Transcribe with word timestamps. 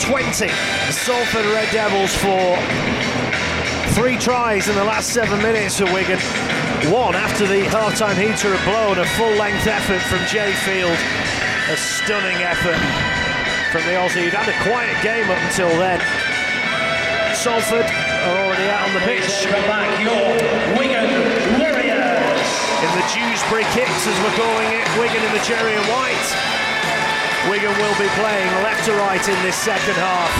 20. 0.00 0.48
Salford 0.92 1.46
Red 1.46 1.70
Devils 1.72 2.14
for 2.16 2.56
three 3.94 4.16
tries 4.16 4.68
in 4.68 4.74
the 4.74 4.84
last 4.84 5.12
seven 5.12 5.40
minutes 5.40 5.78
for 5.78 5.86
Wigan. 5.92 6.18
One 6.92 7.14
after 7.16 7.46
the 7.46 7.64
half-time 7.72 8.16
heater 8.16 8.52
had 8.52 8.64
blown, 8.68 8.98
a 8.98 9.06
full-length 9.16 9.66
effort 9.66 10.02
from 10.06 10.20
Jai 10.28 10.52
Field. 10.68 10.98
A 11.72 11.76
stunning 11.76 12.36
effort 12.44 12.78
from 13.72 13.82
the 13.88 13.96
Aussie. 13.98 14.24
He'd 14.24 14.36
had 14.36 14.46
a 14.46 14.56
quiet 14.62 14.94
game 15.02 15.28
up 15.28 15.40
until 15.48 15.72
then. 15.80 15.98
Salford 17.34 17.84
are 17.84 18.38
already 18.46 18.68
out 18.70 18.88
on 18.88 18.94
the 18.94 19.04
pitch. 19.04 19.26
back 19.66 19.90
your 19.98 20.36
Wigan 20.78 21.10
Warriors. 21.58 22.48
In 22.84 22.90
the 22.94 23.04
Dewsbury 23.10 23.66
kicks, 23.72 24.06
as 24.06 24.16
we're 24.22 24.36
calling 24.36 24.68
it, 24.76 24.84
Wigan 25.00 25.24
in 25.24 25.32
the 25.32 25.42
cherry 25.42 25.74
and 25.74 25.86
white. 25.88 26.55
Wigan 27.50 27.74
will 27.78 27.98
be 27.98 28.10
playing 28.18 28.50
left 28.62 28.84
to 28.86 28.92
right 28.98 29.22
in 29.22 29.38
this 29.42 29.56
second 29.56 29.94
half 29.94 30.32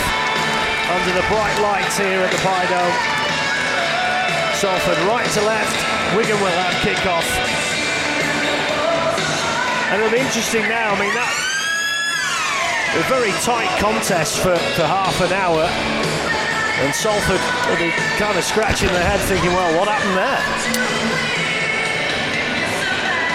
under 0.90 1.12
the 1.14 1.26
bright 1.28 1.58
lights 1.62 1.98
here 1.98 2.22
at 2.22 2.30
the 2.30 2.42
Dome. 2.42 2.96
Salford 4.54 4.98
right 5.06 5.28
to 5.34 5.42
left, 5.42 5.76
Wigan 6.16 6.38
will 6.40 6.56
have 6.62 6.74
kick-off. 6.82 7.26
And 9.90 10.02
it'll 10.02 10.12
be 10.12 10.22
interesting 10.24 10.62
now, 10.68 10.94
I 10.94 11.00
mean 11.00 11.14
that 11.14 11.46
a 12.96 13.02
very 13.12 13.32
tight 13.44 13.68
contest 13.78 14.38
for, 14.38 14.56
for 14.72 14.84
half 14.88 15.20
an 15.20 15.30
hour. 15.30 15.68
And 16.80 16.94
Salford 16.94 17.40
will 17.68 17.76
be 17.76 17.92
kind 18.16 18.38
of 18.38 18.42
scratching 18.42 18.88
their 18.88 19.04
head 19.04 19.20
thinking, 19.28 19.52
well, 19.52 19.78
what 19.78 19.86
happened 19.86 20.16
there? 20.16 21.35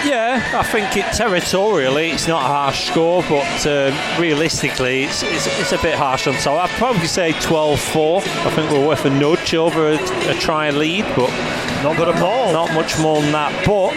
Yeah, 0.04 0.42
I 0.54 0.64
think 0.64 0.96
it 0.96 1.12
territorially 1.12 2.10
it's 2.10 2.26
not 2.26 2.42
a 2.42 2.46
harsh 2.46 2.88
score, 2.88 3.22
but 3.28 3.66
uh, 3.66 4.16
realistically 4.18 5.04
it's, 5.04 5.22
it's, 5.22 5.46
it's, 5.60 5.72
a 5.72 5.78
bit 5.78 5.94
harsh 5.94 6.26
on 6.26 6.34
top. 6.34 6.68
I'd 6.68 6.76
probably 6.76 7.06
say 7.06 7.32
12-4. 7.34 8.18
I 8.18 8.50
think 8.50 8.72
we're 8.72 8.84
worth 8.84 9.04
a 9.04 9.10
nudge 9.10 9.54
over 9.54 9.90
a, 9.90 10.28
a 10.28 10.34
try 10.34 10.70
lead, 10.70 11.04
but 11.14 11.30
not 11.84 11.96
got 11.96 12.08
a 12.08 12.18
ball. 12.20 12.52
Not 12.52 12.74
much 12.74 12.98
more 12.98 13.20
than 13.20 13.30
that, 13.30 13.52
but 13.64 13.92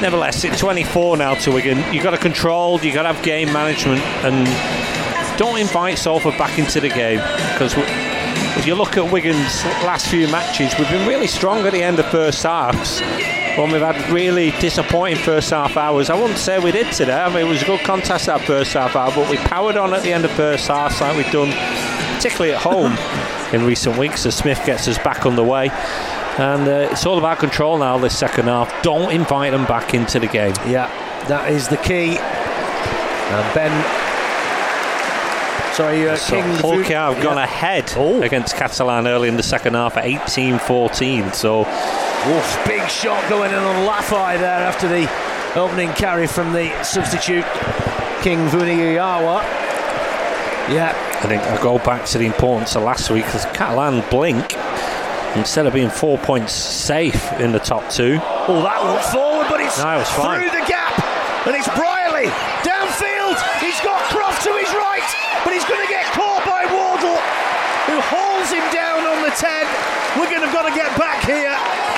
nevertheless, 0.00 0.44
it's 0.44 0.58
24 0.60 1.18
now 1.18 1.34
to 1.34 1.52
Wigan. 1.52 1.92
You've 1.92 2.04
got 2.04 2.12
to 2.12 2.18
control, 2.18 2.80
you've 2.80 2.94
got 2.94 3.02
to 3.02 3.12
have 3.12 3.22
game 3.22 3.52
management, 3.52 4.00
and 4.24 5.38
don't 5.38 5.58
invite 5.58 5.98
Salford 5.98 6.38
back 6.38 6.58
into 6.58 6.80
the 6.80 6.88
game 6.88 7.18
because 7.52 7.74
if 8.56 8.66
you 8.66 8.74
look 8.74 8.96
at 8.96 9.12
Wigan's 9.12 9.62
last 9.84 10.08
few 10.08 10.26
matches, 10.28 10.72
we've 10.78 10.88
been 10.88 11.06
really 11.06 11.26
strong 11.26 11.66
at 11.66 11.72
the 11.72 11.82
end 11.82 11.98
of 11.98 12.06
first 12.06 12.42
halves 12.44 13.02
when 13.56 13.70
we've 13.70 13.80
had 13.80 14.10
really 14.10 14.50
disappointing 14.52 15.16
first 15.16 15.50
half 15.50 15.76
hours. 15.76 16.10
I 16.10 16.20
wouldn't 16.20 16.38
say 16.38 16.58
we 16.58 16.72
did 16.72 16.92
today. 16.92 17.20
I 17.20 17.28
mean, 17.28 17.46
it 17.46 17.48
was 17.48 17.62
a 17.62 17.66
good 17.66 17.80
contest 17.80 18.26
that 18.26 18.40
first 18.42 18.72
half 18.72 18.96
hour, 18.96 19.12
but 19.14 19.30
we 19.30 19.36
powered 19.36 19.76
on 19.76 19.94
at 19.94 20.02
the 20.02 20.12
end 20.12 20.24
of 20.24 20.30
first 20.32 20.66
half 20.68 21.00
like 21.00 21.16
we've 21.16 21.30
done, 21.32 21.50
particularly 22.16 22.52
at 22.52 22.60
home 22.60 22.96
in 23.54 23.66
recent 23.66 23.96
weeks 23.96 24.26
as 24.26 24.34
Smith 24.34 24.60
gets 24.66 24.88
us 24.88 24.98
back 24.98 25.24
on 25.24 25.36
the 25.36 25.44
way. 25.44 25.68
And 26.38 26.66
uh, 26.66 26.88
it's 26.90 27.06
all 27.06 27.18
about 27.18 27.38
control 27.38 27.78
now 27.78 27.96
this 27.98 28.18
second 28.18 28.46
half. 28.46 28.82
Don't 28.82 29.12
invite 29.12 29.52
them 29.52 29.66
back 29.66 29.94
into 29.94 30.18
the 30.18 30.26
game. 30.26 30.54
Yeah, 30.66 30.88
that 31.28 31.52
is 31.52 31.68
the 31.68 31.76
key. 31.76 32.18
And 32.18 33.54
Ben 33.54 34.04
Sorry, 35.74 36.08
uh, 36.08 36.14
so 36.14 36.36
King. 36.36 36.54
Hull 36.58 36.82
have 36.84 37.20
gone 37.20 37.36
ahead 37.36 37.92
oh. 37.96 38.22
against 38.22 38.54
Catalan 38.54 39.08
early 39.08 39.28
in 39.28 39.36
the 39.36 39.42
second 39.42 39.74
half 39.74 39.96
at 39.96 40.04
18 40.04 40.60
14. 40.60 41.32
So 41.32 41.64
Wolf, 42.26 42.66
big 42.66 42.88
shot 42.88 43.28
going 43.28 43.50
in 43.52 43.58
on 43.58 43.86
Lafai 43.86 44.38
there 44.38 44.64
after 44.64 44.88
the 44.88 45.04
opening 45.60 45.92
carry 45.92 46.26
from 46.26 46.54
the 46.54 46.72
substitute 46.82 47.44
King 48.22 48.48
Vuniyayawa. 48.48 49.44
Yeah. 50.72 50.96
I 51.20 51.26
think 51.28 51.42
I 51.42 51.60
go 51.62 51.76
back 51.78 52.06
to 52.06 52.18
the 52.18 52.24
importance 52.24 52.76
of 52.76 52.82
last 52.82 53.10
week 53.10 53.26
because 53.26 53.44
Catalan 53.52 54.08
blink 54.08 54.56
instead 55.36 55.66
of 55.66 55.74
being 55.74 55.90
four 55.90 56.16
points 56.16 56.54
safe 56.54 57.30
in 57.40 57.52
the 57.52 57.58
top 57.58 57.90
two. 57.90 58.16
Oh, 58.48 58.64
that 58.64 58.80
looked 58.88 59.12
forward, 59.12 59.44
but 59.52 59.60
it's 59.60 59.76
no, 59.76 60.00
it 60.00 60.08
through 60.08 60.48
the 60.48 60.64
gap, 60.64 60.96
and 61.44 61.52
it's 61.52 61.68
Brierley 61.76 62.32
downfield. 62.64 63.36
He's 63.60 63.76
got 63.84 64.00
Croft 64.08 64.40
to 64.48 64.52
his 64.56 64.72
right, 64.72 65.04
but 65.44 65.52
he's 65.52 65.68
going 65.68 65.84
to 65.84 65.92
get 65.92 66.08
caught 66.16 66.40
by 66.48 66.64
Wardle, 66.72 67.20
who 67.92 68.00
hauls 68.00 68.48
him 68.48 68.64
down 68.72 69.04
on 69.04 69.20
the 69.20 69.34
10. 69.36 69.68
We're 70.16 70.32
going 70.32 70.40
to 70.40 70.48
have 70.48 70.56
got 70.56 70.64
to 70.64 70.74
get 70.74 70.88
back 70.96 71.20
here. 71.28 71.93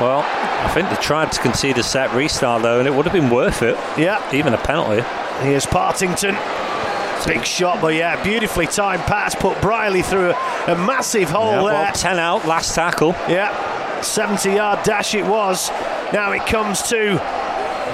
Well, 0.00 0.24
I 0.26 0.70
think 0.74 0.88
they 0.90 0.96
tried 0.96 1.30
to 1.32 1.40
concede 1.40 1.78
a 1.78 1.82
set 1.82 2.12
restart 2.12 2.62
though, 2.62 2.78
and 2.78 2.88
it 2.88 2.92
would 2.92 3.06
have 3.06 3.12
been 3.12 3.30
worth 3.30 3.62
it. 3.62 3.76
Yeah. 3.96 4.20
Even 4.34 4.54
a 4.54 4.58
penalty. 4.58 5.02
Here's 5.42 5.66
Partington. 5.66 6.36
Big 7.26 7.46
shot, 7.46 7.80
but 7.80 7.94
yeah, 7.94 8.22
beautifully 8.22 8.66
timed 8.66 9.02
pass. 9.04 9.34
Put 9.34 9.58
Brierley 9.62 10.02
through 10.02 10.30
a, 10.32 10.34
a 10.68 10.76
massive 10.76 11.30
hole 11.30 11.46
yeah, 11.46 11.56
there. 11.56 11.64
Well, 11.64 11.92
10 11.92 12.18
out, 12.18 12.46
last 12.46 12.74
tackle. 12.74 13.12
Yeah, 13.28 13.48
70 14.02 14.52
yard 14.52 14.84
dash 14.84 15.14
it 15.14 15.24
was. 15.24 15.70
Now 16.12 16.32
it 16.32 16.44
comes 16.44 16.82
to 16.90 17.16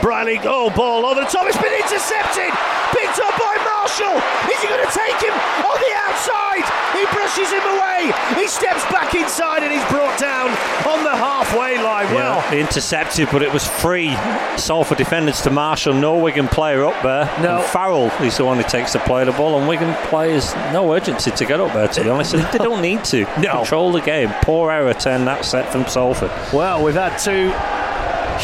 Brierley. 0.03 0.41
Oh, 0.43 0.71
ball 0.75 1.07
over 1.07 1.21
the 1.21 1.27
top. 1.27 1.47
It's 1.47 1.57
been 1.57 1.73
intercepted. 1.73 2.51
Picked 2.91 3.21
up 3.21 3.39
by 3.39 3.50
Marshall. 3.81 4.13
Is 4.53 4.61
he 4.61 4.69
going 4.69 4.85
to 4.85 4.93
take 4.93 5.17
him 5.25 5.33
on 5.65 5.77
the 5.81 5.93
outside? 6.05 6.65
He 6.93 7.07
brushes 7.17 7.51
him 7.51 7.63
away. 7.65 8.13
He 8.37 8.47
steps 8.47 8.85
back 8.93 9.15
inside 9.15 9.63
and 9.63 9.73
he's 9.73 9.85
brought 9.89 10.19
down 10.19 10.51
on 10.87 11.03
the 11.03 11.17
halfway 11.17 11.79
line. 11.83 12.05
Yeah, 12.13 12.37
well, 12.37 12.53
intercepted, 12.53 13.29
but 13.33 13.43
it 13.43 13.51
was 13.51 13.67
free. 13.67 14.15
Salford 14.59 14.99
defenders 14.99 15.41
to 15.43 15.51
Marshall. 15.51 15.95
No 15.95 16.19
Wigan 16.19 16.47
player 16.47 16.85
up 16.85 17.03
there. 17.03 17.25
No. 17.43 17.57
And 17.57 17.65
Farrell 17.65 18.09
is 18.23 18.37
the 18.37 18.45
one 18.45 18.59
who 18.59 18.65
takes 18.65 18.93
the 18.93 18.99
play 18.99 19.25
the 19.25 19.33
ball, 19.33 19.59
and 19.59 19.67
Wigan 19.67 19.95
players 20.09 20.55
no 20.75 20.93
urgency 20.93 21.31
to 21.31 21.45
get 21.47 21.59
up 21.59 21.73
there. 21.73 21.89
To 21.89 22.05
be 22.05 22.11
honest, 22.11 22.33
they 22.33 22.59
don't 22.59 22.83
need 22.83 23.03
to. 23.05 23.27
No. 23.41 23.59
Control 23.59 23.93
the 23.93 24.03
game. 24.03 24.29
Poor 24.43 24.71
error 24.71 24.93
turn 24.93 25.25
that 25.25 25.47
set 25.47 25.73
from 25.73 25.87
Salford. 25.87 26.31
Well, 26.53 26.85
we've 26.85 26.95
had 26.95 27.17
two 27.17 27.49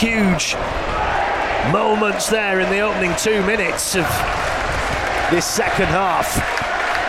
huge 0.00 0.54
moments 1.70 2.28
there 2.30 2.60
in 2.60 2.70
the 2.70 2.80
opening 2.80 3.14
two 3.18 3.44
minutes 3.44 3.94
of 3.94 4.06
this 5.31 5.44
second 5.44 5.87
half. 5.87 6.26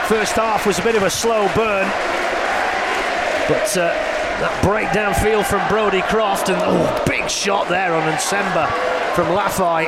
First 0.07 0.33
half 0.33 0.65
was 0.65 0.79
a 0.79 0.83
bit 0.83 0.95
of 0.95 1.03
a 1.03 1.09
slow 1.09 1.47
burn, 1.53 1.87
but 3.47 3.77
uh, 3.77 3.93
that 4.39 4.59
breakdown 4.63 5.13
feel 5.13 5.43
from 5.43 5.67
Brodie 5.67 6.01
Croft 6.03 6.49
and 6.49 6.57
oh, 6.61 7.03
big 7.05 7.29
shot 7.29 7.67
there 7.69 7.93
on 7.93 8.11
Nsemba 8.13 8.67
from 9.13 9.27
Lafai, 9.27 9.85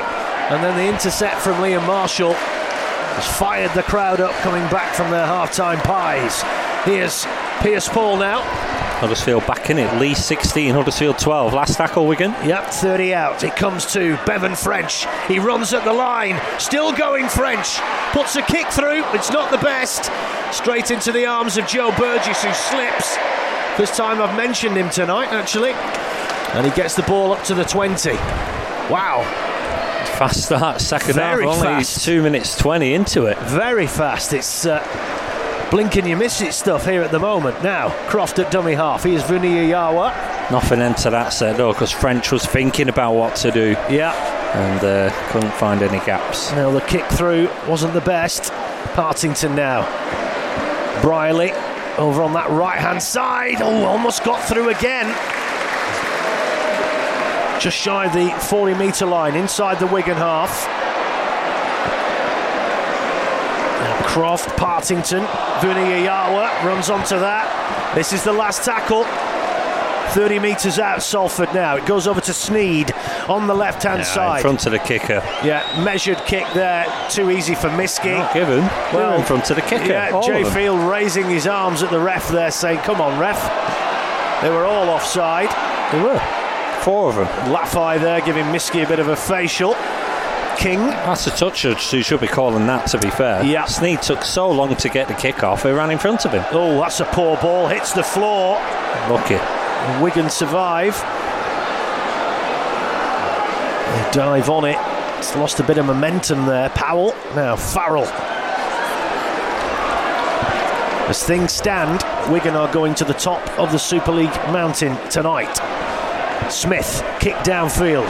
and 0.52 0.64
then 0.64 0.76
the 0.76 0.88
intercept 0.88 1.42
from 1.42 1.54
Liam 1.56 1.86
Marshall 1.88 2.34
has 2.34 3.38
fired 3.38 3.72
the 3.74 3.84
crowd 3.84 4.22
up 4.22 4.34
coming 4.42 4.64
back 4.70 4.94
from 4.94 5.10
their 5.12 5.26
half-time 5.26 5.80
pies. 5.80 6.44
Here's 6.86 7.26
Pearce-Paul 7.62 8.18
now. 8.18 8.69
Huddersfield 9.00 9.48
back 9.48 9.70
in 9.70 9.78
it. 9.78 9.98
Lee 9.98 10.14
16, 10.14 10.74
Huddersfield 10.74 11.18
12. 11.18 11.54
Last 11.54 11.78
tackle, 11.78 12.06
Wigan. 12.06 12.32
Yep, 12.46 12.66
30 12.66 13.14
out. 13.14 13.44
It 13.46 13.56
comes 13.56 13.86
to 13.94 14.18
Bevan 14.26 14.56
French. 14.56 15.06
He 15.30 15.40
runs 15.40 15.74
at 15.74 15.86
the 15.86 15.94
line. 15.94 16.38
Still 16.60 16.92
going 16.92 17.30
French. 17.30 17.80
Puts 18.12 18.36
a 18.36 18.42
kick 18.42 18.68
through. 18.68 19.06
It's 19.14 19.32
not 19.32 19.52
the 19.52 19.58
best. 19.60 20.12
Straight 20.54 20.92
into 20.92 21.14
the 21.14 21.26
arms 21.26 21.58
of 21.58 21.66
Joe 21.66 21.96
Burgess, 21.98 22.44
who 22.44 22.54
slips. 22.54 23.16
First 23.78 23.96
time 23.96 24.22
I've 24.22 24.36
mentioned 24.36 24.76
him 24.76 24.90
tonight, 24.90 25.30
actually. 25.32 25.72
And 26.54 26.66
he 26.66 26.72
gets 26.74 26.96
the 26.96 27.04
ball 27.04 27.32
up 27.32 27.44
to 27.46 27.56
the 27.56 27.64
20. 27.64 28.12
Wow. 28.92 29.24
Fast 30.18 30.44
start, 30.48 30.82
second 30.82 31.14
Very 31.14 31.46
half. 31.46 31.56
Only 31.56 31.68
fast. 31.68 32.04
two 32.04 32.22
minutes 32.22 32.58
20 32.58 32.94
into 32.94 33.28
it. 33.28 33.38
Very 33.40 33.88
fast. 33.88 34.34
It's. 34.34 34.66
Uh, 34.66 34.84
blinking 35.72 36.08
you 36.08 36.18
miss 36.18 36.42
it 36.42 36.54
stuff 36.54 36.86
here 36.86 37.02
at 37.02 37.12
the 37.12 37.20
moment. 37.20 37.62
Now, 37.64 37.90
Croft 38.10 38.40
at 38.40 38.52
dummy 38.52 38.74
half. 38.74 39.04
Here's 39.04 39.24
Vuniyayawa. 39.24 40.52
Nothing 40.52 40.82
into 40.82 41.10
that 41.10 41.30
set 41.30 41.58
though, 41.58 41.74
because 41.74 41.92
French 41.92 42.32
was 42.32 42.46
thinking 42.46 42.90
about 42.90 43.14
what 43.14 43.36
to 43.38 43.52
do. 43.52 43.72
Yeah. 43.90 44.14
And 44.56 44.84
uh, 44.84 45.32
couldn't 45.32 45.54
find 45.54 45.84
any 45.84 46.04
gaps. 46.06 46.52
Now, 46.54 46.72
the 46.72 46.82
kick 46.82 47.06
through 47.06 47.50
wasn't 47.68 47.94
the 47.94 48.02
best. 48.02 48.52
Partington 48.94 49.56
now. 49.56 49.84
Brierley 51.02 51.52
over 51.98 52.22
on 52.24 52.34
that 52.34 52.50
right 52.50 52.80
hand 52.80 53.02
side. 53.04 53.62
Oh, 53.62 53.86
almost 53.86 54.24
got 54.24 54.44
through 54.48 54.70
again. 54.70 55.08
Just 57.60 57.78
shy 57.78 58.06
of 58.06 58.14
the 58.14 58.30
40 58.48 58.74
metre 58.76 59.06
line 59.06 59.36
inside 59.36 59.80
the 59.80 59.88
Wigan 59.88 60.18
half. 60.18 60.68
Croft, 64.10 64.58
Partington, 64.58 65.24
Vuniyayawa 65.62 66.64
runs 66.64 66.90
onto 66.90 67.20
that. 67.20 67.94
This 67.94 68.12
is 68.12 68.24
the 68.24 68.34
last 68.34 68.66
tackle. 68.66 69.06
30 70.16 70.40
metres 70.40 70.80
out, 70.80 71.04
Salford 71.04 71.54
now. 71.54 71.76
It 71.76 71.86
goes 71.86 72.08
over 72.08 72.20
to 72.20 72.32
Sneyd 72.32 72.92
on 73.30 73.46
the 73.46 73.54
left 73.54 73.84
hand 73.84 74.00
yeah, 74.00 74.06
side. 74.06 74.38
In 74.38 74.42
front 74.42 74.66
of 74.66 74.72
the 74.72 74.80
kicker. 74.80 75.22
Yeah, 75.44 75.84
measured 75.84 76.18
kick 76.26 76.48
there. 76.56 76.88
Too 77.12 77.30
easy 77.30 77.54
for 77.54 77.70
Miski. 77.70 78.18
Not 78.18 78.34
given. 78.34 78.62
Well, 78.92 79.20
in 79.20 79.24
front 79.24 79.48
of 79.52 79.58
the 79.58 79.62
kicker. 79.62 79.86
Yeah, 79.86 80.20
Jai 80.22 80.44
Field 80.44 80.80
raising 80.90 81.30
his 81.30 81.46
arms 81.46 81.84
at 81.84 81.92
the 81.92 82.00
ref 82.00 82.30
there, 82.30 82.50
saying, 82.50 82.80
Come 82.80 83.02
on, 83.02 83.20
ref. 83.20 83.40
They 84.42 84.50
were 84.50 84.66
all 84.66 84.90
offside. 84.90 85.50
They 85.94 86.02
were. 86.02 86.20
Four 86.82 87.10
of 87.10 87.16
them. 87.16 87.28
Lafai 87.54 88.00
there 88.02 88.22
giving 88.22 88.46
Miski 88.46 88.84
a 88.84 88.88
bit 88.88 88.98
of 88.98 89.10
a 89.10 89.16
facial. 89.16 89.76
King. 90.60 90.80
That's 90.80 91.26
a 91.26 91.32
touch 91.32 91.64
who 91.64 91.76
should 91.76 92.20
be 92.20 92.28
calling 92.28 92.68
that, 92.68 92.88
to 92.88 92.98
be 92.98 93.10
fair. 93.10 93.42
Yeah. 93.44 93.64
Sneyd 93.64 94.02
took 94.02 94.24
so 94.24 94.52
long 94.52 94.76
to 94.76 94.90
get 94.90 95.08
the 95.08 95.14
kick 95.14 95.42
off, 95.42 95.64
he 95.64 95.72
ran 95.72 95.90
in 95.90 95.98
front 95.98 96.26
of 96.26 96.34
him. 96.34 96.44
Oh, 96.52 96.80
that's 96.82 97.00
a 97.00 97.06
poor 97.06 97.38
ball. 97.38 97.68
Hits 97.68 97.94
the 97.94 98.04
floor. 98.04 98.56
Lucky. 99.10 99.40
Wigan 100.04 100.30
survive. 100.30 100.96
They 103.90 104.12
dive 104.12 104.50
on 104.50 104.66
it. 104.66 104.78
It's 105.18 105.34
lost 105.38 105.62
a 105.62 105.64
bit 105.64 105.78
of 105.78 105.86
momentum 105.86 106.46
there. 106.46 106.70
Powell. 106.70 107.16
Now 107.36 107.56
Farrell. 107.56 108.06
As 111.08 111.24
things 111.24 111.54
stand, 111.54 112.04
Wigan 112.32 112.56
are 112.56 112.72
going 112.72 112.94
to 112.96 113.06
the 113.06 113.14
top 113.14 113.42
of 113.58 113.72
the 113.72 113.80
Super 113.80 114.12
League 114.12 114.36
mountain 114.52 114.96
tonight. 115.10 115.56
Smith, 116.52 117.04
kick 117.20 117.36
downfield. 117.38 118.10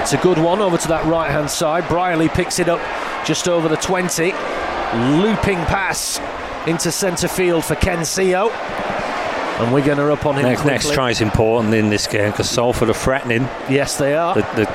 It's 0.00 0.14
a 0.14 0.18
good 0.18 0.38
one 0.38 0.60
over 0.60 0.78
to 0.78 0.88
that 0.88 1.04
right 1.04 1.30
hand 1.30 1.50
side. 1.50 1.86
Brierley 1.88 2.28
picks 2.28 2.58
it 2.58 2.68
up 2.68 2.80
just 3.26 3.48
over 3.48 3.68
the 3.68 3.76
20. 3.76 4.32
Looping 5.22 5.58
pass 5.66 6.18
into 6.66 6.90
centre 6.90 7.28
field 7.28 7.64
for 7.64 7.74
Ken 7.74 7.98
Sio. 7.98 8.50
And 9.60 9.74
Wigan 9.74 9.98
are 9.98 10.06
going 10.06 10.08
to 10.08 10.14
up 10.14 10.26
on 10.26 10.36
him. 10.36 10.44
Next, 10.44 10.64
next 10.64 10.92
try 10.92 11.10
is 11.10 11.20
important 11.20 11.74
in 11.74 11.90
this 11.90 12.06
game 12.06 12.30
because 12.30 12.48
Salford 12.48 12.88
are 12.88 12.94
threatening. 12.94 13.42
Yes, 13.68 13.98
they 13.98 14.14
are. 14.14 14.34
The, 14.34 14.40
the 14.56 14.66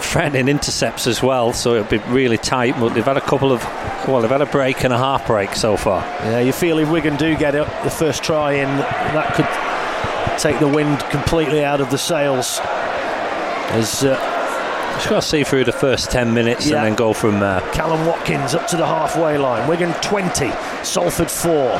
threatening 0.00 0.48
intercepts 0.48 1.06
as 1.06 1.22
well, 1.22 1.52
so 1.52 1.76
it'll 1.76 1.88
be 1.88 1.98
really 2.12 2.36
tight. 2.36 2.74
But 2.80 2.94
they've 2.94 3.04
had 3.04 3.16
a 3.16 3.20
couple 3.20 3.52
of, 3.52 3.62
well, 4.08 4.22
they've 4.22 4.30
had 4.30 4.42
a 4.42 4.46
break 4.46 4.82
and 4.82 4.92
a 4.92 4.98
half 4.98 5.28
break 5.28 5.54
so 5.54 5.76
far. 5.76 6.00
Yeah, 6.24 6.40
you 6.40 6.52
feel 6.52 6.78
if 6.78 6.90
Wigan 6.90 7.14
do 7.16 7.36
get 7.36 7.54
up 7.54 7.68
the 7.84 7.90
first 7.90 8.24
try 8.24 8.54
in, 8.54 8.66
that 8.66 9.34
could 9.34 10.40
take 10.40 10.58
the 10.58 10.68
wind 10.68 10.98
completely 11.10 11.64
out 11.64 11.80
of 11.80 11.92
the 11.92 11.98
sails. 11.98 12.58
As 13.70 14.04
uh, 14.04 14.33
Just 14.94 15.08
got 15.08 15.22
to 15.22 15.28
see 15.28 15.44
through 15.44 15.64
the 15.64 15.72
first 15.72 16.10
10 16.10 16.32
minutes 16.32 16.66
Yeah. 16.66 16.76
and 16.78 16.86
then 16.86 16.94
go 16.94 17.12
from 17.12 17.40
there. 17.40 17.60
Kallum 17.72 18.06
Watkins 18.06 18.54
up 18.54 18.66
to 18.68 18.76
the 18.76 18.86
halfway 18.86 19.36
line. 19.36 19.68
Wigan 19.68 19.92
20, 19.94 20.50
Salford 20.82 21.30
4. 21.30 21.78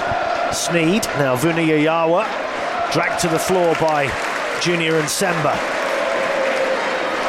Sneyd, 0.50 1.06
now 1.18 1.36
Vuniyayawa, 1.36 2.26
dragged 2.92 3.20
to 3.22 3.28
the 3.28 3.38
floor 3.38 3.74
by 3.80 4.06
Junior 4.60 5.00
Nsemba. 5.00 5.56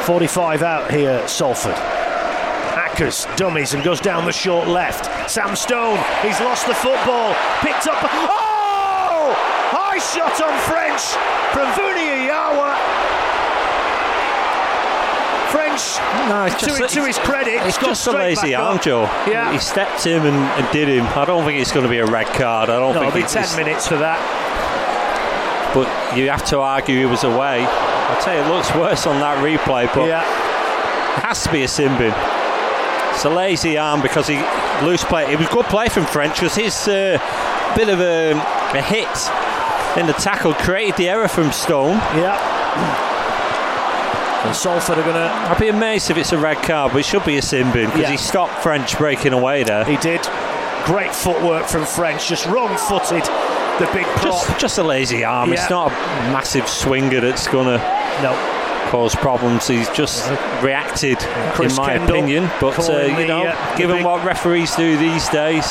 45 0.06 0.62
out 0.64 0.92
here, 0.92 1.26
Salford. 1.28 1.76
Ackers 2.76 3.26
dummies 3.38 3.74
and 3.74 3.84
goes 3.84 4.00
down 4.00 4.26
the 4.26 4.31
short 4.31 4.68
left. 4.68 5.30
Sam 5.30 5.56
Stone, 5.56 5.98
he's 6.22 6.40
lost 6.42 6.68
the 6.68 6.76
football. 6.76 7.34
Picked 7.62 7.88
up. 7.88 7.98
Oh! 8.04 9.34
High 9.72 9.98
shot 9.98 10.40
on 10.42 10.54
French 10.70 11.02
from 11.54 11.68
Vuniyayawa. 11.74 12.76
No, 16.30 16.45
it's 16.45 16.56
to, 16.62 16.66
just, 16.77 16.94
to 16.95 17.06
his 17.06 17.18
credit, 17.19 17.56
it's 17.66 17.77
just 17.77 18.07
a 18.07 18.12
lazy 18.12 18.56
arm, 18.56 18.77
up. 18.77 18.81
Joe. 18.83 19.04
Yeah. 19.27 19.51
He 19.51 19.60
stepped 19.60 20.04
him 20.04 20.25
and, 20.25 20.36
and 20.36 20.72
did 20.74 20.88
him. 20.88 21.06
I 21.07 21.25
don't 21.25 21.44
think 21.45 21.60
it's 21.60 21.72
going 21.72 21.83
to 21.83 21.89
be 21.89 22.00
a 22.00 22.06
red 22.06 22.27
card. 22.27 22.69
I 22.69 22.80
don't 22.80 22.94
No, 22.95 23.01
think 23.01 23.16
it'll 23.16 23.19
be 23.19 23.25
it's- 23.25 23.56
10 23.56 23.66
minutes 23.66 23.88
for 23.88 23.98
that. 23.98 24.19
But 25.74 26.18
you 26.18 26.30
have 26.30 26.45
to 26.45 26.60
argue 26.60 26.98
he 27.00 27.06
was 27.06 27.24
away. 27.25 27.66
I 27.68 28.19
tell 28.22 28.33
you, 28.36 28.42
it 28.44 28.48
looks 28.48 28.74
worse 28.75 29.06
on 29.06 29.19
that 29.19 29.38
replay, 29.44 29.94
but 29.94 30.07
Yeah, 30.07 30.22
it 30.22 31.24
has 31.25 31.44
to 31.44 31.51
be 31.51 31.63
a 31.63 31.68
sin 31.68 31.98
bin. 31.98 32.13
It's 33.13 33.25
a 33.25 33.30
lazy 33.30 33.78
arm 33.78 34.01
because 34.01 34.28
he 34.28 34.36
loose 34.86 35.04
play. 35.04 35.31
It 35.31 35.38
was 35.39 35.48
good 35.50 35.66
play 35.66 35.89
from 35.89 36.06
French 36.06 36.36
because 36.36 36.56
his 36.56 36.88
uh, 36.88 37.18
bit 37.75 37.89
of 37.89 38.00
a, 38.00 38.31
a 38.78 38.81
hit 38.81 39.07
in 40.00 40.07
the 40.07 40.13
tackle 40.13 40.54
created 40.54 40.95
the 40.98 41.10
error 41.10 41.28
from 41.28 41.51
Stone. 41.51 41.98
yeah. 42.16 43.05
And 44.45 44.56
Salford 44.56 44.97
are 44.97 45.03
going 45.03 45.15
to. 45.15 45.30
I'd 45.51 45.59
be 45.59 45.69
amazed 45.69 46.09
if 46.12 46.18
it's 46.18 46.31
a 46.31 46.38
red 46.38 46.62
card, 46.63 46.92
but 46.92 47.00
it 47.00 47.06
should 47.06 47.25
be 47.25 47.38
a 47.38 47.42
sin 47.42 47.71
because 47.71 47.97
Yeah. 48.00 48.12
he 48.12 48.18
stopped 48.18 48.62
French 48.62 48.97
breaking 48.97 49.33
away 49.33 49.63
there. 49.63 49.83
He 49.86 49.97
did. 49.97 50.21
Great 50.86 51.13
footwork 51.15 51.65
from 51.68 51.83
French, 51.86 52.27
just 52.27 52.45
wrong 52.45 52.77
footed 52.77 53.24
the 53.80 53.89
big 53.94 54.06
prop. 54.06 54.24
Just, 54.45 54.59
just 54.59 54.77
a 54.77 54.83
lazy 54.83 55.24
arm. 55.24 55.50
Yeah. 55.51 55.56
It's 55.62 55.69
not 55.69 55.92
a 55.92 55.95
massive 56.31 56.68
swinger 56.68 57.19
that's 57.21 57.47
going 57.47 57.65
to 57.65 57.77
no. 58.21 58.33
cause 58.92 59.15
problems. 59.15 59.68
He's 59.68 59.89
just 59.89 60.30
reacted, 60.62 61.18
Chris 61.53 61.74
in 61.74 61.77
my 61.83 61.94
Kendall 61.97 62.15
opinion. 62.18 62.50
But 62.62 62.77
uh, 62.88 63.01
you 63.01 63.15
the, 63.15 63.25
know, 63.25 63.45
uh, 63.47 63.75
given 63.77 63.97
big- 63.97 64.06
what 64.06 64.24
referees 64.24 64.75
do 64.75 64.95
these 64.97 65.27
days, 65.30 65.65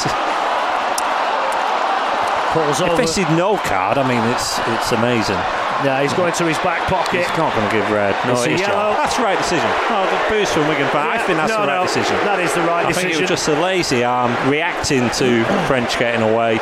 if 2.57 2.81
over. 2.83 2.97
this 2.97 3.19
is 3.19 3.29
no 3.31 3.57
card, 3.57 3.99
I 3.99 4.07
mean, 4.09 4.23
it's 4.33 4.59
it's 4.69 4.93
amazing. 4.93 5.39
Yeah, 5.83 6.03
he's 6.03 6.13
going 6.15 6.33
to 6.35 6.45
his 6.47 6.59
back 6.59 6.87
pocket. 6.89 7.27
He's 7.27 7.37
not 7.39 7.55
going 7.57 7.69
to 7.69 7.75
give 7.75 7.91
red. 7.91 8.15
No, 8.25 8.33
It's 8.33 8.47
a 8.47 8.51
it 8.51 8.55
is 8.55 8.61
yellow. 8.61 8.95
That's 8.95 9.17
the 9.17 9.23
right 9.25 9.39
decision. 9.39 9.67
Oh, 9.91 10.07
the 10.07 10.35
boost 10.35 10.53
from 10.55 10.69
Wigan, 10.69 10.87
but 10.93 11.07
I 11.07 11.19
think 11.27 11.39
that's 11.39 11.51
no, 11.53 11.63
the 11.63 11.69
right 11.69 11.81
no, 11.81 11.87
decision. 11.87 12.17
That 12.25 12.39
is 12.41 12.53
the 12.55 12.61
right 12.63 12.85
I 12.87 12.89
decision. 12.89 13.11
think 13.11 13.19
it 13.19 13.21
was 13.23 13.31
just 13.31 13.49
a 13.49 13.61
lazy 13.61 14.05
arm 14.05 14.33
reacting 14.51 15.11
to 15.19 15.45
French 15.67 15.99
getting 15.99 16.23
away, 16.23 16.59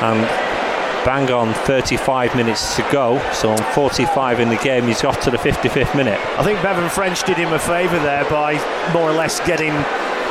and 0.00 0.20
bang 1.04 1.30
on 1.30 1.52
35 1.68 2.34
minutes 2.34 2.76
to 2.76 2.82
go. 2.90 3.20
So 3.32 3.50
on 3.50 3.58
45 3.74 4.40
in 4.40 4.48
the 4.48 4.56
game, 4.56 4.84
he's 4.86 5.04
off 5.04 5.20
to 5.22 5.30
the 5.30 5.36
55th 5.36 5.94
minute. 5.94 6.18
I 6.38 6.42
think 6.42 6.62
Bevan 6.62 6.88
French 6.88 7.22
did 7.24 7.36
him 7.36 7.52
a 7.52 7.58
favour 7.58 7.98
there 7.98 8.24
by 8.30 8.54
more 8.94 9.10
or 9.10 9.12
less 9.12 9.38
getting 9.46 9.74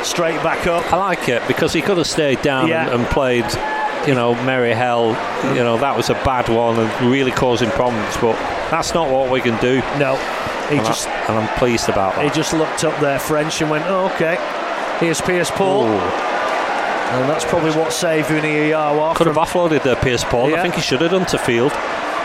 straight 0.04 0.42
back 0.44 0.66
up. 0.68 0.92
I 0.92 0.98
like 0.98 1.30
it 1.30 1.48
because 1.48 1.72
he 1.74 1.82
could 1.82 1.98
have 1.98 2.08
stayed 2.08 2.42
down 2.42 2.68
Yeah. 2.68 2.86
and, 2.92 3.02
and 3.02 3.06
played, 3.12 3.46
you 4.08 4.16
know, 4.16 4.36
Merry 4.44 4.74
Hell. 4.74 5.10
You 5.56 5.64
know, 5.64 5.78
that 5.78 5.96
was 5.96 6.10
a 6.10 6.14
bad 6.14 6.50
one 6.50 6.80
and 6.80 7.10
really 7.12 7.32
causing 7.32 7.70
problems. 7.72 8.16
But 8.18 8.36
that's 8.70 8.94
not 8.94 9.10
what 9.10 9.32
we 9.32 9.42
can 9.42 9.60
do. 9.62 9.80
No, 9.98 10.16
he 10.70 10.78
And, 10.78 10.86
just 10.86 11.08
I, 11.08 11.26
and 11.28 11.38
I'm 11.38 11.58
pleased 11.58 11.90
about 11.90 12.22
he 12.22 12.30
just 12.30 12.54
looked 12.54 12.84
up 12.84 13.00
there, 13.00 13.20
French, 13.20 13.62
and 13.62 13.70
went, 13.70 13.86
oh, 13.88 14.06
"Okay, 14.16 14.38
here's 15.00 15.22
Pearce-Paul," 15.22 15.84
Ooh. 15.86 15.88
and 15.88 17.30
that's 17.30 17.46
probably 17.46 17.72
what 17.72 17.94
saved 17.94 18.28
Vuniyayawa 18.30 19.16
Could 19.16 19.28
from 19.28 19.36
have 19.36 19.48
offloaded 19.48 19.86
uh, 19.86 19.96
Pearce-Paul. 19.96 20.50
Yeah. 20.50 20.60
I 20.60 20.62
think 20.62 20.76
he 20.76 20.82
should 20.82 21.02
have 21.02 21.12
done 21.12 21.26
to 21.28 21.38
field. 21.38 21.72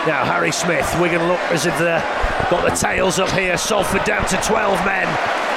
Now 0.07 0.25
Harry 0.25 0.53
Smith, 0.53 0.89
Wigan 1.01 1.27
look 1.29 1.41
as 1.51 1.67
if 1.67 1.77
they've 1.79 2.51
got 2.51 2.69
the 2.69 2.75
tails 2.75 3.19
up 3.19 3.31
here. 3.31 3.57
Salford 3.59 4.05
down 4.05 4.27
to 4.29 4.37
12 4.37 4.85
men 4.87 5.07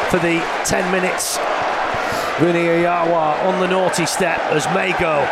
for 0.09 0.17
the 0.17 0.39
10 0.65 0.91
minutes. 0.91 1.37
Vuniyayawa 2.37 3.45
on 3.45 3.59
the 3.59 3.67
naughty 3.67 4.05
step 4.05 4.39
as 4.51 4.65
Mago 4.73 5.27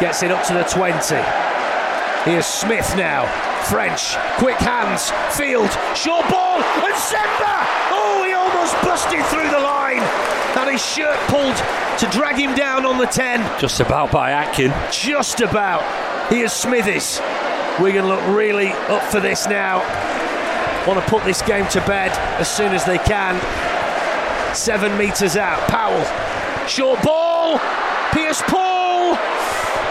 gets 0.00 0.22
it 0.22 0.30
up 0.30 0.46
to 0.46 0.54
the 0.54 0.62
20. 0.64 1.16
Here's 2.30 2.46
Smith 2.46 2.94
now. 2.96 3.26
French, 3.64 4.16
quick 4.38 4.56
hands, 4.58 5.10
field, 5.36 5.70
short 5.96 6.28
ball, 6.30 6.58
Nsemba! 6.80 7.66
Oh, 7.90 8.22
he 8.26 8.32
almost 8.32 8.74
busted 8.82 9.24
through 9.26 9.50
the 9.50 9.58
line. 9.58 9.98
Had 10.54 10.68
his 10.70 10.84
shirt 10.84 11.18
pulled 11.28 11.56
to 11.98 12.06
drag 12.16 12.36
him 12.36 12.54
down 12.54 12.86
on 12.86 12.98
the 12.98 13.06
10 13.06 13.40
Just 13.60 13.80
about 13.80 14.10
by 14.10 14.30
Atkin. 14.30 14.72
just 14.90 15.40
about. 15.40 15.82
Here's 16.30 16.52
Smithies. 16.52 17.20
Wigan 17.80 18.06
look 18.06 18.20
really 18.28 18.68
up 18.88 19.02
for 19.04 19.20
this 19.20 19.46
now. 19.46 19.78
Want 20.86 20.98
to 21.04 21.10
put 21.10 21.24
this 21.24 21.42
game 21.42 21.66
to 21.68 21.80
bed 21.86 22.10
as 22.40 22.48
soon 22.50 22.72
as 22.72 22.84
they 22.84 22.98
can. 22.98 23.34
Seven 24.54 24.96
metres 24.96 25.36
out. 25.36 25.60
Powell. 25.68 26.04
Short 26.66 27.02
ball. 27.02 27.58
Pearce-Paul. 28.12 28.67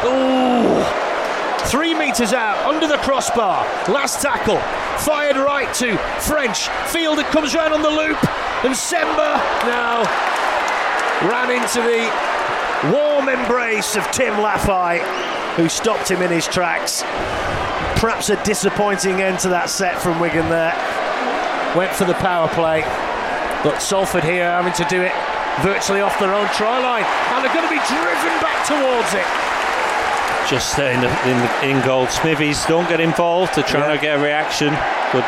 Ooh. 0.05 0.83
Three 1.67 1.93
metres 1.93 2.33
out. 2.33 2.57
Under 2.65 2.87
the 2.87 2.97
crossbar. 2.97 3.63
Last 3.89 4.21
tackle. 4.21 4.59
Fired 4.99 5.37
right 5.37 5.73
to 5.75 5.97
French. 6.21 6.69
Field 6.87 7.19
it 7.19 7.25
comes 7.27 7.55
round 7.55 7.73
on 7.73 7.81
the 7.81 7.89
loop. 7.89 8.17
Nsemba 8.61 9.37
now 9.65 10.03
ran 11.29 11.51
into 11.51 11.81
the 11.81 12.91
warm 12.93 13.27
embrace 13.27 13.95
of 13.95 14.09
Tim 14.11 14.33
Lafai, 14.35 14.99
who 15.55 15.67
stopped 15.67 16.09
him 16.09 16.21
in 16.21 16.31
his 16.31 16.47
tracks. 16.47 17.01
Perhaps 17.99 18.29
a 18.29 18.41
disappointing 18.43 19.21
end 19.21 19.39
to 19.39 19.49
that 19.49 19.69
set 19.69 20.01
from 20.01 20.19
Wigan 20.19 20.49
there. 20.49 20.73
Went 21.75 21.91
for 21.93 22.05
the 22.05 22.13
power 22.15 22.47
play, 22.49 22.81
but 23.63 23.79
Salford 23.79 24.23
here 24.23 24.45
having 24.45 24.73
to 24.73 24.85
do 24.85 25.01
it 25.01 25.13
virtually 25.61 26.01
off 26.01 26.17
their 26.19 26.33
own 26.33 26.47
try 26.53 26.77
line, 26.79 27.03
and 27.33 27.43
they're 27.43 27.53
going 27.53 27.65
to 27.65 27.73
be 27.73 27.81
driven 27.89 28.33
back 28.41 28.65
towards 28.65 29.13
it. 29.13 29.46
Just 30.49 30.77
in, 30.79 31.01
the, 31.01 31.09
in, 31.29 31.37
the, 31.37 31.65
in 31.79 31.85
goal. 31.85 32.07
Smithies 32.07 32.65
don't 32.65 32.87
get 32.87 32.99
involved. 32.99 33.55
They're 33.55 33.63
trying 33.63 33.89
Yeah. 33.89 33.95
to 33.95 34.01
get 34.01 34.19
a 34.19 34.21
reaction. 34.23 34.69
But 35.13 35.25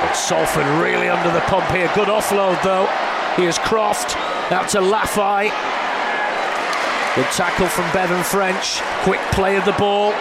But 0.00 0.12
Salford 0.14 0.66
really 0.82 1.08
under 1.08 1.30
the 1.32 1.40
pump 1.42 1.66
here. 1.70 1.90
Good 1.94 2.08
offload 2.08 2.62
though. 2.62 2.86
Here's 3.36 3.58
Croft 3.58 4.16
out 4.52 4.68
to 4.70 4.78
Lafai. 4.80 5.50
Good 7.16 7.26
tackle 7.32 7.66
from 7.68 7.90
Bevan 7.92 8.22
French. 8.22 8.80
Quick 9.02 9.20
play 9.32 9.56
of 9.56 9.64
the 9.64 9.72
ball. 9.72 10.14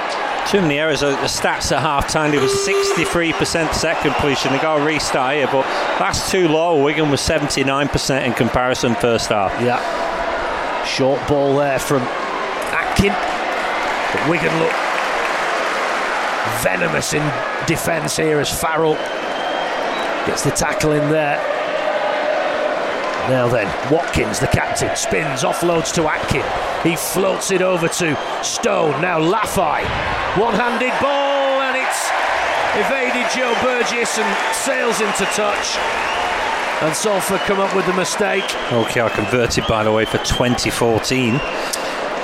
Too 0.47 0.61
many 0.61 0.79
errors. 0.79 1.01
The 1.01 1.11
stats 1.27 1.71
at 1.71 1.81
half 1.81 2.07
time, 2.07 2.31
there 2.31 2.41
was 2.41 2.51
63% 2.51 3.73
set 3.73 4.01
completion. 4.01 4.51
They 4.51 4.57
got 4.59 4.81
a 4.81 4.83
restart 4.83 5.35
here, 5.35 5.47
but 5.51 5.63
that's 5.99 6.31
too 6.31 6.47
low. 6.47 6.81
Wigan 6.83 7.11
was 7.11 7.21
79% 7.21 8.25
in 8.25 8.33
comparison 8.33 8.95
first 8.95 9.29
half. 9.29 9.51
Yeah. 9.61 9.79
Short 10.85 11.25
ball 11.27 11.55
there 11.57 11.77
from 11.77 12.01
Atkin. 12.99 13.13
But 14.11 14.29
Wigan 14.29 14.53
look 14.59 14.73
venomous 16.61 17.13
in 17.13 17.23
defence 17.67 18.17
here 18.17 18.39
as 18.39 18.49
Farrell 18.49 18.95
Gets 20.25 20.43
the 20.43 20.51
tackle 20.51 20.91
in 20.91 21.09
there. 21.09 21.37
Now 23.29 23.47
then, 23.47 23.67
Watkins, 23.91 24.39
the 24.39 24.47
captain, 24.47 24.93
spins, 24.95 25.43
offloads 25.43 25.93
to 25.93 26.07
Atkin. 26.09 26.43
He 26.83 26.97
floats 26.97 27.51
it 27.51 27.61
over 27.61 27.87
to 27.87 28.43
Stone. 28.43 29.01
Now 29.01 29.19
Lafai, 29.19 29.81
One 30.37 30.53
handed 30.53 30.91
ball, 31.01 31.61
and 31.61 31.77
it's 31.77 32.09
evaded 32.75 33.31
Joe 33.33 33.55
Burgess 33.63 34.17
and 34.19 34.53
sails 34.53 34.99
into 34.99 35.23
touch. 35.33 35.77
And 36.81 36.95
Salford 36.95 37.39
come 37.41 37.59
up 37.59 37.73
with 37.75 37.85
the 37.85 37.93
mistake. 37.93 38.43
OKR 38.69 39.11
converted, 39.11 39.65
by 39.67 39.83
the 39.83 39.91
way, 39.91 40.05
for 40.05 40.17
2014. 40.19 41.39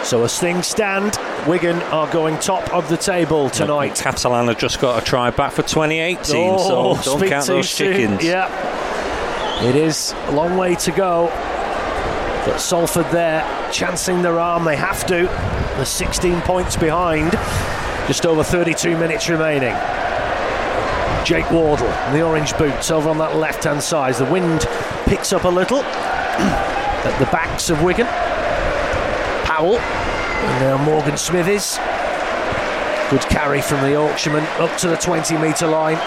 So 0.06 0.24
as 0.24 0.40
things 0.40 0.68
stand, 0.68 1.18
Wigan 1.48 1.78
are 1.92 2.08
going 2.12 2.38
top 2.38 2.72
of 2.72 2.88
the 2.90 2.96
table 2.98 3.50
tonight. 3.50 3.96
Catalan 3.96 4.48
have 4.50 4.60
just 4.60 4.80
got 4.80 5.02
a 5.02 5.06
try 5.06 5.32
back 5.32 5.52
for 5.52 5.64
2018, 5.64 6.54
Oh, 6.56 6.96
so 6.96 7.18
don't 7.18 7.28
count 7.28 7.48
those 7.48 7.68
soon. 7.68 7.94
chickens. 7.94 8.24
Yeah. 8.24 9.64
It 9.64 9.76
is 9.76 10.14
a 10.28 10.32
long 10.32 10.58
way 10.58 10.76
to 10.76 10.92
go. 10.92 11.30
But 12.46 12.60
Salford 12.60 13.08
there, 13.12 13.44
chancing 13.72 14.22
their 14.22 14.40
arm, 14.40 14.64
they 14.64 14.76
have 14.76 15.08
to. 15.08 15.24
They're 15.76 15.86
16 15.86 16.40
points 16.42 16.76
behind, 16.76 17.32
just 18.08 18.28
over 18.28 18.44
32 18.44 18.96
minutes 19.00 19.28
remaining. 19.28 19.74
Jake 21.26 21.50
Wardle, 21.50 21.88
in 22.08 22.14
the 22.14 22.22
orange 22.22 22.56
boots, 22.60 22.92
over 22.92 23.10
on 23.10 23.18
that 23.18 23.38
left 23.38 23.64
hand 23.64 23.82
side. 23.82 24.14
The 24.14 24.26
wind 24.26 24.68
picks 25.08 25.34
up 25.34 25.46
a 25.46 25.50
little 25.50 25.80
at 25.84 27.18
the 27.18 27.26
backs 27.32 27.72
of 27.72 27.82
Wigan. 27.82 28.06
Powell, 29.46 29.78
and 30.46 30.62
now 30.62 30.78
Morgan 30.84 31.18
Smithies. 31.18 31.78
Good 33.10 33.22
carry 33.30 33.62
from 33.62 33.82
the 33.82 33.92
Yorkshireman 33.92 34.44
up 34.60 34.76
to 34.80 34.88
the 34.88 34.96
20 34.98 35.38
metre 35.38 35.68
line. 35.68 35.98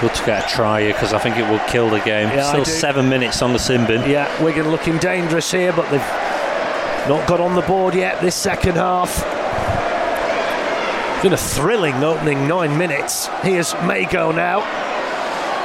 Good 0.00 0.14
to 0.14 0.24
get 0.26 0.44
a 0.44 0.48
try 0.54 0.82
here 0.82 0.92
because 0.92 1.12
I 1.12 1.18
think 1.18 1.36
it 1.38 1.48
will 1.48 1.60
kill 1.68 1.88
the 1.88 2.00
game. 2.00 2.28
Yeah, 2.28 2.48
Still 2.48 2.64
seven 2.64 3.08
minutes 3.08 3.40
on 3.42 3.52
the 3.52 3.58
sin 3.58 3.86
bin. 3.86 4.08
Yeah, 4.08 4.28
Wigan 4.42 4.68
looking 4.70 4.98
dangerous 4.98 5.50
here, 5.50 5.72
but 5.72 5.88
they've 5.90 6.00
not 7.08 7.26
got 7.28 7.40
on 7.40 7.54
the 7.54 7.62
board 7.62 7.94
yet 7.94 8.20
this 8.20 8.34
second 8.34 8.74
half. 8.76 9.22
Been 11.22 11.32
a 11.32 11.38
thrilling 11.38 12.04
opening 12.04 12.46
nine 12.46 12.76
minutes. 12.76 13.28
Here's 13.42 13.72
Mago 13.74 14.30
now. 14.30 14.60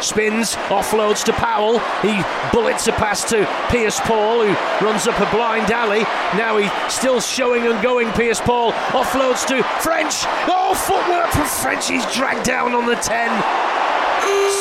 Spins, 0.01 0.55
offloads 0.69 1.23
to 1.25 1.33
Powell. 1.33 1.79
He 2.01 2.21
bullets 2.51 2.87
a 2.87 2.91
pass 2.93 3.23
to 3.29 3.45
Pearce-Paul, 3.69 4.45
who 4.45 4.85
runs 4.85 5.07
up 5.07 5.19
a 5.19 5.29
blind 5.35 5.71
alley. 5.71 6.03
Now 6.37 6.57
he's 6.57 6.71
still 6.93 7.19
showing 7.19 7.67
and 7.67 7.81
going. 7.83 8.09
Pearce-Paul 8.11 8.71
offloads 8.71 9.45
to 9.47 9.63
French. 9.81 10.23
Oh, 10.47 10.73
footwork 10.75 11.29
from 11.31 11.45
French. 11.45 11.87
He's 11.87 12.05
dragged 12.13 12.45
down 12.45 12.73
on 12.73 12.85
the 12.85 12.95
10. 12.95 13.29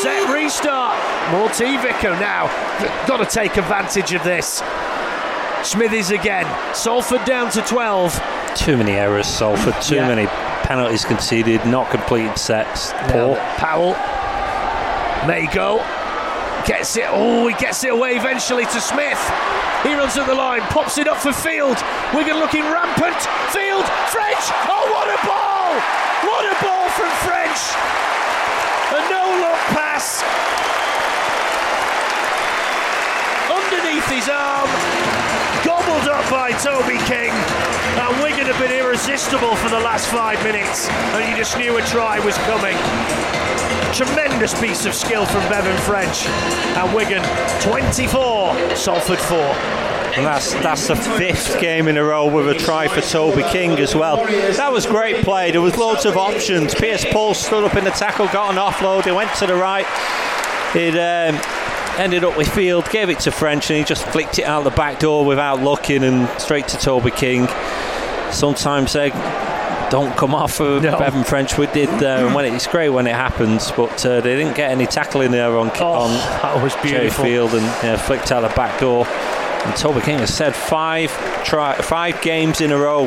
Set 0.02 0.32
restart. 0.32 0.96
Vico 1.58 2.12
now. 2.18 2.46
Got 3.06 3.18
to 3.18 3.26
take 3.26 3.56
advantage 3.56 4.12
of 4.12 4.22
this. 4.24 4.62
Smithies 5.62 6.10
again. 6.10 6.46
Salford 6.74 7.24
down 7.24 7.50
to 7.50 7.62
12. 7.62 8.20
Too 8.54 8.76
many 8.76 8.92
errors, 8.92 9.26
Salford. 9.26 9.80
Too 9.82 9.96
Yeah. 9.96 10.08
many 10.08 10.26
penalties 10.62 11.04
conceded, 11.04 11.64
not 11.66 11.90
completed 11.90 12.38
sets. 12.38 12.92
Poor. 13.08 13.36
Powell 13.56 13.96
Mago. 15.26 15.78
Gets 16.66 16.96
it. 16.96 17.06
Oh, 17.08 17.46
he 17.48 17.54
gets 17.54 17.82
it 17.84 17.92
away 17.92 18.16
eventually 18.16 18.64
to 18.66 18.80
Smith. 18.80 19.18
He 19.82 19.94
runs 19.94 20.18
at 20.18 20.26
the 20.26 20.34
line, 20.34 20.60
pops 20.74 20.98
it 20.98 21.08
up 21.08 21.18
for 21.18 21.32
Field. 21.32 21.78
Wigan 22.12 22.38
looking 22.38 22.64
rampant. 22.64 23.16
Field, 23.54 23.86
French. 24.10 24.44
Oh, 24.66 24.84
what 24.92 25.08
a 25.08 25.18
ball! 25.24 25.70
What 26.26 26.44
a 26.44 26.56
ball 26.60 26.88
from 26.98 27.10
French! 27.24 27.60
A 28.90 29.00
no-look 29.08 29.60
pass 29.72 30.24
underneath 33.48 34.08
his 34.10 34.28
arm, 34.28 34.68
gobbled 35.88 36.08
up 36.08 36.30
by 36.30 36.50
Toby 36.52 36.98
King. 37.06 37.30
And 37.98 38.22
Wigan 38.22 38.46
have 38.46 38.58
been 38.58 38.72
irresistible 38.78 39.56
for 39.56 39.68
the 39.70 39.80
last 39.80 40.08
five 40.08 40.42
minutes, 40.44 40.88
and 40.88 41.28
you 41.30 41.36
just 41.36 41.56
knew 41.56 41.76
a 41.78 41.82
try 41.82 42.18
was 42.20 42.36
coming. 42.38 42.76
Tremendous 43.94 44.58
piece 44.60 44.84
of 44.84 44.94
skill 44.94 45.24
from 45.24 45.40
Bevan 45.48 45.76
French. 45.82 46.26
And 46.76 46.94
Wigan 46.94 47.22
24, 47.62 48.76
Salford 48.76 49.18
4. 49.18 49.38
And 49.38 50.26
that's 50.26 50.52
that's 50.54 50.88
the 50.88 50.96
fifth 50.96 51.60
game 51.60 51.86
in 51.86 51.96
a 51.96 52.04
row 52.04 52.26
with 52.32 52.48
a 52.48 52.54
try 52.54 52.88
for 52.88 53.00
Toby 53.00 53.44
King 53.44 53.78
as 53.78 53.94
well. 53.94 54.16
That 54.26 54.72
was 54.72 54.84
great 54.84 55.24
play. 55.24 55.52
There 55.52 55.60
was 55.60 55.76
loads 55.76 56.04
of 56.06 56.16
options. 56.16 56.74
Pearce-Paul 56.74 57.34
stood 57.34 57.64
up 57.64 57.76
in 57.76 57.84
the 57.84 57.90
tackle, 57.90 58.26
got 58.28 58.50
an 58.50 58.56
offload. 58.56 59.04
He 59.04 59.12
went 59.12 59.32
to 59.36 59.46
the 59.46 59.54
right. 59.54 59.86
It 60.74 60.94
um, 60.96 61.40
ended 61.98 62.24
up 62.24 62.36
with 62.36 62.48
Field, 62.48 62.88
gave 62.90 63.10
it 63.10 63.20
to 63.20 63.30
French, 63.30 63.70
and 63.70 63.78
he 63.78 63.84
just 63.84 64.04
flicked 64.06 64.38
it 64.38 64.44
out 64.44 64.64
the 64.64 64.70
back 64.70 65.00
door 65.00 65.24
without 65.24 65.60
looking 65.62 66.04
and 66.04 66.28
straight 66.40 66.68
to 66.68 66.78
Toby 66.78 67.10
King. 67.10 67.48
Sometimes 68.30 68.92
they 68.92 69.10
don't 69.90 70.14
come 70.16 70.34
off 70.34 70.60
of 70.60 70.82
No. 70.82 70.98
Bevan 70.98 71.24
French. 71.24 71.56
We 71.56 71.66
did, 71.68 71.88
uh, 72.02 72.26
and 72.26 72.34
when 72.34 72.44
it, 72.44 72.52
it's 72.54 72.66
great 72.66 72.90
when 72.90 73.06
it 73.06 73.14
happens, 73.14 73.70
but 73.72 74.04
uh, 74.04 74.20
they 74.20 74.36
didn't 74.36 74.54
get 74.56 74.70
any 74.70 74.86
tackling 74.86 75.30
there 75.30 75.56
on 75.56 75.70
Oh, 75.80 75.92
on 75.92 76.10
that 76.42 76.62
was 76.62 76.76
beautiful. 76.76 77.24
Field 77.24 77.54
and 77.54 77.62
yeah, 77.82 77.96
flicked 77.96 78.30
out 78.30 78.40
the 78.40 78.54
back 78.54 78.78
door. 78.80 79.06
And 79.06 79.74
Toby 79.76 80.00
King 80.02 80.18
has 80.20 80.32
said 80.32 80.54
five 80.54 81.10
try, 81.44 81.74
five 81.76 82.20
games 82.22 82.60
in 82.60 82.70
a 82.70 82.78
row 82.78 83.06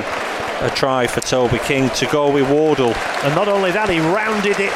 a 0.61 0.69
try 0.75 1.07
for 1.07 1.21
Toby 1.21 1.57
King 1.59 1.89
to 1.91 2.05
go 2.07 2.31
with 2.31 2.49
Wardle. 2.51 2.93
And 3.23 3.33
not 3.35 3.47
only 3.47 3.71
that, 3.71 3.89
he 3.89 3.99
rounded 3.99 4.59
it 4.59 4.71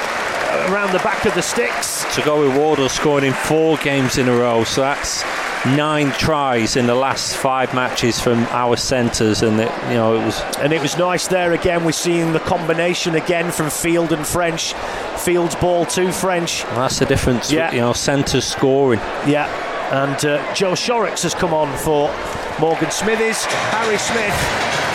around 0.69 0.91
the 0.93 0.99
back 0.99 1.25
of 1.25 1.33
the 1.35 1.41
sticks. 1.41 2.03
To 2.15 2.21
go 2.21 2.47
with 2.47 2.57
Wardle 2.57 2.89
scoring 2.89 3.25
in 3.25 3.33
four 3.33 3.77
games 3.77 4.17
in 4.17 4.27
a 4.27 4.35
row. 4.35 4.63
So 4.63 4.81
that's 4.81 5.23
nine 5.65 6.11
tries 6.13 6.75
in 6.75 6.85
the 6.85 6.95
last 6.95 7.35
five 7.37 7.73
matches 7.73 8.19
from 8.19 8.39
our 8.49 8.77
centres, 8.77 9.41
and 9.41 9.59
it, 9.59 9.71
you 9.87 9.95
know 9.95 10.15
it 10.15 10.25
was 10.25 10.41
And 10.59 10.71
it 10.73 10.81
was 10.81 10.97
nice 10.97 11.27
there 11.27 11.53
again. 11.53 11.83
We're 11.83 11.91
seeing 11.91 12.33
the 12.33 12.39
combination 12.39 13.15
again 13.15 13.51
from 13.51 13.69
Field 13.69 14.11
and 14.11 14.25
French. 14.25 14.73
Field's 15.17 15.55
ball 15.55 15.85
to 15.87 16.11
French. 16.11 16.63
that's 16.63 16.99
the 16.99 17.05
difference. 17.05 17.51
Yeah. 17.51 17.71
You 17.71 17.79
know, 17.79 17.93
centres 17.93 18.45
scoring. 18.45 18.99
Yeah, 19.25 19.47
and 19.91 20.25
uh, 20.25 20.53
Joe 20.53 20.75
Shorrocks 20.75 21.23
has 21.23 21.33
come 21.33 21.53
on 21.53 21.75
for 21.79 22.13
Morgan 22.59 22.91
Smithies. 22.91 23.43
Harry 23.45 23.97
Smith 23.97 24.35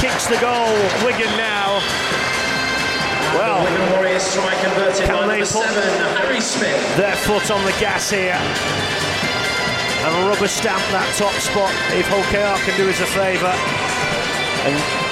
kicks 0.00 0.26
the 0.26 0.38
goal. 0.40 0.75
Wigan 1.04 1.30
now. 1.37 2.30
Well, 3.35 3.63
Wigan 3.65 3.93
Warriors 3.93 4.35
try 4.35 4.55
converted 4.63 5.07
Can 5.07 5.29
they 5.29 5.39
put- 5.41 5.49
seven, 5.49 6.17
Harry 6.17 6.41
Smith. 6.41 6.97
their 6.97 7.15
foot 7.17 7.51
on 7.51 7.65
the 7.65 7.73
gas 7.79 8.11
here. 8.11 8.39
And 10.03 10.29
rubber 10.29 10.49
stamp 10.49 10.83
that 10.93 11.07
top 11.17 11.33
spot 11.35 11.71
if 11.93 12.09
OKR 12.11 12.57
can 12.65 12.77
do 12.77 12.89
us 12.89 13.01
a 13.01 13.07
favour 13.07 13.53
and 14.65 15.10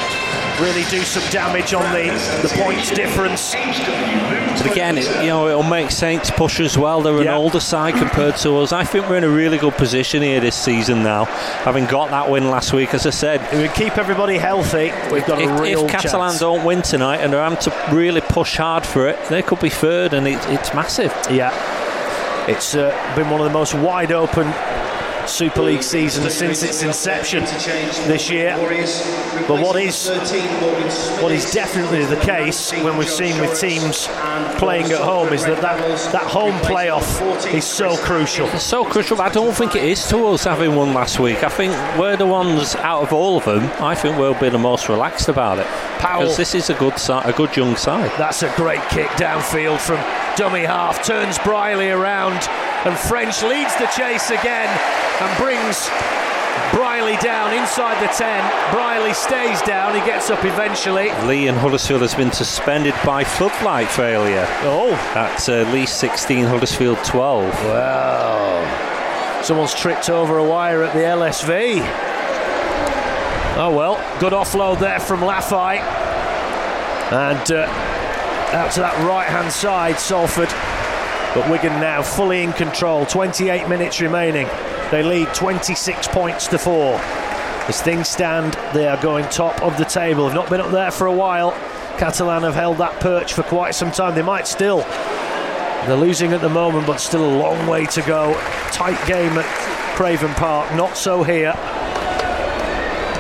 really 0.61 0.85
do 0.91 1.01
some 1.03 1.23
damage 1.31 1.73
on 1.75 1.83
the, 1.93 2.11
the 2.43 2.53
points 2.63 2.91
difference. 2.91 3.55
But 3.55 4.71
again, 4.73 4.99
it, 4.99 5.07
you 5.23 5.29
know, 5.29 5.49
it'll 5.49 5.63
make 5.63 5.91
Saints 5.91 6.31
push 6.31 6.61
as 6.61 6.77
well. 6.77 7.01
They're 7.03 7.17
an 7.19 7.25
Yeah. 7.25 7.37
older 7.37 7.61
side 7.61 7.95
compared 7.95 8.37
to 8.39 8.59
us. 8.59 8.73
I 8.73 8.85
think 8.85 9.09
we're 9.09 9.17
in 9.19 9.25
a 9.25 9.29
really 9.31 9.59
good 9.59 9.75
position 9.75 10.23
here 10.23 10.41
this 10.41 10.57
season 10.57 11.03
now, 11.03 11.25
having 11.65 11.87
got 11.87 12.11
that 12.11 12.29
win 12.31 12.51
last 12.51 12.73
week. 12.73 12.93
As 12.95 13.07
I 13.07 13.11
said, 13.11 13.41
If 13.53 13.61
we 13.61 13.69
keep 13.69 13.97
everybody 13.99 14.37
healthy, 14.39 14.93
we've 15.13 15.27
got 15.27 15.39
a 15.41 15.43
if, 15.45 15.61
real 15.61 15.85
if 15.85 15.91
Catalan 15.91 16.31
chance. 16.31 16.41
don't 16.41 16.65
win 16.65 16.83
tonight 16.83 17.19
and 17.19 17.33
they're 17.33 17.43
having 17.43 17.59
to 17.61 17.73
really 17.95 18.21
push 18.21 18.57
hard 18.57 18.85
for 18.85 19.07
it, 19.09 19.19
they 19.29 19.43
could 19.43 19.61
be 19.61 19.71
third, 19.71 20.13
and 20.15 20.27
it, 20.27 20.39
it's 20.49 20.75
massive. 20.75 21.13
Yeah, 21.31 21.53
it's 22.49 22.75
uh, 22.75 22.91
been 23.15 23.31
one 23.31 23.41
of 23.41 23.47
the 23.47 23.53
most 23.53 23.75
wide 23.75 24.11
open 24.13 24.47
Super 25.29 25.63
League 25.63 25.83
season 25.83 26.29
since 26.31 26.63
its 26.63 26.83
inception 26.83 27.45
this 28.09 28.31
year. 28.31 28.57
But 29.47 29.63
what 29.63 29.77
is 29.77 30.09
what 31.21 31.33
is 31.33 31.51
definitely 31.53 32.05
the 32.05 32.17
case 32.17 32.73
when 32.73 32.97
we've 32.97 33.09
seen 33.09 33.41
with 33.41 33.59
teams 33.59 34.07
playing 34.59 34.91
at 34.93 35.01
home 35.01 35.33
is 35.33 35.45
that 35.45 35.61
that, 35.61 35.79
that 36.13 36.23
home 36.23 36.55
playoff 36.61 37.53
is 37.53 37.65
so 37.65 37.97
crucial. 37.99 38.47
It's 38.49 38.65
so 38.65 38.85
crucial. 38.85 39.21
I 39.21 39.29
don't 39.29 39.55
think 39.55 39.77
it 39.77 39.85
is 39.85 40.07
to 40.09 40.27
us 40.29 40.45
having 40.45 40.75
won 40.75 40.95
last 40.95 41.19
week. 41.21 41.43
I 41.45 41.49
think 41.49 41.73
we're 41.99 42.17
the 42.17 42.27
ones 42.27 42.75
out 42.77 43.03
of 43.03 43.13
all 43.13 43.37
of 43.39 43.45
them. 43.45 43.71
I 43.81 43.95
think 43.95 44.17
we'll 44.19 44.39
be 44.39 44.49
the 44.49 44.59
most 44.59 44.89
relaxed 44.89 45.29
about 45.29 45.59
it 45.59 45.67
Powell. 45.99 46.21
because 46.23 46.37
this 46.37 46.55
is 46.55 46.71
a 46.71 46.75
good 46.75 46.99
si- 46.99 47.13
a 47.13 47.33
good 47.33 47.57
young 47.57 47.77
side. 47.77 48.11
That's 48.19 48.43
a 48.43 48.53
great 48.57 48.81
kick 48.91 49.09
downfield 49.11 49.79
from 49.81 49.97
dummy 50.37 50.65
half, 50.65 51.05
turns 51.05 51.39
Brierley 51.39 51.91
around, 51.91 52.39
and 52.85 52.97
French 52.97 53.43
leads 53.43 53.75
the 53.77 53.87
chase 53.87 54.31
again 54.31 54.69
and 55.21 55.39
brings 55.39 55.89
Brierley 56.73 57.17
down 57.17 57.53
inside 57.55 58.01
the 58.03 58.13
10. 58.13 58.73
Brierley 58.73 59.15
stays 59.15 59.61
down, 59.63 59.95
he 59.95 60.01
gets 60.01 60.31
up 60.31 60.45
eventually. 60.45 61.11
Lee 61.27 61.49
and 61.49 61.57
Huddersfield 61.59 62.03
has 62.03 62.15
been 62.15 62.33
suspended 62.33 62.95
by 63.05 63.25
floodlight 63.25 63.89
failure. 63.89 64.47
Oh, 64.63 64.93
At 65.15 65.49
uh, 65.49 65.63
Lee 65.73 65.87
16, 65.87 66.45
Huddersfield 66.45 66.99
12. 67.05 67.45
Wow. 67.65 69.41
someone's 69.43 69.75
tripped 69.75 70.11
over 70.11 70.39
a 70.39 70.45
wire 70.45 70.83
at 70.83 70.93
the 70.95 71.01
LSV. 71.01 71.81
Oh 73.61 73.75
well, 73.75 73.97
good 74.21 74.33
offload 74.33 74.79
there 74.79 75.01
from 75.01 75.21
Lafai. 75.21 75.79
And 77.11 77.51
uh, 77.51 77.67
out 78.53 78.71
to 78.73 78.81
that 78.81 78.95
right 79.05 79.27
hand 79.27 79.51
side, 79.51 79.99
Salford 79.99 80.49
But 81.35 81.51
Wigan 81.51 81.81
now 81.81 82.03
fully 82.03 82.43
in 82.43 82.53
control. 82.53 83.07
28 83.07 83.69
minutes 83.69 84.01
remaining. 84.01 84.49
They 84.91 85.03
lead 85.03 85.35
26 85.35 86.09
points 86.09 86.47
to 86.49 86.59
four. 86.59 86.95
As 87.69 87.83
things 87.83 88.09
stand, 88.09 88.55
they 88.73 88.89
are 88.89 89.01
going 89.03 89.29
top 89.29 89.63
of 89.63 89.77
the 89.77 89.85
table. 89.85 90.25
Have 90.25 90.35
not 90.35 90.49
been 90.49 90.61
up 90.61 90.71
there 90.71 90.91
for 90.91 91.07
a 91.07 91.13
while. 91.13 91.53
Catalan 91.99 92.43
have 92.45 92.55
held 92.55 92.79
that 92.79 92.99
perch 93.01 93.35
for 93.35 93.43
quite 93.43 93.75
some 93.75 93.91
time. 93.91 94.15
They 94.15 94.23
might 94.23 94.47
still. 94.47 94.79
They're 95.87 95.97
losing 95.97 96.33
at 96.33 96.41
the 96.41 96.49
moment, 96.49 96.87
but 96.87 96.99
still 96.99 97.25
a 97.25 97.35
long 97.39 97.67
way 97.67 97.85
to 97.87 98.03
go. 98.03 98.33
Tight 98.73 99.07
game 99.07 99.33
at 99.37 99.45
Craven 99.97 100.33
Park. 100.35 100.75
Not 100.75 100.97
so 100.97 101.23
here. 101.23 101.55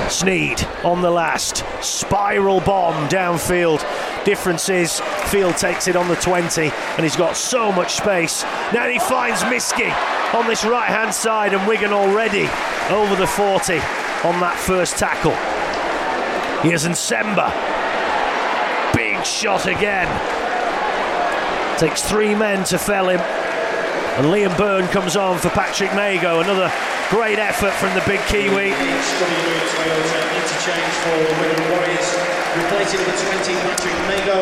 Sneyd 0.08 0.84
on 0.84 1.02
the 1.02 1.10
last. 1.10 1.64
Spiral 1.82 2.60
bomb 2.60 3.08
downfield. 3.08 3.84
Difference 4.24 4.68
is, 4.68 5.00
Field 5.26 5.56
takes 5.56 5.86
it 5.86 5.96
on 5.96 6.08
the 6.08 6.16
20 6.16 6.62
and 6.62 7.00
he's 7.00 7.16
got 7.16 7.36
so 7.36 7.70
much 7.70 7.94
space. 7.94 8.42
Now 8.72 8.88
he 8.88 8.98
finds 8.98 9.42
Miski 9.42 9.92
on 10.34 10.46
this 10.46 10.64
right 10.64 10.88
hand 10.88 11.14
side 11.14 11.54
and 11.54 11.66
Wigan 11.66 11.92
already 11.92 12.48
over 12.90 13.16
the 13.16 13.26
40 13.26 13.74
on 14.24 14.40
that 14.40 14.56
first 14.58 14.96
tackle. 14.96 15.36
Here's 16.62 16.86
Nsemba. 16.86 17.52
Big 18.94 19.24
shot 19.24 19.66
again. 19.66 20.08
Takes 21.78 22.02
three 22.02 22.34
men 22.34 22.64
to 22.64 22.78
fell 22.78 23.08
him. 23.08 23.20
And 24.18 24.26
Liam 24.26 24.58
Byrne 24.58 24.88
comes 24.88 25.14
on 25.14 25.38
for 25.38 25.48
Patrick 25.50 25.94
Mago. 25.94 26.40
Another 26.40 26.72
great 27.08 27.38
effort 27.38 27.70
from 27.75 27.94
the 27.94 28.02
big 28.04 28.18
Kiwi. 28.26 28.72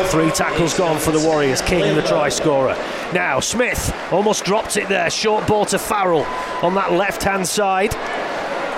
Three 0.09 0.31
tackles 0.31 0.73
gone 0.73 0.97
for 0.97 1.11
the 1.11 1.19
Warriors. 1.23 1.61
King, 1.61 1.95
the 1.95 2.01
try 2.01 2.27
scorer. 2.29 2.73
Now, 3.13 3.39
Smith 3.39 3.95
almost 4.11 4.43
dropped 4.43 4.77
it 4.77 4.89
there. 4.89 5.11
Short 5.11 5.45
ball 5.45 5.65
to 5.67 5.77
Farrell 5.77 6.23
on 6.63 6.73
that 6.73 6.93
left 6.93 7.21
hand 7.21 7.47
side. 7.47 7.93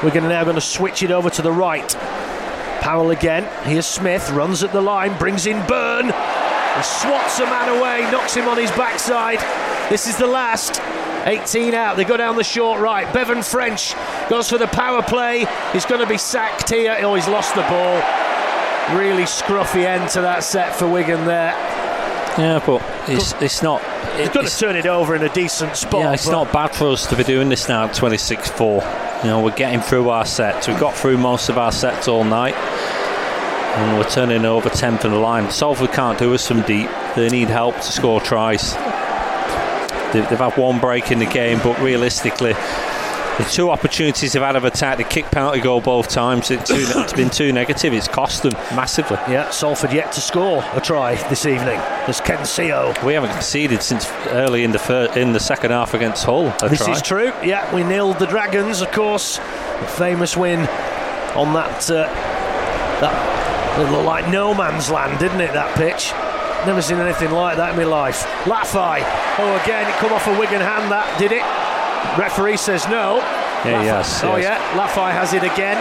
We're 0.03 0.12
to 0.12 0.27
now 0.27 0.44
going 0.44 0.56
to 0.56 0.62
switch 0.62 1.01
it 1.01 1.12
over 1.12 1.29
to 1.29 1.41
the 1.41 1.51
right. 1.53 1.96
Powell 2.82 3.12
again. 3.12 3.46
Here's 3.63 3.88
Smith. 3.88 4.29
Runs 4.32 4.63
at 4.63 4.74
the 4.74 4.82
line. 4.82 5.18
Brings 5.18 5.48
in 5.48 5.65
Byrne. 5.65 6.12
And 6.12 6.86
swats 6.86 7.39
a 7.39 7.46
man 7.46 7.70
away. 7.79 8.01
Knocks 8.12 8.36
him 8.36 8.50
on 8.50 8.58
his 8.58 8.72
backside. 8.72 9.39
This 9.89 10.08
is 10.08 10.17
the 10.17 10.27
last. 10.27 10.79
18 11.25 11.74
out. 11.74 11.98
They 11.98 12.05
go 12.05 12.17
down 12.17 12.36
the 12.36 12.43
short 12.43 12.79
right. 12.79 13.12
Bevan 13.13 13.43
French 13.43 13.93
goes 14.29 14.50
for 14.50 14.58
the 14.58 14.67
power 14.67 15.01
play. 15.01 15.46
He's 15.74 15.86
going 15.86 16.01
to 16.01 16.08
be 16.08 16.17
sacked 16.17 16.69
here. 16.69 16.98
Oh, 17.01 17.15
he's 17.15 17.27
lost 17.27 17.55
the 17.55 17.62
ball. 17.63 17.96
Really 18.98 19.24
scruffy 19.24 19.86
end 19.86 20.10
to 20.12 20.22
that 20.22 20.43
set 20.43 20.75
for 20.75 20.88
Wigan 20.88 21.25
there. 21.25 21.51
Yeah, 22.38 22.63
but 22.65 22.81
it's, 23.10 23.34
it's 23.41 23.62
not. 23.62 23.81
He's 24.17 24.29
going 24.29 24.48
to 24.48 24.58
turn 24.58 24.75
it 24.75 24.86
over 24.86 25.15
in 25.15 25.24
a 25.24 25.34
decent 25.34 25.75
spot. 25.75 26.01
Yeah, 26.01 26.13
it's 26.13 26.27
not 26.27 26.53
bad 26.53 26.74
for 26.74 26.88
us 26.88 27.05
to 27.08 27.15
be 27.15 27.24
doing 27.24 27.50
this 27.50 27.67
now 27.67 27.86
at 27.86 27.93
26 27.93 28.50
4. 28.51 28.81
You 29.24 29.29
know, 29.29 29.43
we're 29.43 29.55
getting 29.55 29.81
through 29.81 30.10
our 30.10 30.25
sets. 30.25 30.67
We've 30.67 30.79
got 30.79 30.96
through 30.96 31.17
most 31.17 31.50
of 31.50 31.58
our 31.58 31.72
sets 31.72 32.08
all 32.08 32.24
night. 32.24 32.55
And 32.55 33.98
we're 33.98 34.10
turning 34.10 34.46
over 34.46 34.69
10th 34.69 35.05
in 35.05 35.12
the 35.12 35.19
line. 35.19 35.51
Salford 35.51 35.91
can't 35.91 36.17
do 36.17 36.34
us 36.34 36.48
from 36.48 36.62
deep. 36.62 36.89
They 37.15 37.29
need 37.29 37.50
help 37.50 37.75
to 37.75 37.84
score 37.84 38.19
tries. 38.22 38.74
They've, 40.13 40.28
they've 40.30 40.39
had 40.39 40.58
one 40.58 40.80
break 40.80 41.12
in 41.12 41.20
the 41.20 41.25
game, 41.25 41.60
but 41.63 41.80
realistically, 41.80 42.54
the 42.54 43.46
two 43.50 43.70
opportunities 43.70 44.34
they've 44.34 44.42
had 44.44 44.58
of 44.58 44.66
attack, 44.66 44.98
the 44.98 45.04
kick 45.06 45.25
penalty 45.32 45.62
goal 45.62 45.80
both 45.80 46.10
times, 46.10 46.51
it's, 46.51 46.68
too, 46.70 46.75
it's 47.00 47.13
been 47.13 47.30
too 47.30 47.54
negative. 47.54 47.94
It's 47.94 48.08
cost 48.08 48.44
them 48.44 48.51
massively. 48.75 49.16
Yeah, 49.30 49.50
Salford 49.50 49.94
yet 49.94 50.12
to 50.13 50.20
score 50.22 50.62
a 50.74 50.82
try 50.82 51.16
this 51.30 51.46
evening. 51.46 51.80
There's 52.06 52.20
Ken 52.20 52.39
Sio. 52.39 53.01
We 53.06 53.13
haven't 53.13 53.32
conceded 53.32 53.82
since 53.82 54.12
early 54.28 54.63
in 54.66 54.72
the 54.72 54.80
fir- 54.80 55.13
in 55.16 55.32
the 55.32 55.39
second 55.39 55.72
half 55.72 55.94
against 55.94 56.25
Hull. 56.25 56.48
a 56.62 56.68
This 56.70 56.80
try. 56.84 56.92
is 56.94 57.01
true. 57.01 57.32
Yeah, 57.44 57.74
we 57.74 57.82
nilled 57.84 58.20
the 58.20 58.25
Dragons, 58.28 58.82
of 58.82 58.92
course. 58.92 59.38
The 59.38 59.88
famous 59.98 60.36
win 60.36 60.60
on 61.36 61.54
that. 61.54 61.89
Uh, 61.89 62.04
that 63.00 63.80
it 63.80 63.89
looked 63.94 64.04
like 64.06 64.28
no 64.30 64.54
man's 64.54 64.89
land, 64.91 65.17
didn't 65.19 65.39
it? 65.39 65.54
That 65.54 65.74
pitch. 65.78 66.12
Never 66.65 66.82
seen 66.82 67.00
anything 67.00 67.32
like 67.32 67.56
that 67.58 67.72
in 67.72 67.78
my 67.78 67.84
life. 67.86 68.24
Lafai. 68.43 69.00
Oh, 69.39 69.60
again, 69.63 69.88
it 69.88 69.95
come 69.95 70.12
off 70.12 70.28
a 70.28 70.38
Wigan 70.38 70.60
hand. 70.62 70.91
That 70.91 71.08
did 71.17 71.32
it. 71.32 71.43
Referee 72.19 72.58
says 72.58 72.86
no. 72.88 73.17
Yeah, 73.65 73.84
yes, 73.84 74.24
Oh 74.24 74.36
yes. 74.38 74.43
yeah, 74.43 74.80
Lafai 74.80 75.12
has 75.12 75.34
it 75.34 75.43
again. 75.43 75.78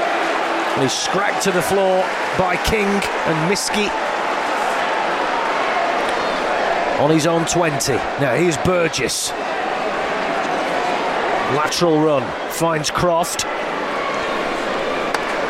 And 0.75 0.83
he's 0.83 0.93
scragged 0.93 1.43
to 1.43 1.51
the 1.53 1.63
floor 1.63 2.03
by 2.39 2.57
King 2.65 2.87
and 2.87 3.39
Miski. 3.51 3.91
On 7.03 7.11
his 7.11 7.27
own 7.27 7.45
20. 7.45 7.93
Now 8.21 8.35
here's 8.35 8.57
Burgess. 8.59 9.31
Lateral 11.55 12.01
run 12.01 12.23
finds 12.51 12.91
Croft. 12.91 13.45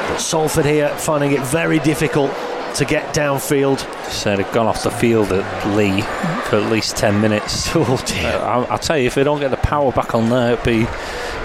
But 0.08 0.18
Salford 0.18 0.64
here 0.66 0.88
finding 0.96 1.32
it 1.32 1.40
very 1.40 1.78
difficult 1.80 2.30
to 2.76 2.84
get 2.84 3.14
downfield. 3.14 3.78
So 4.10 4.36
they've 4.36 4.52
gone 4.52 4.66
off 4.66 4.82
the 4.82 4.90
field 4.90 5.32
at 5.32 5.76
Lee 5.76 6.02
for 6.48 6.56
at 6.56 6.70
least 6.70 6.96
10 6.96 7.20
minutes. 7.20 7.68
Oh 7.78 8.02
dear. 8.06 8.28
Uh, 8.28 8.66
I'll, 8.68 8.78
tell 8.78 8.98
you, 8.98 9.06
if 9.06 9.14
they 9.14 9.24
don't 9.24 9.40
get 9.40 9.50
the 9.50 9.56
power 9.58 9.92
back 9.92 10.14
on 10.14 10.28
there, 10.28 10.52
it'd 10.52 10.64
be 10.64 10.78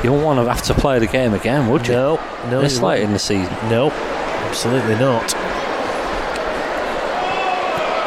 you 0.04 0.10
don't 0.10 0.24
want 0.24 0.40
to 0.40 0.52
have 0.52 0.64
to 0.64 0.74
play 0.74 1.00
the 1.00 1.08
game 1.08 1.34
again, 1.34 1.70
would 1.70 1.88
you? 1.88 1.94
No, 1.94 2.16
no, 2.50 2.62
This 2.62 2.80
late 2.80 3.02
in 3.02 3.14
the 3.14 3.20
season. 3.20 3.54
No, 3.70 3.92
absolutely 3.92 4.96
not. 4.96 5.34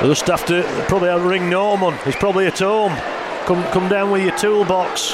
We'll 0.02 0.12
just 0.12 0.26
have 0.26 0.44
to 0.46 0.62
probably 0.88 1.08
have 1.08 1.22
to 1.22 1.28
ring 1.28 1.48
Norman. 1.48 1.94
He's 2.04 2.16
probably 2.16 2.46
at 2.46 2.58
home. 2.58 2.92
Come, 3.46 3.64
come 3.72 3.88
down 3.88 4.10
with 4.10 4.22
your 4.22 4.36
toolbox. 4.36 5.12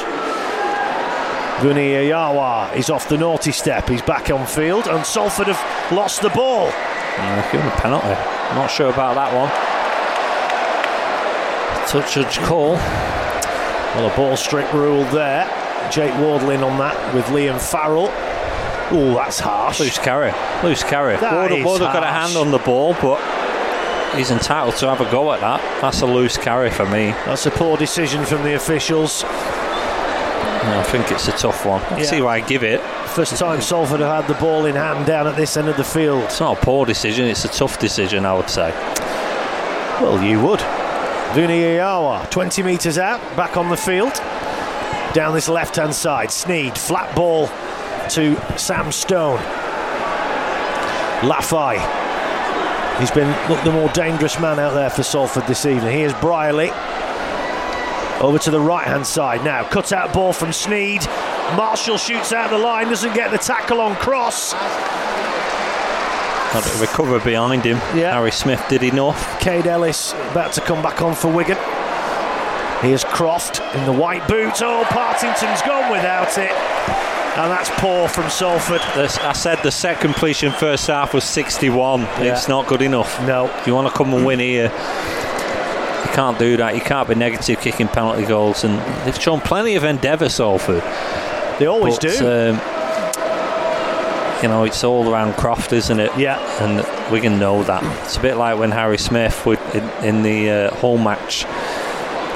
Vuniyayawa 1.62 2.74
is 2.74 2.90
off 2.90 3.08
the 3.08 3.16
naughty 3.16 3.52
step. 3.52 3.88
He's 3.88 4.02
back 4.02 4.30
on 4.30 4.44
field, 4.46 4.88
and 4.88 5.06
Salford 5.06 5.46
have 5.46 5.92
lost 5.92 6.22
the 6.22 6.30
ball. 6.30 6.72
Uh, 7.18 7.22
yeah, 7.22 7.52
given 7.52 7.66
a 7.66 7.70
penalty. 7.76 8.06
I'm 8.08 8.56
not 8.56 8.68
sure 8.70 8.90
about 8.90 9.14
that 9.14 9.32
one. 9.34 9.50
Touch 11.88 12.14
judge 12.14 12.38
call. 12.40 12.72
Well, 13.94 14.10
a 14.10 14.16
ball 14.16 14.36
strip 14.36 14.72
rule 14.72 15.04
there. 15.06 15.44
Jake 15.90 16.12
Wardlin 16.14 16.62
on 16.64 16.78
that 16.78 17.14
with 17.14 17.24
Liam 17.26 17.60
Farrell. 17.60 18.08
Oh, 18.94 19.14
that's 19.14 19.38
harsh. 19.40 19.80
Loose 19.80 19.98
carry. 19.98 20.32
Loose 20.62 20.82
carry. 20.82 21.16
That 21.16 21.50
Ward, 21.50 21.64
Ward 21.64 21.80
have 21.82 21.92
got 21.92 22.02
a 22.02 22.06
hand 22.06 22.36
on 22.36 22.50
the 22.50 22.58
ball, 22.58 22.94
but 23.02 23.20
he's 24.16 24.30
entitled 24.30 24.76
to 24.76 24.88
have 24.88 25.00
a 25.00 25.10
go 25.10 25.32
at 25.32 25.40
that. 25.40 25.60
That's 25.82 26.00
a 26.02 26.06
loose 26.06 26.36
carry 26.38 26.70
for 26.70 26.86
me. 26.86 27.10
That's 27.26 27.44
a 27.46 27.50
poor 27.50 27.76
decision 27.76 28.24
from 28.24 28.42
the 28.44 28.54
officials. 28.54 29.22
Yeah, 29.22 30.80
I 30.80 30.82
think 30.90 31.10
it's 31.10 31.28
a 31.28 31.32
tough 31.32 31.66
one. 31.66 31.82
I 31.90 31.98
Yeah. 31.98 32.04
see 32.04 32.22
why 32.22 32.36
I 32.36 32.40
give 32.40 32.62
it. 32.62 32.80
First 33.14 33.36
time 33.36 33.60
Salford 33.60 34.00
have 34.00 34.24
had 34.24 34.34
the 34.34 34.40
ball 34.40 34.64
in 34.64 34.74
hand 34.74 35.04
down 35.04 35.26
at 35.26 35.36
this 35.36 35.58
end 35.58 35.68
of 35.68 35.76
the 35.76 35.84
field. 35.84 36.24
It's 36.24 36.40
not 36.40 36.56
a 36.56 36.60
poor 36.64 36.86
decision, 36.86 37.26
it's 37.26 37.44
a 37.44 37.48
tough 37.48 37.78
decision, 37.78 38.24
I 38.24 38.32
would 38.32 38.48
say. 38.48 38.70
Well, 40.00 40.22
you 40.24 40.40
would. 40.40 40.60
Vuniyayawa, 41.34 42.30
20 42.30 42.62
metres 42.62 42.96
out, 42.96 43.20
back 43.36 43.58
on 43.58 43.68
the 43.68 43.76
field. 43.76 44.14
Down 45.12 45.34
this 45.34 45.50
left 45.50 45.76
hand 45.76 45.94
side. 45.94 46.30
Sneyd, 46.30 46.78
flat 46.78 47.14
ball 47.14 47.48
to 48.08 48.34
Sam 48.58 48.90
Stone. 48.90 49.38
Lafai. 51.20 51.76
He's 52.98 53.10
been 53.10 53.28
look, 53.50 53.62
the 53.62 53.72
more 53.72 53.90
dangerous 53.90 54.40
man 54.40 54.58
out 54.58 54.72
there 54.72 54.88
for 54.88 55.02
Salford 55.02 55.46
this 55.46 55.66
evening. 55.66 55.92
Here's 55.92 56.14
Brierley. 56.14 56.70
Over 58.22 58.38
to 58.38 58.50
the 58.50 58.60
right 58.60 58.86
hand 58.86 59.06
side 59.06 59.44
now. 59.44 59.68
Cut 59.68 59.92
out 59.92 60.14
ball 60.14 60.32
from 60.32 60.48
Sneyd. 60.48 61.06
Marshall 61.56 61.98
shoots 61.98 62.32
out 62.32 62.50
the 62.50 62.58
line, 62.58 62.88
doesn't 62.88 63.14
get 63.14 63.30
the 63.30 63.38
tackle 63.38 63.80
on 63.80 63.94
cross. 63.96 64.52
Had 66.52 66.62
to 66.64 66.78
recover 66.80 67.18
behind 67.18 67.64
him. 67.64 67.76
Yeah. 67.96 68.12
Harry 68.12 68.30
Smith 68.32 68.62
did 68.68 68.82
enough. 68.82 69.40
Kaide 69.40 69.66
Ellis 69.66 70.12
about 70.30 70.52
to 70.54 70.60
come 70.60 70.82
back 70.82 71.00
on 71.00 71.14
for 71.14 71.28
Wigan. 71.32 71.56
Here's 72.82 73.04
Croft 73.04 73.60
in 73.76 73.84
the 73.86 73.92
white 73.92 74.26
boots. 74.28 74.60
Oh, 74.62 74.84
Partington's 74.84 75.62
gone 75.62 75.90
without 75.90 76.36
it. 76.36 76.50
And 77.38 77.50
that's 77.50 77.70
poor 77.80 78.08
from 78.08 78.28
Salford. 78.28 78.82
This- 78.94 79.16
I 79.18 79.32
said 79.32 79.60
the 79.62 79.70
set 79.70 80.00
completion 80.00 80.52
first 80.52 80.86
half 80.88 81.14
was 81.14 81.24
61. 81.24 82.00
Yeah. 82.02 82.32
It's 82.34 82.48
not 82.48 82.66
good 82.66 82.82
enough. 82.82 83.18
No. 83.26 83.46
If 83.58 83.66
you 83.66 83.74
want 83.74 83.88
to 83.88 83.94
come 83.94 84.12
and 84.12 84.26
win 84.26 84.40
here, 84.40 84.64
you 84.64 86.10
can't 86.12 86.38
do 86.38 86.58
that. 86.58 86.74
You 86.74 86.82
can't 86.82 87.08
be 87.08 87.14
negative 87.14 87.60
kicking 87.60 87.88
penalty 87.88 88.26
goals. 88.26 88.64
And 88.64 88.78
they've 89.06 89.18
shown 89.18 89.40
plenty 89.40 89.76
of 89.76 89.84
endeavour, 89.84 90.28
Salford. 90.28 90.82
They 91.58 91.66
always 91.66 91.98
But, 91.98 92.02
do. 92.18 92.50
Um, 92.50 92.60
you 94.42 94.48
know, 94.48 94.64
it's 94.64 94.82
all 94.82 95.08
around 95.08 95.34
Croft, 95.34 95.72
isn't 95.72 96.00
it? 96.00 96.10
Yeah. 96.18 96.38
And 96.60 97.12
we 97.12 97.20
can 97.20 97.38
know 97.38 97.62
that. 97.62 97.82
It's 98.04 98.16
a 98.16 98.20
bit 98.20 98.36
like 98.36 98.58
when 98.58 98.72
Harry 98.72 98.98
Smith 98.98 99.46
would, 99.46 99.60
in, 99.72 99.84
in 100.04 100.22
the 100.24 100.50
uh, 100.50 100.74
Hull 100.76 100.98
match, 100.98 101.44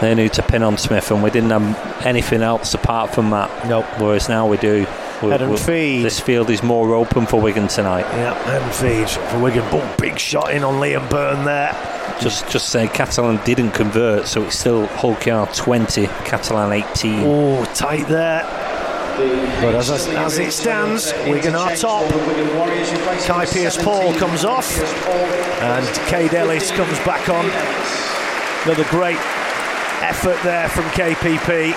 they 0.01 0.15
knew 0.15 0.29
to 0.29 0.43
pin 0.43 0.63
on 0.63 0.79
Smith, 0.79 1.11
and 1.11 1.23
we 1.23 1.31
didn't 1.31 1.51
have 1.51 2.07
anything 2.07 2.43
else 2.43 2.75
apart 2.75 3.13
from 3.13 3.31
that. 3.31 3.67
Nope. 3.67 3.87
Whereas 3.99 4.29
now 4.29 4.47
we 4.47 4.57
do. 4.57 4.87
We'll- 5.23 5.31
Head 5.33 5.43
and 5.43 5.59
feed. 5.59 6.05
This 6.05 6.21
field 6.21 6.51
is 6.51 6.63
more 6.63 6.95
open 6.95 7.27
for 7.27 7.41
Wigan 7.41 7.67
tonight. 7.69 8.05
Yeah, 8.13 8.35
head 8.45 8.63
and 8.63 8.75
feed 8.75 9.09
for 9.09 9.41
Wigan. 9.41 9.65
Oh, 9.73 9.95
big 9.99 10.19
shot 10.19 10.53
in 10.53 10.63
on 10.63 10.75
Liam 10.75 11.09
Byrne 11.11 11.45
there. 11.45 11.73
Just 12.21 12.49
just 12.51 12.69
say 12.69 12.87
Catalan 12.87 13.41
didn't 13.45 13.71
convert, 13.73 14.27
so 14.27 14.43
it's 14.45 14.59
still 14.59 14.87
Hull 14.89 15.17
KR 15.17 15.51
20, 15.53 16.07
Catalan 16.25 16.73
18. 16.73 17.23
Oh, 17.25 17.65
tight 17.75 18.07
there. 18.09 18.43
But 19.17 19.75
as, 19.75 19.91
as 19.91 20.39
it 20.39 20.53
stands, 20.53 21.13
Wigan 21.27 21.55
are 21.55 21.75
top. 21.75 22.09
Kai 23.25 23.47
Pearce-Paul 23.47 24.15
comes 24.15 24.45
off, 24.45 24.71
and 25.63 25.87
Kaide 26.07 26.35
Ellis 26.35 26.71
comes 26.71 26.99
back 27.01 27.29
on. 27.31 27.47
Another 28.65 28.85
great 28.91 29.19
effort 30.03 30.39
there 30.43 30.69
from 30.69 30.85
KPP. 30.87 31.75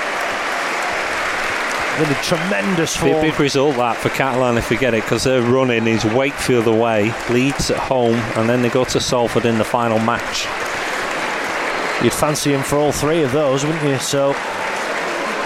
Tremendous 2.24 3.02
Be 3.02 3.10
a 3.10 3.14
form. 3.14 3.26
big 3.26 3.40
result 3.40 3.76
that 3.76 3.98
for 3.98 4.10
Catalan 4.10 4.58
if 4.58 4.70
we 4.70 4.78
get 4.78 4.94
it 4.94 5.04
because 5.04 5.24
their 5.26 5.42
running 5.42 5.86
is 5.88 6.06
Wakefield 6.06 6.68
away, 6.68 7.14
Leeds 7.30 7.72
at 7.72 7.78
home, 7.78 8.16
and 8.38 8.50
then 8.50 8.62
they 8.62 8.70
go 8.70 8.86
to 8.86 9.00
Salford 9.02 9.46
in 9.46 9.58
the 9.58 9.66
final 9.66 10.00
match. 10.00 10.48
You'd 12.04 12.14
fancy 12.14 12.54
him 12.54 12.64
for 12.64 12.78
all 12.78 12.94
three 12.94 13.24
of 13.24 13.34
those, 13.34 13.66
wouldn't 13.66 13.84
you? 13.84 13.98
So 14.00 14.34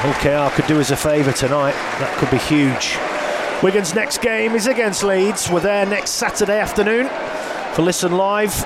OKR 0.04 0.52
could 0.52 0.68
do 0.68 0.82
us 0.82 0.92
a 0.92 0.98
favour 0.98 1.32
tonight. 1.32 1.72
That 2.00 2.18
could 2.18 2.30
be 2.30 2.38
huge. 2.38 2.98
Wigan's 3.64 3.96
next 3.96 4.22
game 4.22 4.54
is 4.54 4.68
against 4.68 5.02
Leeds. 5.02 5.50
We're 5.50 5.62
there 5.62 5.86
next 5.86 6.12
Saturday 6.12 6.60
afternoon 6.60 7.08
for 7.74 7.84
Listen 7.84 8.12
Live. 8.12 8.66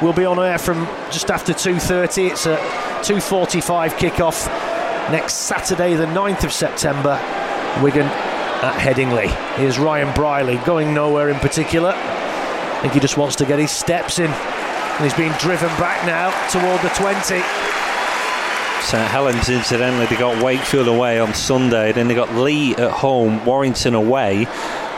We'll 0.00 0.14
be 0.14 0.24
on 0.24 0.38
air 0.38 0.56
from 0.56 0.86
just 1.10 1.30
after 1.30 1.52
2:30. 1.52 2.28
It's 2.28 2.46
a 2.46 2.56
2:45 3.02 3.96
kickoff 3.98 4.48
next 5.12 5.34
Saturday, 5.34 5.94
the 5.94 6.06
9th 6.06 6.44
of 6.44 6.54
September. 6.54 7.20
Wigan 7.82 8.06
at 8.06 8.78
Headingley. 8.78 9.28
Here's 9.56 9.78
Ryan 9.78 10.10
Brierley 10.14 10.56
going 10.64 10.94
nowhere 10.94 11.28
in 11.28 11.38
particular. 11.40 11.92
I 11.94 12.78
think 12.80 12.94
he 12.94 13.00
just 13.00 13.18
wants 13.18 13.36
to 13.36 13.44
get 13.44 13.58
his 13.58 13.70
steps 13.70 14.18
in. 14.18 14.30
And 14.30 15.04
he's 15.04 15.12
being 15.12 15.32
driven 15.32 15.68
back 15.76 16.06
now 16.06 16.30
toward 16.48 16.80
the 16.80 16.88
20. 16.96 17.44
St 18.88 19.10
Helens, 19.10 19.50
incidentally, 19.50 20.06
they 20.06 20.16
got 20.16 20.42
Wakefield 20.42 20.88
away 20.88 21.20
on 21.20 21.34
Sunday, 21.34 21.92
then 21.92 22.08
they 22.08 22.14
got 22.14 22.34
Lee 22.34 22.74
at 22.76 22.90
home, 22.90 23.44
Warrington 23.44 23.92
away, 23.92 24.46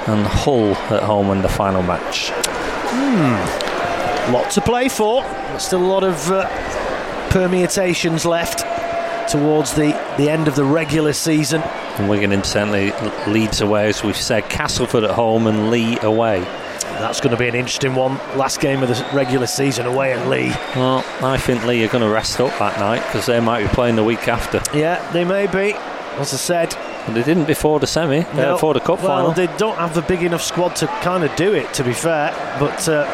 and 0.06 0.24
Hull 0.24 0.76
at 0.94 1.02
home 1.02 1.32
in 1.32 1.42
the 1.42 1.48
final 1.48 1.82
match. 1.82 2.30
Hmm. 2.30 4.32
lot 4.32 4.48
to 4.52 4.60
play 4.60 4.88
for. 4.88 5.24
Still 5.58 5.82
a 5.82 5.90
lot 5.90 6.04
of 6.04 6.30
uh, 6.30 6.48
permutations 7.30 8.24
left 8.24 8.60
towards 9.28 9.74
the, 9.74 9.90
the 10.18 10.30
end 10.30 10.46
of 10.46 10.54
the 10.54 10.64
regular 10.64 11.12
season. 11.12 11.60
And 11.98 12.08
Wigan, 12.08 12.30
incidentally, 12.30 12.92
leads 13.26 13.60
away, 13.60 13.88
as 13.88 14.04
we've 14.04 14.16
said, 14.16 14.48
Castleford 14.48 15.02
at 15.02 15.10
home, 15.10 15.48
and 15.48 15.68
Lee 15.68 15.98
away. 15.98 16.46
That's 17.00 17.20
going 17.20 17.30
to 17.30 17.36
be 17.38 17.48
an 17.48 17.54
interesting 17.54 17.94
one. 17.94 18.18
Last 18.36 18.60
game 18.60 18.82
of 18.82 18.88
the 18.88 19.08
regular 19.14 19.46
season 19.46 19.86
away 19.86 20.12
at 20.12 20.28
Lee. 20.28 20.50
Well, 20.76 21.04
I 21.22 21.38
think 21.38 21.64
Lee 21.64 21.82
are 21.84 21.88
going 21.88 22.04
to 22.04 22.10
rest 22.10 22.40
up 22.40 22.56
that 22.58 22.78
night 22.78 23.02
because 23.06 23.26
they 23.26 23.40
might 23.40 23.62
be 23.62 23.68
playing 23.68 23.96
the 23.96 24.04
week 24.04 24.28
after. 24.28 24.60
Yeah, 24.76 25.10
they 25.12 25.24
may 25.24 25.46
be. 25.46 25.74
As 26.18 26.34
I 26.34 26.36
said, 26.36 26.76
But 27.06 27.14
they 27.14 27.22
didn't 27.22 27.46
before 27.46 27.80
the 27.80 27.86
semi, 27.86 28.20
uh, 28.20 28.52
before 28.52 28.74
the 28.74 28.80
cup 28.80 29.00
well, 29.02 29.30
final. 29.30 29.32
they 29.32 29.46
don't 29.56 29.78
have 29.78 29.94
the 29.94 30.02
big 30.02 30.22
enough 30.22 30.42
squad 30.42 30.76
to 30.76 30.86
kind 30.86 31.24
of 31.24 31.34
do 31.36 31.54
it, 31.54 31.72
to 31.74 31.84
be 31.84 31.94
fair. 31.94 32.32
But 32.58 32.86
uh, 32.88 33.06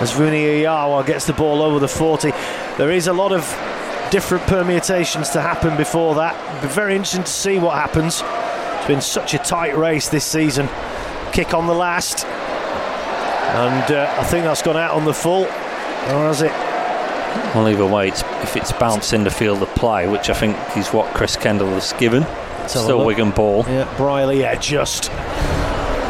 as 0.00 0.12
Vuniyayawa 0.12 1.06
gets 1.06 1.26
the 1.26 1.34
ball 1.34 1.62
over 1.62 1.78
the 1.78 1.86
40, 1.86 2.32
there 2.78 2.90
is 2.90 3.06
a 3.06 3.12
lot 3.12 3.30
of 3.30 3.44
different 4.10 4.44
permutations 4.46 5.30
to 5.30 5.40
happen 5.40 5.76
before 5.76 6.14
that. 6.16 6.34
It'll 6.56 6.68
be 6.68 6.74
very 6.74 6.96
interesting 6.96 7.24
to 7.24 7.30
see 7.30 7.58
what 7.58 7.74
happens. 7.74 8.22
It's 8.24 8.86
been 8.88 9.00
such 9.02 9.34
a 9.34 9.38
tight 9.38 9.76
race 9.76 10.08
this 10.08 10.24
season. 10.24 10.68
Kick 11.32 11.54
on 11.54 11.66
the 11.66 11.74
last. 11.74 12.26
And 13.48 13.92
uh, 13.92 14.14
I 14.18 14.24
think 14.24 14.44
that's 14.44 14.62
gone 14.62 14.76
out 14.76 14.92
on 14.92 15.04
the 15.04 15.14
full. 15.14 15.44
Or 15.44 16.28
has 16.28 16.42
it? 16.42 16.52
Well, 17.54 17.68
either 17.68 17.86
way, 17.86 18.08
it's, 18.08 18.22
if 18.42 18.56
it's 18.56 18.72
bounced 18.72 19.12
in 19.12 19.24
the 19.24 19.30
field 19.30 19.62
of 19.62 19.68
play, 19.74 20.06
which 20.06 20.30
I 20.30 20.34
think 20.34 20.56
is 20.76 20.88
what 20.88 21.12
Chris 21.14 21.36
Kendall 21.36 21.68
has 21.70 21.92
given, 21.94 22.22
a 22.22 22.68
still. 22.68 23.04
Wigan 23.04 23.30
ball. 23.30 23.64
Yeah, 23.66 23.92
Brierley, 23.96 24.40
yeah, 24.40 24.54
just. 24.56 25.04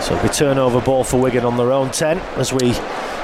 So 0.02 0.14
it'll 0.14 0.22
be 0.22 0.28
turnover 0.32 0.80
ball 0.80 1.04
for 1.04 1.20
Wigan 1.20 1.44
on 1.44 1.56
their 1.56 1.72
own 1.72 1.90
10 1.90 2.18
as 2.36 2.52
we 2.52 2.72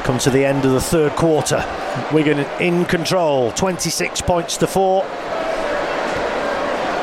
come 0.04 0.18
to 0.18 0.30
the 0.30 0.44
end 0.44 0.64
of 0.64 0.72
the 0.72 0.80
third 0.80 1.12
quarter. 1.12 1.64
Wigan 2.12 2.40
in 2.60 2.84
control, 2.84 3.52
26 3.52 4.20
points 4.22 4.56
to 4.58 4.66
4. 4.66 5.02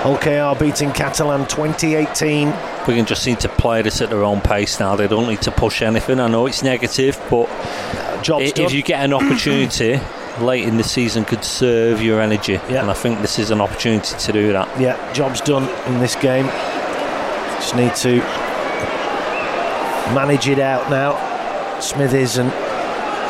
OKR 0.03 0.57
beating 0.59 0.91
Catalan 0.91 1.45
2018. 1.47 2.51
Wigan 2.87 3.05
just 3.05 3.21
seem 3.21 3.35
to 3.37 3.49
play 3.49 3.83
this 3.83 4.01
at 4.01 4.09
their 4.09 4.23
own 4.23 4.41
pace 4.41 4.79
now. 4.79 4.95
They 4.95 5.07
don't 5.07 5.27
need 5.27 5.41
to 5.43 5.51
push 5.51 5.81
anything. 5.83 6.19
I 6.19 6.27
know 6.27 6.47
it's 6.47 6.63
negative, 6.63 7.19
but 7.29 7.45
Job's 8.23 8.45
i- 8.45 8.51
done. 8.51 8.65
if 8.65 8.73
you 8.73 8.81
get 8.81 9.03
an 9.05 9.13
opportunity 9.13 9.99
late 10.39 10.63
in 10.67 10.77
the 10.77 10.83
season, 10.83 11.23
could 11.23 11.43
serve 11.43 12.01
your 12.01 12.19
energy. 12.19 12.53
Yeah. 12.67 12.81
And 12.81 12.89
I 12.89 12.93
think 12.93 13.21
this 13.21 13.37
is 13.37 13.51
an 13.51 13.61
opportunity 13.61 14.15
to 14.17 14.31
do 14.31 14.51
that. 14.53 14.67
Yeah, 14.79 14.97
job's 15.13 15.39
done 15.41 15.69
in 15.85 15.99
this 15.99 16.15
game. 16.15 16.47
Just 17.57 17.75
need 17.75 17.93
to 17.97 18.17
manage 20.15 20.47
it 20.47 20.59
out 20.59 20.89
now. 20.89 21.79
Smithies 21.79 22.37
and 22.39 22.49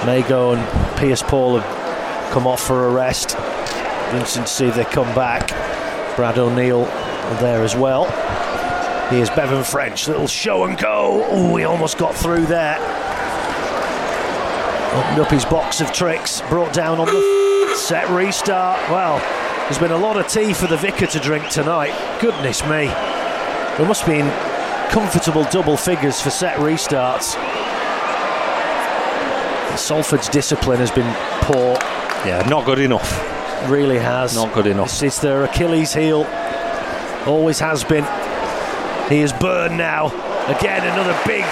Mago 0.05 0.53
and 0.53 0.97
Pearce-Paul 0.97 1.60
have 1.60 2.31
come 2.31 2.47
off 2.47 2.62
for 2.65 2.86
a 2.88 2.89
rest. 2.89 3.36
Interesting 4.13 4.43
to 4.43 4.49
see 4.49 4.65
if 4.67 4.75
they 4.75 4.86
come 4.86 5.13
back. 5.13 5.51
Brad 6.15 6.38
O'Neill 6.38 6.86
there 7.39 7.63
as 7.63 7.76
well. 7.76 8.06
Here's 9.10 9.30
Bevan 9.30 9.63
French, 9.63 10.08
little 10.08 10.28
show 10.28 10.65
and 10.65 10.78
go. 10.78 11.26
Oh, 11.30 11.56
he 11.56 11.63
almost 11.65 11.97
got 11.97 12.15
through 12.15 12.45
there. 12.45 12.78
Opened 14.93 15.19
up 15.19 15.30
his 15.32 15.45
box 15.45 15.82
of 15.82 15.91
tricks, 15.93 16.41
brought 16.50 16.74
down 16.74 17.00
on 17.00 17.08
the 17.08 17.76
set 17.76 18.10
restart. 18.10 18.80
Well, 18.89 19.19
there's 19.63 19.78
been 19.78 19.91
a 19.91 19.97
lot 19.97 20.17
of 20.17 20.28
tea 20.28 20.54
for 20.54 20.67
the 20.67 20.78
vicar 20.78 21.08
to 21.08 21.19
drink 21.19 21.50
tonight. 21.50 21.93
Goodness 22.21 22.62
me. 22.63 22.88
There 23.78 23.88
must 23.88 24.06
be 24.06 24.19
comfortable 24.91 25.45
double 25.45 25.78
figures 25.78 26.19
for 26.19 26.30
set 26.30 26.58
restarts. 26.58 27.38
Salford's 29.78 30.28
discipline 30.28 30.80
has 30.80 30.91
been 30.91 31.10
poor, 31.41 31.78
Yeah, 32.26 32.45
not 32.50 32.65
good 32.65 32.80
enough. 32.80 33.40
Really 33.69 34.00
has. 34.00 34.36
Not 34.36 34.54
good 34.54 34.67
enough. 34.67 34.88
It's, 34.88 35.04
it's 35.04 35.19
their 35.19 35.43
Achilles 35.43 35.93
heel. 35.93 36.26
Always 37.26 37.60
has 37.60 37.84
been. 37.84 38.06
He 39.10 39.19
is 39.19 39.32
burned 39.34 39.78
now. 39.78 40.08
Again, 40.47 40.84
another 40.84 41.17
big 41.26 41.43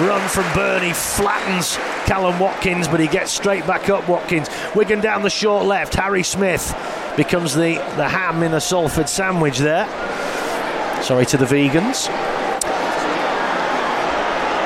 run 0.00 0.26
from 0.28 0.44
Byrne. 0.54 0.82
He 0.82 0.92
flattens 0.92 1.76
Kallum 2.06 2.40
Watkins, 2.40 2.88
but 2.88 3.00
he 3.00 3.06
gets 3.06 3.30
straight 3.30 3.66
back 3.66 3.90
up. 3.90 4.08
Watkins. 4.08 4.48
Wigan 4.74 5.00
down 5.00 5.22
the 5.22 5.30
short 5.30 5.66
left. 5.66 5.94
Harry 5.94 6.22
Smith 6.22 6.74
becomes 7.16 7.54
the, 7.54 7.74
the 7.96 8.08
ham 8.08 8.42
in 8.42 8.54
a 8.54 8.60
Salford 8.60 9.08
sandwich 9.08 9.58
there. 9.58 9.86
Sorry 11.02 11.26
to 11.26 11.36
the 11.36 11.44
vegans. 11.44 12.08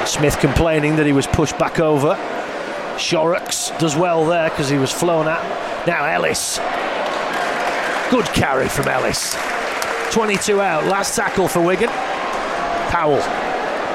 Smith 0.06 0.38
complaining 0.38 0.96
that 0.96 1.06
he 1.06 1.12
was 1.12 1.26
pushed 1.26 1.58
back 1.58 1.80
over. 1.80 2.16
Shorrocks 2.98 3.70
does 3.78 3.96
well 3.96 4.26
there 4.26 4.50
because 4.50 4.68
he 4.68 4.76
was 4.76 4.92
flown 4.92 5.26
at. 5.26 5.86
Now 5.86 6.04
Ellis. 6.04 6.58
Good 8.12 8.26
carry 8.26 8.68
from 8.68 8.88
Ellis. 8.88 9.34
22 10.12 10.60
out. 10.60 10.84
Last 10.84 11.16
tackle 11.16 11.48
for 11.48 11.62
Wigan. 11.62 11.88
Powell. 12.90 13.22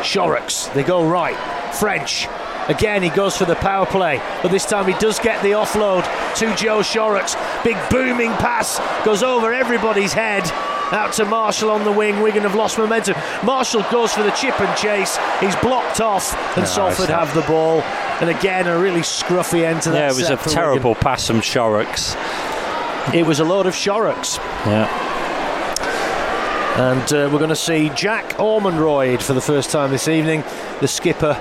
Shorrocks. 0.01 0.65
They 0.69 0.82
go 0.82 1.08
right. 1.08 1.38
French. 1.75 2.27
Again, 2.67 3.03
he 3.03 3.10
goes 3.10 3.38
for 3.38 3.45
the 3.45 3.53
power 3.58 3.86
play, 3.86 4.19
but 4.41 4.49
this 4.49 4.65
time 4.65 4.88
he 4.88 4.93
does 4.93 5.19
get 5.19 5.43
the 5.43 5.51
offload 5.51 6.03
to 6.38 6.56
Joe 6.56 6.82
Shorrocks. 6.82 7.36
Big 7.63 7.77
booming 7.91 8.32
pass 8.38 8.80
goes 9.06 9.21
over 9.21 9.53
everybody's 9.53 10.13
head. 10.13 10.49
Out 10.91 11.13
to 11.13 11.25
Marshall 11.25 11.69
on 11.69 11.84
the 11.84 11.91
wing. 11.91 12.19
Wigan 12.19 12.41
have 12.41 12.56
lost 12.56 12.80
momentum. 12.80 13.15
Marshall 13.43 13.84
goes 13.91 14.13
for 14.13 14.23
the 14.23 14.32
chip 14.32 14.60
and 14.60 14.75
chase. 14.75 15.19
He's 15.39 15.56
blocked 15.58 16.01
off, 16.01 16.36
and 16.58 16.67
Salford 16.67 17.10
have 17.10 17.32
the 17.36 17.41
ball. 17.41 17.82
And 18.19 18.32
again, 18.32 18.65
a 18.65 18.80
really 18.80 19.01
scruffy 19.01 19.63
end 19.63 19.84
to 19.84 19.91
that. 19.91 19.97
Yeah, 19.99 20.10
it 20.10 20.15
was 20.15 20.30
a 20.32 20.38
terrible 20.49 20.95
pass 20.95 21.27
from 21.27 21.41
Shorrocks. 21.41 22.15
It 23.13 23.26
was 23.26 23.39
a 23.39 23.46
load 23.46 23.65
of 23.67 23.76
Shorrocks. 23.76 24.38
Yeah. 24.65 24.88
And 26.78 27.13
uh, 27.13 27.30
we're 27.32 27.39
going 27.39 27.50
to 27.50 27.56
see 27.56 27.89
Jack 27.96 28.34
Ormondroyd 28.34 29.22
for 29.22 29.34
the 29.34 29.41
first 29.41 29.72
time 29.72 29.91
this 29.91 30.08
evening. 30.08 30.43
The 30.82 30.88
skipper, 30.88 31.34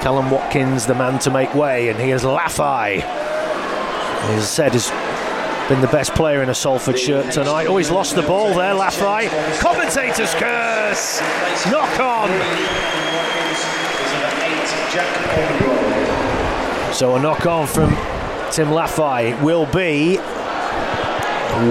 Kallum 0.00 0.30
Watkins, 0.30 0.86
the 0.86 0.94
man 0.94 1.18
to 1.20 1.30
make 1.30 1.54
way, 1.54 1.88
and 1.88 1.98
he 1.98 2.10
is 2.10 2.22
Lafai. 2.22 3.00
As 3.00 4.42
I 4.42 4.46
said, 4.46 4.72
has 4.72 4.90
been 5.68 5.80
the 5.80 5.88
best 5.88 6.14
player 6.14 6.42
in 6.42 6.50
a 6.50 6.54
Salford 6.54 6.98
shirt 6.98 7.32
tonight. 7.32 7.66
Oh, 7.66 7.78
he's 7.78 7.90
lost 7.90 8.14
the 8.14 8.22
ball 8.22 8.54
there, 8.54 8.74
Lafai. 8.74 9.28
Commentator's 9.60 10.34
curse. 10.34 11.20
Knock 11.70 11.98
on. 12.00 12.28
So 16.92 17.16
a 17.16 17.20
knock 17.20 17.46
on 17.46 17.66
from 17.66 17.90
Tim 18.52 18.68
Lafai 18.68 19.42
will 19.42 19.66
be 19.66 20.18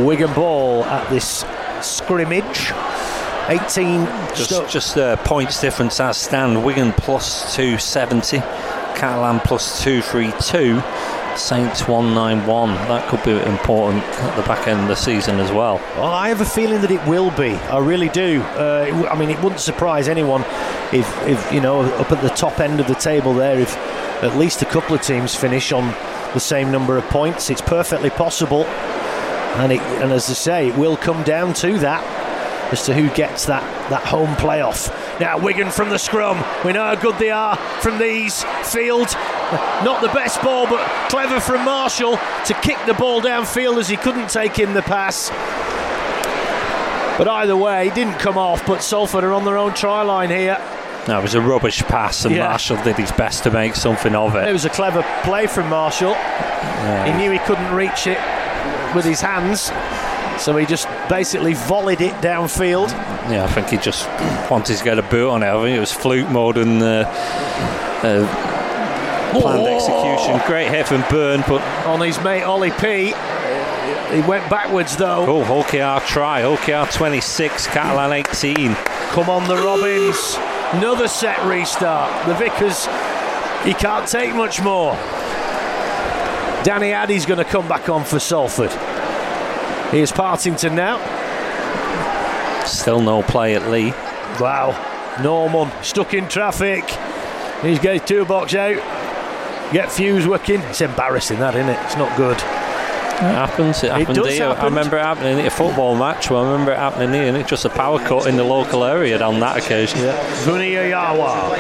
Wigan 0.06 0.34
ball 0.34 0.84
at 0.86 1.10
this 1.10 1.46
scrimmage. 1.82 2.72
18 3.50 4.06
Just, 4.36 4.70
just 4.70 4.98
uh, 4.98 5.18
points 5.18 5.60
difference 5.60 6.00
as 6.00 6.18
stand. 6.18 6.64
Wigan 6.64 6.94
plus 6.94 7.54
270, 7.56 8.38
Catalan 8.96 9.42
plus 9.42 9.84
232, 9.84 10.82
Saints 11.38 11.88
191. 11.88 12.70
That 12.88 13.10
could 13.10 13.22
be 13.24 13.32
important 13.50 14.04
at 14.04 14.36
the 14.38 14.44
back 14.44 14.68
end 14.68 14.80
of 14.80 14.88
the 14.88 14.96
season 14.96 15.40
as 15.42 15.52
well. 15.52 15.76
Well, 15.98 16.06
I 16.06 16.30
have 16.30 16.40
a 16.40 16.46
feeling 16.46 16.80
that 16.82 16.92
it 16.92 17.06
will 17.06 17.32
be. 17.32 17.52
I 17.70 17.80
really 17.80 18.10
do. 18.10 18.42
Uh, 18.42 18.86
it 18.88 18.94
I 19.12 19.18
mean, 19.18 19.30
it 19.30 19.42
wouldn't 19.42 19.60
surprise 19.60 20.08
anyone 20.08 20.42
if, 20.94 21.28
if 21.28 21.52
you 21.52 21.60
know, 21.60 21.82
up 21.82 22.12
at 22.14 22.22
the 22.22 22.30
top 22.30 22.62
end 22.62 22.80
of 22.80 22.88
the 22.88 22.96
table 22.96 23.34
there, 23.34 23.60
if 23.60 23.76
at 24.24 24.38
least 24.38 24.62
a 24.62 24.66
couple 24.66 24.96
of 24.96 25.02
teams 25.02 25.36
finish 25.36 25.74
on 25.74 25.94
the 26.34 26.40
same 26.40 26.72
number 26.72 26.98
of 26.98 27.04
points. 27.06 27.50
It's 27.50 27.62
perfectly 27.62 28.10
possible, 28.10 28.64
and 29.56 29.72
it, 29.72 29.82
and 30.02 30.12
as 30.12 30.30
I 30.30 30.34
say, 30.34 30.68
it 30.70 30.78
will 30.78 30.98
come 30.98 31.24
down 31.24 31.54
to 31.56 31.78
that 31.80 32.04
as 32.72 32.86
to 32.88 32.94
who 32.94 33.10
gets 33.12 33.46
that 33.46 33.62
that 33.90 34.04
home 34.06 34.34
playoff. 34.36 34.90
Now 35.20 35.38
Wigan 35.38 35.70
from 35.70 35.90
the 35.90 36.00
scrum. 36.00 36.44
We 36.66 36.74
know 36.74 36.84
how 36.84 36.96
good 36.96 37.20
they 37.20 37.30
are 37.30 37.56
from 37.82 38.00
these 38.00 38.44
field. 38.64 39.14
Not 39.84 40.02
the 40.02 40.08
best 40.10 40.42
ball, 40.42 40.66
but 40.68 40.82
clever 41.10 41.40
from 41.40 41.64
Marshall 41.66 42.18
to 42.46 42.54
kick 42.64 42.78
the 42.88 42.94
ball 42.96 43.22
downfield 43.22 43.78
as 43.80 43.88
he 43.90 43.98
couldn't 43.98 44.30
take 44.30 44.58
in 44.58 44.74
the 44.74 44.82
pass. 44.82 45.30
But 47.18 47.28
either 47.28 47.56
way, 47.56 47.88
it 47.90 47.94
didn't 47.94 48.18
come 48.18 48.40
off. 48.40 48.66
But 48.66 48.82
Salford 48.82 49.24
are 49.24 49.34
on 49.34 49.46
their 49.46 49.58
own 49.58 49.76
try 49.76 50.02
line 50.02 50.32
here. 50.32 50.58
That 51.06 51.22
was 51.22 51.36
a 51.36 51.42
rubbish 51.42 51.84
pass, 51.84 52.26
and 52.26 52.34
Yeah. 52.34 52.48
Marshall 52.48 52.78
did 52.78 52.96
his 52.96 53.12
best 53.12 53.44
to 53.44 53.52
make 53.52 53.76
something 53.76 54.16
of 54.16 54.36
It 54.36 54.48
it. 54.48 54.54
was 54.54 54.66
a 54.66 54.70
clever 54.70 55.06
play 55.24 55.46
from 55.46 55.70
Marshall. 55.70 56.16
He 57.06 57.12
knew 57.14 57.30
he 57.30 57.40
couldn't 57.40 57.72
reach 57.76 58.08
it 58.08 58.18
with 58.96 59.06
his 59.06 59.22
hands, 59.22 59.72
so 60.42 60.56
he 60.58 60.66
just 60.66 60.88
basically 61.10 61.54
volleyed 61.54 62.02
it 62.02 62.14
downfield. 62.16 62.90
Yeah, 63.32 63.46
I 63.46 63.48
think 63.48 63.70
he 63.70 63.78
just 63.78 64.08
wanted 64.50 64.76
to 64.78 64.84
get 64.84 65.00
a 65.00 65.04
boot 65.04 65.30
on 65.30 65.44
it. 65.44 65.48
I 65.48 65.62
think 65.64 65.78
it 65.78 65.80
was 65.80 65.92
fluke 65.94 66.30
more 66.30 66.54
than 66.54 66.82
uh, 66.82 67.04
uh, 68.04 69.40
planned 69.40 69.68
execution. 69.68 70.42
Great 70.48 70.70
hit 70.70 70.88
from 70.88 71.04
Byrne, 71.10 71.44
but 71.48 71.62
On 71.88 72.00
his 72.02 72.22
mate 72.24 72.44
Ollie 72.44 72.72
P. 72.72 73.14
He 74.14 74.22
went 74.22 74.48
backwards 74.50 74.96
though. 74.96 75.26
oh, 75.28 75.64
OKR 75.64 76.06
try. 76.06 76.42
OKR 76.44 76.92
26, 76.94 77.68
Catalan 77.68 78.14
18. 78.14 78.76
Come 78.76 79.30
on, 79.30 79.48
the 79.48 79.56
Robins. 79.56 80.36
Another 80.74 81.08
set 81.08 81.44
restart. 81.46 82.28
The 82.28 82.36
Vickers, 82.36 82.86
he 83.66 83.74
can't 83.74 84.08
take 84.08 84.36
much 84.36 84.62
more. 84.62 84.94
Danny 86.64 86.94
Addy's 86.94 87.26
going 87.26 87.40
to 87.40 87.46
come 87.46 87.68
back 87.68 87.90
on 87.90 88.06
for 88.06 88.20
Salford. 88.20 88.72
Here's 89.92 90.14
Partington 90.14 90.76
now. 90.76 90.98
Still 92.66 93.02
no 93.02 93.22
play 93.22 93.56
at 93.56 93.70
Lee. 93.70 93.92
Wow. 94.40 95.20
Norman 95.22 95.72
stuck 95.84 96.14
in 96.14 96.30
traffic. 96.30 96.86
He's 97.62 97.80
got 97.80 97.94
his 97.94 98.02
two 98.04 98.24
box 98.26 98.56
out. 98.56 98.78
Get 99.74 99.92
fuse 99.92 100.26
working. 100.26 100.62
It's 100.62 100.82
embarrassing, 100.82 101.40
that, 101.40 101.56
isn't 101.56 101.70
it? 101.70 101.80
It's 101.84 101.98
not 101.98 102.16
good. 102.16 102.42
It 103.18 103.36
happens. 103.36 103.84
It 103.84 103.92
happened 103.92 104.16
does 104.16 104.34
here. 104.34 104.48
I 104.48 104.66
remember 104.66 104.98
it 104.98 105.04
happening 105.04 105.40
at 105.40 105.46
a 105.46 105.50
football 105.50 105.96
match. 105.96 106.30
Well, 106.30 106.44
I 106.44 106.52
remember 106.52 106.72
it 106.74 106.78
happening 106.78 107.14
here, 107.14 107.28
and 107.28 107.38
it's 107.38 107.50
just 107.50 107.64
a 107.64 107.70
power 107.70 108.00
cut 108.00 108.28
in 108.28 108.36
the 108.36 108.44
local 108.44 108.84
area 108.84 109.22
on 109.22 109.40
that 109.40 109.58
occasion. 109.58 110.00
Vuniyayawa. 110.00 111.56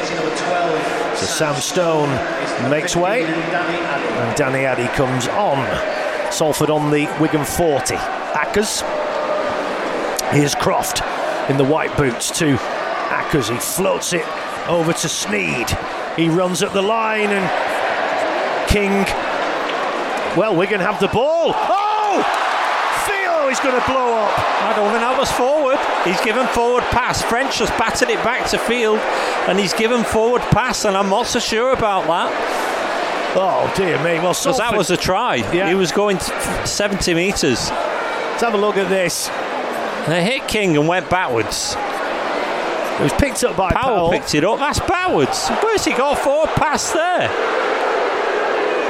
So 1.16 1.26
Sam 1.26 1.56
Stone 1.56 2.10
makes 2.70 2.96
way. 2.96 3.24
And 3.24 4.36
Danny 4.36 4.66
Addy 4.66 4.88
comes 4.96 5.28
on. 5.30 5.66
Salford 6.32 6.70
on 6.70 6.92
the 6.92 7.08
Wigan 7.22 7.46
40. 7.46 7.96
Ackers. 7.96 8.82
Here's 10.34 10.56
Croft 10.56 11.02
in 11.50 11.58
the 11.58 11.64
white 11.64 11.96
boots 11.96 12.32
to 12.40 12.56
Ackers. 13.10 13.50
He 13.52 13.58
floats 13.58 14.14
it 14.14 14.26
over 14.68 14.92
to 14.92 15.08
Sneyd. 15.08 15.70
He 16.16 16.30
runs 16.30 16.64
up 16.64 16.74
the 16.74 16.82
line 16.82 17.30
and 17.30 18.70
King. 18.70 19.06
Well, 20.38 20.56
Wigan 20.56 20.80
have 20.80 21.00
the 21.00 21.08
ball. 21.08 21.54
Oh! 21.54 22.24
Theo 23.06 23.50
is 23.50 23.60
going 23.60 23.80
to 23.80 23.86
blow 23.86 24.14
up. 24.14 24.34
I 24.64 24.74
don't 24.76 24.90
think 24.92 25.02
that 25.02 25.18
was 25.18 25.32
forward. 25.32 25.78
He's 26.06 26.20
given 26.22 26.48
forward 26.48 26.84
pass. 26.86 27.22
French 27.22 27.60
has 27.60 27.70
batted 27.72 28.10
it 28.10 28.24
back 28.24 28.50
to 28.50 28.58
field, 28.58 29.00
and 29.48 29.60
he's 29.60 29.74
given 29.74 30.04
forward 30.04 30.42
pass, 30.42 30.86
and 30.86 30.98
I'm 30.98 31.10
not 31.10 31.28
so 31.28 31.40
sure 31.40 31.74
about 31.74 32.08
that 32.08 32.32
Oh 33.36 33.72
dear 33.76 33.98
me. 33.98 34.20
Well, 34.20 34.34
because 34.34 34.58
that 34.60 34.78
was 34.78 34.92
a 34.92 34.98
try. 34.98 35.38
Yeah. 35.52 35.68
He 35.68 35.76
was 35.76 35.92
going 35.92 36.20
70 36.20 37.14
metres. 37.16 37.70
Let's 37.72 38.42
have 38.42 38.54
a 38.54 38.58
look 38.58 38.78
at 38.78 38.90
this. 38.90 39.28
They 40.08 40.24
hit 40.24 40.48
King 40.48 40.78
and 40.78 40.88
went 40.88 41.10
backwards. 41.10 41.76
It 43.00 43.04
was 43.04 43.14
picked 43.14 43.44
up 43.44 43.58
by 43.58 43.72
Powell, 43.72 43.84
Powell. 43.84 44.12
picked 44.12 44.36
it 44.36 44.44
up. 44.44 44.60
That's 44.60 44.80
backwards. 44.82 45.50
Where's 45.64 45.84
he 45.84 45.94
got 45.94 46.20
forward 46.20 46.50
pass 46.50 46.92
there? 46.92 47.28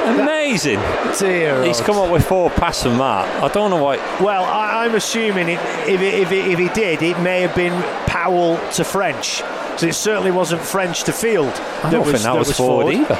Amazing. 0.04 0.80
Dear 1.18 1.64
He's 1.64 1.80
come 1.80 1.96
up 1.96 2.10
with 2.10 2.26
four 2.26 2.50
pass 2.50 2.82
from 2.82 2.98
that. 2.98 3.42
I 3.42 3.48
don't 3.48 3.70
know 3.70 3.82
why. 3.82 3.96
Well, 4.22 4.44
I, 4.44 4.84
I'm 4.84 4.94
assuming 4.94 5.48
it, 5.48 5.58
if, 5.88 6.00
it, 6.00 6.14
if, 6.14 6.32
it, 6.32 6.46
if 6.48 6.58
he 6.58 6.68
did, 6.68 7.02
it 7.02 7.18
may 7.20 7.40
have 7.40 7.54
been 7.54 7.72
Powell 8.06 8.58
to 8.72 8.84
French. 8.84 9.42
So 9.78 9.86
it 9.86 9.94
certainly 9.94 10.30
wasn't 10.30 10.62
French 10.62 11.04
to 11.04 11.12
Field. 11.12 11.52
I 11.82 11.90
don't 11.90 12.04
think 12.04 12.18
that 12.20 12.36
was, 12.36 12.52
forward, 12.56 12.94
either. 12.94 13.14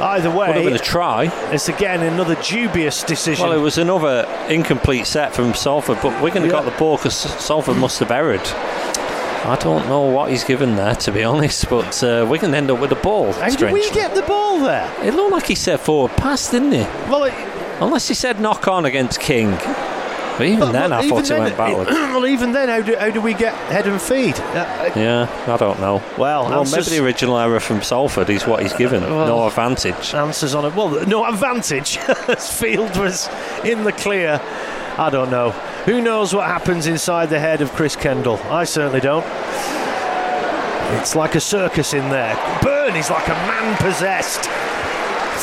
Either 0.00 0.30
way, 0.30 0.46
Would 0.48 0.56
have 0.56 0.64
been 0.64 0.74
a 0.74 0.78
try. 0.78 1.24
it's 1.52 1.68
again 1.68 2.02
another 2.02 2.36
dubious 2.36 3.02
decision. 3.02 3.48
Well, 3.48 3.58
it 3.58 3.60
was 3.60 3.78
another 3.78 4.26
incomplete 4.48 5.06
set 5.06 5.34
from 5.34 5.54
Salford, 5.54 5.98
but 6.02 6.22
Wigan 6.22 6.44
Yeah. 6.44 6.50
got 6.50 6.64
the 6.64 6.70
ball 6.72 6.98
because 6.98 7.16
Salford 7.16 7.78
must 7.78 7.98
have 7.98 8.10
erred. 8.12 8.40
I 9.48 9.56
don't 9.56 9.88
know 9.88 10.02
what 10.02 10.30
he's 10.30 10.44
given 10.44 10.76
there, 10.76 10.94
to 10.96 11.10
be 11.10 11.24
honest, 11.32 11.68
but 11.70 12.02
uh, 12.04 12.26
Wigan 12.28 12.54
end 12.54 12.70
up 12.70 12.80
with 12.80 12.90
the 12.90 12.96
ball. 12.96 13.32
How 13.32 13.48
did 13.48 13.72
we 13.72 13.90
get 13.90 14.14
the 14.14 14.22
ball 14.22 14.60
there? 14.60 14.92
It 15.02 15.14
looked 15.14 15.32
like 15.32 15.46
he 15.46 15.54
said 15.54 15.80
forward 15.80 16.12
pass, 16.16 16.50
didn't 16.50 16.72
he? 16.72 16.82
Well, 17.10 17.24
it, 17.24 17.34
Unless 17.80 18.08
he 18.08 18.14
said 18.14 18.40
knock 18.40 18.66
on 18.66 18.84
against 18.84 19.20
King. 19.20 19.52
But 19.52 20.46
even 20.46 20.60
well, 20.60 20.72
then, 20.72 20.92
I 20.92 21.08
thought 21.08 21.26
he 21.26 21.32
went 21.32 21.56
backwards. 21.56 21.90
well, 21.90 22.26
even 22.26 22.52
then, 22.52 22.68
how 22.68 22.82
do, 22.82 22.96
how 22.96 23.10
do 23.10 23.20
we 23.20 23.34
get 23.34 23.54
head 23.72 23.86
and 23.86 24.00
feed? 24.00 24.38
Uh, 24.38 24.90
yeah, 24.94 25.44
I 25.46 25.56
don't 25.56 25.80
know. 25.80 26.02
Well, 26.16 26.48
well 26.48 26.64
maybe 26.64 26.82
the 26.82 27.04
original 27.04 27.38
error 27.38 27.58
from 27.58 27.82
Salford 27.82 28.30
is 28.30 28.46
what 28.46 28.62
he's 28.62 28.72
given. 28.72 29.02
no 29.02 29.46
advantage. 29.46 30.14
answers 30.14 30.54
on 30.54 30.64
it. 30.64 30.74
Well, 30.74 31.06
no 31.06 31.24
advantage. 31.24 31.96
Field 32.38 32.96
was 32.96 33.28
in 33.64 33.84
the 33.84 33.92
clear. 33.92 34.40
I 34.98 35.10
don't 35.10 35.30
know. 35.30 35.50
Who 35.88 36.02
knows 36.02 36.34
what 36.34 36.46
happens 36.46 36.86
inside 36.86 37.30
the 37.30 37.40
head 37.40 37.62
of 37.62 37.72
Chris 37.72 37.96
Kendall? 37.96 38.36
I 38.50 38.64
certainly 38.64 39.00
don't. 39.00 39.24
It's 41.00 41.16
like 41.16 41.34
a 41.34 41.40
circus 41.40 41.94
in 41.94 42.10
there. 42.10 42.34
Byrne 42.62 42.94
is 42.94 43.08
like 43.08 43.26
a 43.26 43.30
man 43.30 43.74
possessed, 43.78 44.44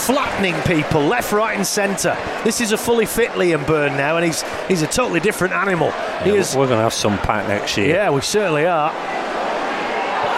flattening 0.05 0.53
people 0.61 1.01
left, 1.01 1.31
right, 1.31 1.57
and 1.57 1.65
centre. 1.65 2.15
This 2.43 2.61
is 2.61 2.73
a 2.73 2.77
fully 2.77 3.07
fit 3.07 3.31
Liam 3.31 3.65
Byrne 3.65 3.97
now, 3.97 4.17
and 4.17 4.25
he's 4.27 4.43
he's 4.67 4.83
a 4.83 4.87
totally 4.87 5.19
different 5.19 5.55
animal. 5.55 5.89
he 6.23 6.33
Yeah, 6.33 6.35
is 6.35 6.55
We're 6.55 6.67
going 6.67 6.77
to 6.77 6.83
have 6.83 6.93
some 6.93 7.17
pack 7.17 7.47
next 7.47 7.75
year. 7.75 7.87
yeah, 7.87 8.11
we 8.11 8.21
certainly 8.21 8.67
are. 8.67 8.93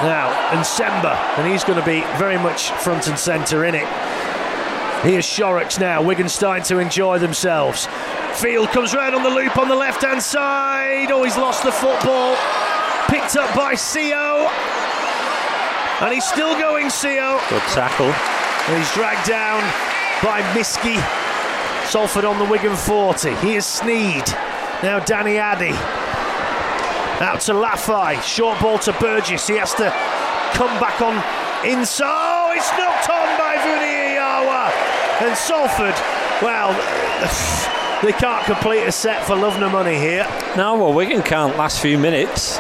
Now, 0.03 0.31
Nsemba, 0.51 1.15
and 1.37 1.51
he's 1.51 1.65
going 1.65 1.79
to 1.81 1.85
be 1.85 1.99
very 2.17 2.37
much 2.37 2.71
front 2.71 3.09
and 3.09 3.19
centre 3.19 3.65
in 3.65 3.75
it. 3.75 3.87
Here's 5.03 5.25
Shorrocks 5.25 5.79
now. 5.79 6.01
Wigan 6.01 6.29
starting 6.29 6.63
to 6.63 6.79
enjoy 6.79 7.19
themselves. 7.19 7.89
Field 8.37 8.69
comes 8.69 8.93
round 8.93 9.15
on 9.15 9.23
the 9.23 9.31
loop 9.31 9.57
on 9.57 9.67
the 9.67 9.75
left 9.75 10.03
hand 10.03 10.21
side. 10.21 11.09
Oh, 11.09 11.23
he's 11.23 11.37
lost 11.37 11.63
the 11.63 11.71
football. 11.71 12.37
Picked 13.07 13.35
up 13.35 13.49
by 13.55 13.73
Co. 13.73 14.47
And 16.05 16.13
he's 16.13 16.23
still 16.23 16.53
going, 16.59 16.91
Co. 16.91 17.39
Good 17.49 17.61
tackle. 17.73 18.05
And 18.05 18.77
he's 18.77 18.93
dragged 18.93 19.27
down 19.27 19.61
by 20.21 20.43
Miski. 20.53 21.01
Salford 21.87 22.25
on 22.25 22.37
the 22.37 22.45
Wigan 22.45 22.75
40. 22.75 23.33
Here's 23.37 23.65
Sneyd. 23.65 24.31
Now 24.83 24.99
Danny 24.99 25.37
Addy. 25.37 25.73
Out 27.25 27.41
to 27.41 27.53
Lafai. 27.53 28.21
Short 28.21 28.61
ball 28.61 28.77
to 28.79 28.93
Burgess. 28.99 29.47
He 29.47 29.55
has 29.55 29.73
to 29.75 29.89
come 30.53 30.79
back 30.79 31.01
on 31.01 31.15
inside. 31.67 32.05
Oh, 32.05 32.53
it's 32.55 32.69
knocked 32.77 33.09
on 33.09 33.35
by 33.39 33.55
Vuniyayawa. 33.57 35.25
And 35.25 35.35
Salford, 35.35 35.95
well, 36.43 37.73
they 38.03 38.11
can't 38.13 38.45
complete 38.45 38.83
a 38.83 38.91
set 38.91 39.25
for 39.25 39.35
love 39.35 39.59
nor 39.59 39.69
money 39.69 39.97
here. 39.97 40.25
No, 40.55 40.75
well, 40.75 40.93
Wigan 40.93 41.21
can't 41.23 41.57
last 41.57 41.81
few 41.81 41.97
minutes. 41.97 42.59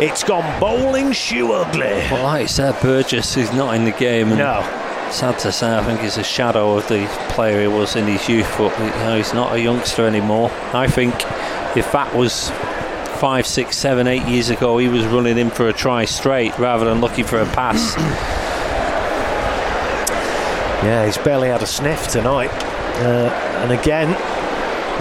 It's 0.00 0.22
gone 0.22 0.60
bowling 0.60 1.12
shoe 1.12 1.52
ugly. 1.52 1.82
Well, 2.10 2.22
like 2.24 2.42
I 2.44 2.46
said, 2.46 2.80
Burgess 2.80 3.36
is 3.36 3.52
not 3.52 3.74
in 3.74 3.84
the 3.84 3.90
game. 3.90 4.28
And 4.28 4.38
No. 4.38 4.62
Sad 5.10 5.38
to 5.40 5.50
say, 5.52 5.74
I 5.76 5.82
think 5.84 6.00
he's 6.00 6.18
a 6.18 6.22
shadow 6.22 6.76
of 6.76 6.86
the 6.88 7.06
player 7.30 7.62
he 7.62 7.66
was 7.66 7.96
in 7.96 8.06
his 8.06 8.28
youth, 8.28 8.52
but 8.58 8.78
you 8.78 8.86
know, 9.04 9.16
he's 9.16 9.32
not 9.32 9.54
a 9.54 9.60
youngster 9.60 10.06
anymore. 10.06 10.50
I 10.74 10.86
think 10.86 11.14
if 11.76 11.90
that 11.92 12.14
was 12.14 12.50
five, 13.18 13.46
six, 13.46 13.76
seven, 13.76 14.06
eight 14.06 14.22
years 14.26 14.50
ago, 14.50 14.78
he 14.78 14.86
was 14.88 15.04
running 15.06 15.38
in 15.38 15.50
for 15.50 15.68
a 15.68 15.72
try 15.72 16.04
straight 16.04 16.56
rather 16.58 16.84
than 16.84 17.00
looking 17.00 17.24
for 17.24 17.38
a 17.40 17.46
pass. 17.46 17.94
Yeah, 20.78 21.04
he's 21.06 21.18
barely 21.18 21.48
had 21.48 21.60
a 21.60 21.66
sniff 21.66 22.06
tonight. 22.06 22.52
Uh, 22.98 23.30
and 23.62 23.72
again, 23.72 24.08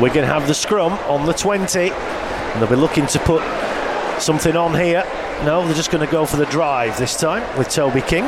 we're 0.02 0.14
going 0.14 0.28
to 0.28 0.34
have 0.34 0.48
the 0.48 0.54
scrum 0.54 0.94
on 1.10 1.26
the 1.26 1.34
20. 1.34 1.90
And 1.90 2.62
they'll 2.62 2.70
be 2.70 2.76
looking 2.76 3.08
to 3.08 3.20
put 3.20 3.42
something 4.22 4.56
on 4.56 4.74
here. 4.74 5.04
No, 5.44 5.66
they're 5.66 5.76
just 5.76 5.92
going 5.92 6.06
to 6.06 6.12
go 6.12 6.26
for 6.26 6.38
the 6.38 6.46
drive 6.46 6.98
this 6.98 7.16
time 7.16 7.44
with 7.58 7.70
Toby 7.70 8.02
King. 8.02 8.24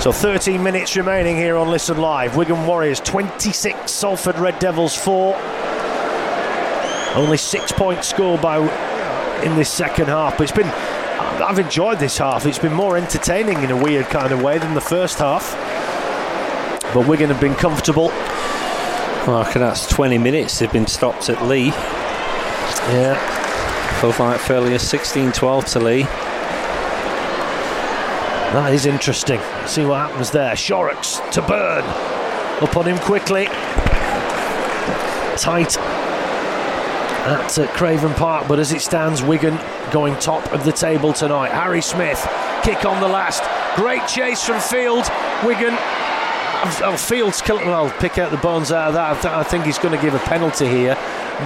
So 0.00 0.10
13 0.10 0.62
minutes 0.62 0.96
remaining 0.96 1.36
here 1.36 1.56
on 1.56 1.70
Listen 1.70 1.98
Live. 1.98 2.36
Wigan 2.36 2.66
Warriors 2.66 3.00
26, 3.00 3.90
Salford 3.90 4.38
Red 4.38 4.58
Devils 4.58 4.96
4. 4.96 5.36
Only 7.14 7.36
six 7.36 7.70
points 7.70 8.08
scored 8.08 8.40
by 8.40 8.58
in 9.44 9.54
this 9.56 9.70
second 9.70 10.06
half, 10.06 10.38
but 10.38 10.44
it's 10.44 10.52
been 10.52 10.66
I've 11.42 11.58
enjoyed 11.58 11.98
this 11.98 12.18
half. 12.18 12.46
It's 12.46 12.58
been 12.58 12.72
more 12.72 12.96
entertaining 12.96 13.62
in 13.62 13.70
a 13.70 13.76
weird 13.76 14.06
kind 14.06 14.32
of 14.32 14.42
way 14.42 14.58
than 14.58 14.74
the 14.74 14.80
first 14.80 15.18
half. 15.18 15.54
But 16.94 17.08
Wigan 17.08 17.30
have 17.30 17.40
been 17.40 17.54
comfortable. 17.54 18.08
Well, 18.08 19.36
I 19.36 19.44
reckon 19.44 19.62
that's 19.62 19.86
20 19.86 20.18
minutes. 20.18 20.58
They've 20.58 20.72
been 20.72 20.86
stopped 20.86 21.28
at 21.30 21.42
Leigh. 21.46 21.72
Yeah. 22.92 23.14
Full 24.00 24.12
fight 24.12 24.40
fairly 24.40 24.74
a 24.74 24.78
16-12 24.78 25.72
to 25.72 25.80
Leigh. 25.80 26.02
That 28.52 28.74
is 28.74 28.84
interesting. 28.84 29.40
See 29.66 29.84
what 29.84 30.10
happens 30.10 30.30
there. 30.30 30.54
Shorrocks 30.54 31.20
to 31.32 31.40
Byrne. 31.40 31.84
Up 32.62 32.76
on 32.76 32.86
him 32.86 32.98
quickly. 32.98 33.46
Tight 35.36 35.78
at 37.24 37.58
uh, 37.58 37.66
Craven 37.68 38.12
Park, 38.14 38.48
but 38.48 38.58
as 38.58 38.72
it 38.72 38.80
stands, 38.80 39.22
Wigan 39.22 39.58
going 39.92 40.16
top 40.16 40.52
of 40.52 40.64
the 40.64 40.72
table 40.72 41.12
tonight. 41.12 41.52
Harry 41.52 41.80
Smith, 41.80 42.20
kick 42.64 42.84
on 42.84 43.00
the 43.00 43.08
last. 43.08 43.42
Great 43.76 44.06
chase 44.08 44.44
from 44.44 44.60
Field. 44.60 45.08
Wigan. 45.46 45.78
Oh, 46.64 46.96
Field's. 46.96 47.42
Well, 47.48 47.90
pick 47.98 48.18
out 48.18 48.30
the 48.30 48.36
bones 48.36 48.70
out 48.70 48.88
of 48.88 48.94
that. 48.94 49.24
I 49.24 49.42
think 49.42 49.64
he's 49.64 49.78
going 49.78 49.96
to 49.96 50.00
give 50.00 50.14
a 50.14 50.18
penalty 50.20 50.68
here. 50.68 50.96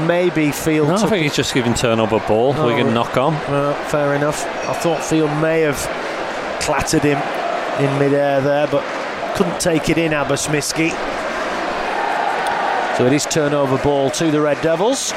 Maybe 0.06 0.50
Field. 0.52 0.88
No, 0.88 0.94
I 0.96 1.06
think 1.06 1.22
he's 1.22 1.34
just 1.34 1.54
giving 1.54 1.72
turnover 1.72 2.20
ball. 2.20 2.54
Oh, 2.56 2.66
Wigan 2.66 2.92
knock 2.92 3.16
on. 3.16 3.34
Uh, 3.34 3.72
fair 3.88 4.14
enough. 4.14 4.44
I 4.68 4.74
thought 4.74 5.02
Field 5.02 5.30
may 5.40 5.60
have 5.60 5.78
clattered 6.60 7.02
him 7.02 7.18
in 7.82 7.98
midair 7.98 8.40
there, 8.42 8.66
but 8.66 8.84
couldn't 9.36 9.58
take 9.58 9.88
it 9.88 9.96
in, 9.96 10.12
Abbas 10.12 10.48
Miski. 10.48 10.90
So 12.98 13.06
it 13.06 13.12
is 13.12 13.24
turnover 13.24 13.78
ball 13.78 14.10
to 14.12 14.30
the 14.30 14.40
Red 14.40 14.60
Devils. 14.60 15.12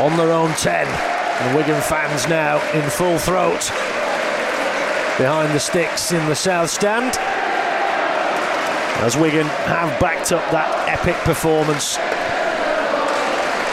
On 0.00 0.16
their 0.16 0.32
own 0.32 0.52
10. 0.54 0.86
And 0.86 1.56
Wigan 1.56 1.80
fans 1.80 2.28
now 2.28 2.56
in 2.72 2.88
full 2.90 3.18
throat 3.18 3.70
behind 5.18 5.52
the 5.54 5.60
sticks 5.60 6.12
in 6.12 6.26
the 6.28 6.34
south 6.34 6.70
stand. 6.70 7.18
As 9.00 9.16
Wigan 9.16 9.46
have 9.46 9.98
backed 10.00 10.32
up 10.32 10.48
that 10.52 10.88
epic 10.88 11.16
performance 11.24 11.98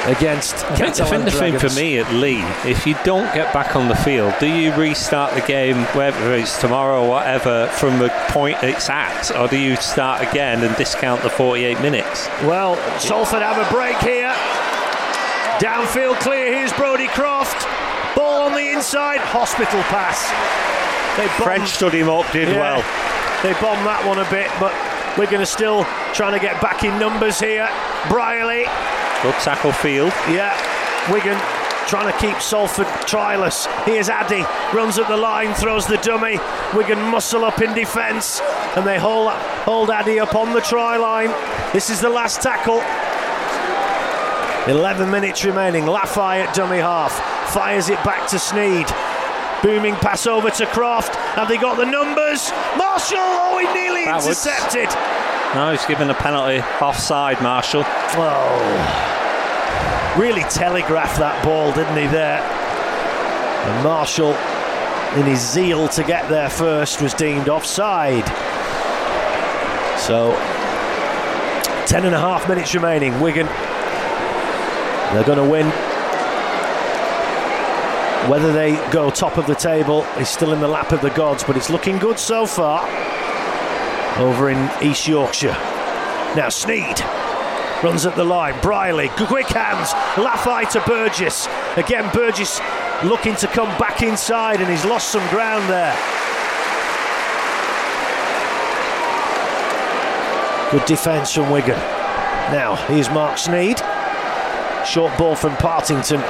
against 0.08 0.56
I 0.66 0.76
think, 0.76 1.02
I 1.02 1.10
think 1.10 1.26
the 1.26 1.32
thing 1.32 1.60
for 1.60 1.70
me 1.76 2.00
at 2.00 2.12
Leigh, 2.14 2.42
if 2.66 2.88
you 2.88 2.96
don't 3.04 3.32
get 3.36 3.54
back 3.54 3.76
on 3.76 3.90
the 3.90 3.96
field, 3.96 4.34
do 4.40 4.48
you 4.48 4.74
restart 4.74 5.34
the 5.36 5.42
game, 5.42 5.84
whether 5.96 6.34
it's 6.34 6.60
tomorrow 6.60 7.04
or 7.04 7.10
whatever, 7.10 7.68
from 7.68 8.00
the 8.00 8.10
point 8.30 8.58
it's 8.64 8.90
at, 8.90 9.36
or 9.36 9.48
do 9.48 9.58
you 9.58 9.76
start 9.76 10.28
again 10.28 10.64
and 10.64 10.76
discount 10.78 11.22
the 11.22 11.30
48 11.30 11.80
minutes? 11.82 12.28
Well, 12.44 12.76
Salford 13.00 13.42
have 13.42 13.58
a 13.58 13.70
break 13.72 13.98
here. 13.98 14.34
Downfield 15.60 16.20
clear. 16.22 16.54
Here's 16.54 16.74
Brodie 16.74 17.08
Croft. 17.10 17.68
Ball 18.16 18.44
on 18.44 18.54
the 18.54 18.72
inside. 18.72 19.20
Hospital 19.20 19.82
pass. 19.92 20.24
They 21.18 21.28
French 21.44 21.70
stood 21.70 21.94
him 21.94 22.10
up, 22.10 22.32
did 22.32 22.48
yeah, 22.48 22.60
well. 22.60 22.82
They 23.44 23.54
bombed 23.60 23.86
that 23.86 24.04
one 24.08 24.20
a 24.20 24.30
bit, 24.32 24.50
but 24.60 24.72
we're 25.18 25.26
going 25.26 25.40
to 25.40 25.46
still 25.46 25.84
trying 26.14 26.34
to 26.34 26.40
get 26.40 26.62
back 26.62 26.84
in 26.84 27.00
numbers 27.00 27.40
here. 27.40 27.68
Brierley 28.10 28.66
Good 29.22 29.36
tackle 29.42 29.74
field. 29.74 30.14
Yeah, 30.30 30.56
Wigan 31.12 31.38
trying 31.90 32.10
to 32.10 32.18
keep 32.20 32.42
Salford 32.42 32.88
tryless. 33.04 33.68
Here's 33.84 34.08
Addy, 34.08 34.46
runs 34.74 34.98
up 34.98 35.10
the 35.10 35.18
line, 35.18 35.54
throws 35.56 35.86
the 35.86 35.98
dummy. 35.98 36.40
Wigan 36.74 37.02
muscle 37.02 37.44
up 37.44 37.62
in 37.62 37.74
defence, 37.74 38.40
and 38.78 38.88
they 38.88 38.98
hold, 38.98 39.34
hold 39.66 39.90
Addy 39.90 40.22
up 40.22 40.36
on 40.36 40.54
the 40.54 40.62
try 40.62 40.96
line. 40.96 41.32
This 41.74 41.90
is 41.90 42.00
the 42.00 42.08
last 42.08 42.42
tackle. 42.42 42.80
11 44.72 45.12
minutes 45.12 45.44
remaining. 45.44 45.86
Lafayette 45.86 46.56
dummy 46.56 46.78
half. 46.78 47.12
Fires 47.52 47.90
it 47.90 48.02
back 48.06 48.26
to 48.30 48.38
Sneyd. 48.38 48.88
Booming 49.62 49.96
pass 49.96 50.26
over 50.28 50.50
to 50.50 50.66
Croft. 50.68 51.16
Have 51.16 51.48
they 51.48 51.58
got 51.58 51.78
the 51.78 51.86
numbers? 51.86 52.52
Marshall! 52.78 53.18
Oh, 53.20 53.58
he 53.60 53.74
nearly 53.74 54.06
intercepted. 54.06 54.90
No, 55.56 55.72
he's 55.72 55.86
given 55.86 56.10
a 56.10 56.14
penalty 56.14 56.60
offside, 56.82 57.42
Marshall. 57.42 57.84
Oh 57.86 59.16
really 60.20 60.44
telegraphed 60.44 61.18
that 61.18 61.42
ball, 61.46 61.72
didn't 61.72 61.96
he, 61.96 62.06
there? 62.08 62.42
And 62.42 63.84
Marshall, 63.86 64.34
in 65.18 65.26
his 65.26 65.40
zeal 65.40 65.88
to 65.90 66.04
get 66.04 66.28
there 66.28 66.50
first, 66.50 67.02
was 67.02 67.14
deemed 67.14 67.48
offside. 67.48 68.28
So, 69.98 70.34
10 71.86 72.06
and 72.06 72.14
a 72.14 72.20
half 72.20 72.50
minutes 72.50 72.76
remaining. 72.76 73.20
Wigan, 73.22 73.48
they're 75.14 75.24
going 75.24 75.38
to 75.38 75.50
win. 75.50 75.72
Whether 78.28 78.52
they 78.52 78.76
go 78.92 79.10
top 79.10 79.38
of 79.38 79.48
the 79.48 79.56
table 79.56 80.04
is 80.18 80.30
still 80.30 80.54
in 80.54 80.60
the 80.60 80.68
lap 80.68 80.92
of 80.92 81.02
the 81.02 81.10
gods, 81.10 81.44
but 81.44 81.56
it's 81.58 81.70
looking 81.70 81.98
good 81.98 82.20
so 82.20 82.46
far 82.46 82.82
over 84.20 84.50
in 84.50 84.70
East 84.84 85.08
Yorkshire. 85.08 85.58
Now, 86.36 86.48
Sneyd 86.48 87.00
runs 87.82 88.06
at 88.06 88.16
the 88.16 88.24
line. 88.24 88.60
Brierley, 88.62 89.10
quick 89.16 89.48
hands. 89.48 89.94
Lafai 90.14 90.70
to 90.72 90.82
Burgess. 90.82 91.48
Again, 91.76 92.08
Burgess 92.14 92.60
looking 93.04 93.36
to 93.38 93.48
come 93.48 93.76
back 93.80 94.04
inside, 94.04 94.60
and 94.60 94.70
he's 94.70 94.86
lost 94.86 95.10
some 95.12 95.28
ground 95.30 95.68
there. 95.70 95.96
Good 100.72 100.86
defence 100.86 101.34
from 101.34 101.50
Wigan. 101.50 101.80
Now, 102.52 102.76
here's 102.88 103.10
Marc 103.10 103.38
Sneyd. 103.38 103.80
Short 104.86 105.18
ball 105.18 105.36
from 105.36 105.56
Partington 105.56 106.22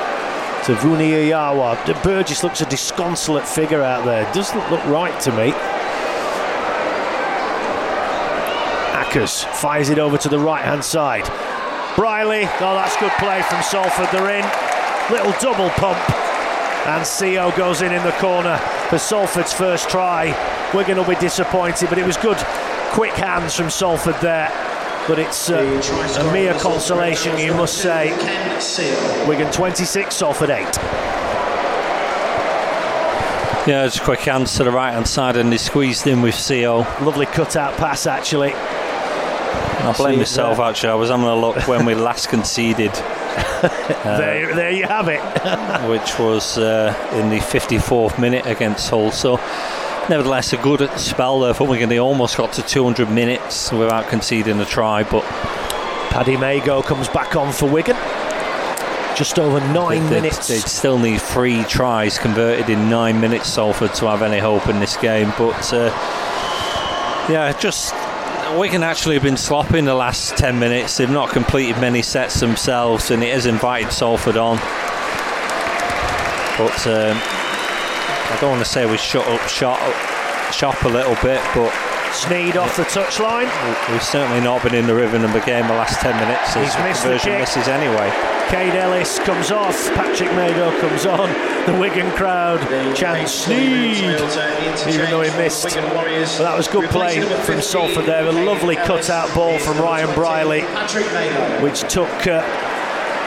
to 0.66 0.76
Vuniyayawa. 0.76 2.04
Burgess 2.04 2.44
looks 2.44 2.62
a 2.62 2.66
disconsolate 2.66 3.48
figure 3.48 3.82
out 3.82 4.06
there. 4.06 4.32
Doesn't 4.34 4.70
look 4.70 4.84
right 4.86 5.20
to 5.22 5.32
me. 5.32 5.52
Ackers 9.00 9.46
fires 9.56 9.90
it 9.90 10.00
over 10.00 10.18
to 10.18 10.30
the 10.30 10.40
right 10.40 10.64
hand 10.64 10.84
side. 10.84 11.26
Brierley, 11.96 12.44
oh, 12.44 12.76
that's 12.76 12.96
good 12.98 13.12
play 13.14 13.42
from 13.44 13.62
Salford. 13.64 14.10
They're 14.12 14.40
in. 14.40 14.46
Little 15.12 15.34
double 15.40 15.70
pump. 15.72 15.98
And 16.88 17.04
Sio 17.04 17.56
goes 17.58 17.82
in 17.82 17.92
in 17.92 18.04
the 18.04 18.12
corner 18.14 18.58
for 18.90 18.98
Salford's 18.98 19.54
first 19.54 19.90
try. 19.90 20.36
Wigan 20.74 20.98
will 20.98 21.06
be 21.06 21.16
disappointed, 21.16 21.90
but 21.90 21.98
it 21.98 22.06
was 22.06 22.18
good, 22.18 22.38
quick 22.92 23.14
hands 23.14 23.56
from 23.56 23.70
Salford 23.70 24.16
there. 24.22 24.69
But 25.10 25.18
it's 25.18 25.50
uh, 25.50 25.58
a 26.20 26.32
mere 26.32 26.54
consolation, 26.60 27.36
you 27.40 27.56
must 27.56 27.80
say. 27.80 28.12
Wigan 29.28 29.52
26, 29.52 30.16
Salford 30.16 30.52
8. 30.52 30.60
Yeah, 33.68 33.86
it's 33.88 33.98
a 33.98 34.02
quick 34.02 34.20
hands 34.20 34.56
to 34.58 34.64
the 34.64 34.72
right 34.72 34.94
hand 34.94 35.08
side, 35.08 35.36
and 35.36 35.52
he 35.52 35.58
squeezed 35.58 36.06
in 36.06 36.22
with 36.22 36.36
Sio. 36.36 36.84
Lovely 37.02 37.26
cut 37.26 37.56
out 37.56 37.76
pass, 37.78 38.06
actually. 38.06 38.54
I 38.54 39.94
blame 39.98 40.20
myself 40.20 40.60
actually. 40.60 40.90
I 40.90 40.96
was 40.96 41.10
having 41.10 41.26
a 41.26 41.36
look 41.36 41.68
when 41.68 41.86
we 41.86 41.96
last 41.96 42.30
conceded. 42.30 42.92
Uh, 43.60 44.18
there, 44.18 44.56
there 44.56 44.72
you 44.72 44.86
have 44.86 45.10
it. 45.10 45.20
which 45.90 46.18
was 46.18 46.58
uh, 46.58 46.94
in 47.14 47.30
the 47.30 47.38
54th 47.38 48.18
minute 48.18 48.46
against 48.46 48.90
Hull. 48.90 49.12
So, 49.12 49.36
nevertheless, 50.10 50.54
a 50.54 50.58
good 50.58 50.90
spell 51.00 51.40
there 51.40 51.54
for 51.54 51.68
Wigan. 51.68 51.90
They 51.90 52.00
almost 52.00 52.36
got 52.36 52.54
to 52.54 52.62
200 52.62 53.10
minutes 53.10 53.72
without 53.72 54.10
conceding 54.10 54.60
a 54.60 54.66
try, 54.66 55.04
but 55.04 55.24
Paddy 56.10 56.36
Mago 56.36 56.82
comes 56.82 57.08
back 57.08 57.36
on 57.36 57.54
for 57.54 57.70
Wigan. 57.70 57.96
Just 59.16 59.38
over 59.38 59.60
9 59.60 60.04
they, 60.04 60.10
minutes. 60.10 60.48
They 60.48 60.58
still 60.58 60.98
need 60.98 61.22
three 61.22 61.64
tries 61.64 62.18
converted 62.18 62.70
in 62.70 62.90
nine 62.90 63.20
minutes, 63.20 63.50
Salford, 63.50 63.94
to 63.96 64.08
have 64.08 64.22
any 64.22 64.40
hope 64.40 64.68
in 64.68 64.80
this 64.80 64.98
game. 64.98 65.32
But 65.38 65.74
uh, 65.74 65.92
yeah, 67.30 67.56
just 67.60 67.94
Wigan 68.58 68.82
actually 68.82 69.16
have 69.16 69.24
been 69.24 69.38
sloppy 69.38 69.78
in 69.78 69.86
the 69.86 69.94
last 69.94 70.38
10 70.38 70.58
minutes. 70.58 70.98
They've 70.98 71.10
not 71.10 71.30
completed 71.30 71.80
many 71.80 72.02
sets 72.02 72.40
themselves, 72.40 73.12
and 73.12 73.24
it 73.24 73.34
has 73.34 73.46
invited 73.46 73.92
Salford 73.92 74.38
on. 74.38 74.58
But 76.58 76.88
um, 76.88 77.39
I 78.30 78.38
don't 78.40 78.52
want 78.52 78.64
to 78.64 78.70
say 78.70 78.86
we 78.86 78.98
shut 78.98 79.28
up 79.28 79.48
shot, 79.48 79.80
shop 80.54 80.84
a 80.84 80.90
little 80.90 81.16
bit, 81.16 81.42
but 81.56 81.72
Sneyd 82.12 82.56
off 82.56 82.76
the 82.76 82.84
touchline. 82.84 83.50
We've 83.92 84.02
certainly 84.02 84.42
not 84.42 84.64
been 84.64 84.74
in 84.74 84.88
the 84.88 84.96
rhythm 84.96 85.24
of 85.24 85.32
the 85.32 85.42
game 85.42 85.68
the 85.68 85.74
last 85.74 86.00
10 86.02 86.16
minutes. 86.16 86.56
He's 86.56 86.76
missed 86.84 87.04
the 87.04 87.20
kick. 87.20 87.40
misses 87.40 87.68
anyway. 87.68 88.10
Kaide 88.50 88.76
Ellis 88.76 89.20
comes 89.20 89.52
off. 89.52 89.88
Patrick 89.94 90.32
Mago 90.32 90.72
comes 90.82 91.06
on. 91.06 91.30
The 91.68 91.80
Wigan 91.80 92.10
crowd 92.12 92.60
chants 92.96 93.46
Sneyd, 93.46 94.88
even 94.88 95.10
though 95.12 95.22
he 95.22 95.30
missed. 95.38 95.64
But 95.76 96.38
that 96.40 96.58
was 96.58 96.68
good 96.68 96.90
play 96.90 97.22
from 97.22 97.62
Salford 97.62 98.06
there. 98.06 98.26
A 98.26 98.32
lovely 98.32 98.76
cut-out 98.76 99.34
ball 99.36 99.60
from 99.60 99.78
Ryan 99.78 100.14
Brierley, 100.16 100.62
which 101.62 101.82
took 101.92 102.10
uh, 102.26 102.42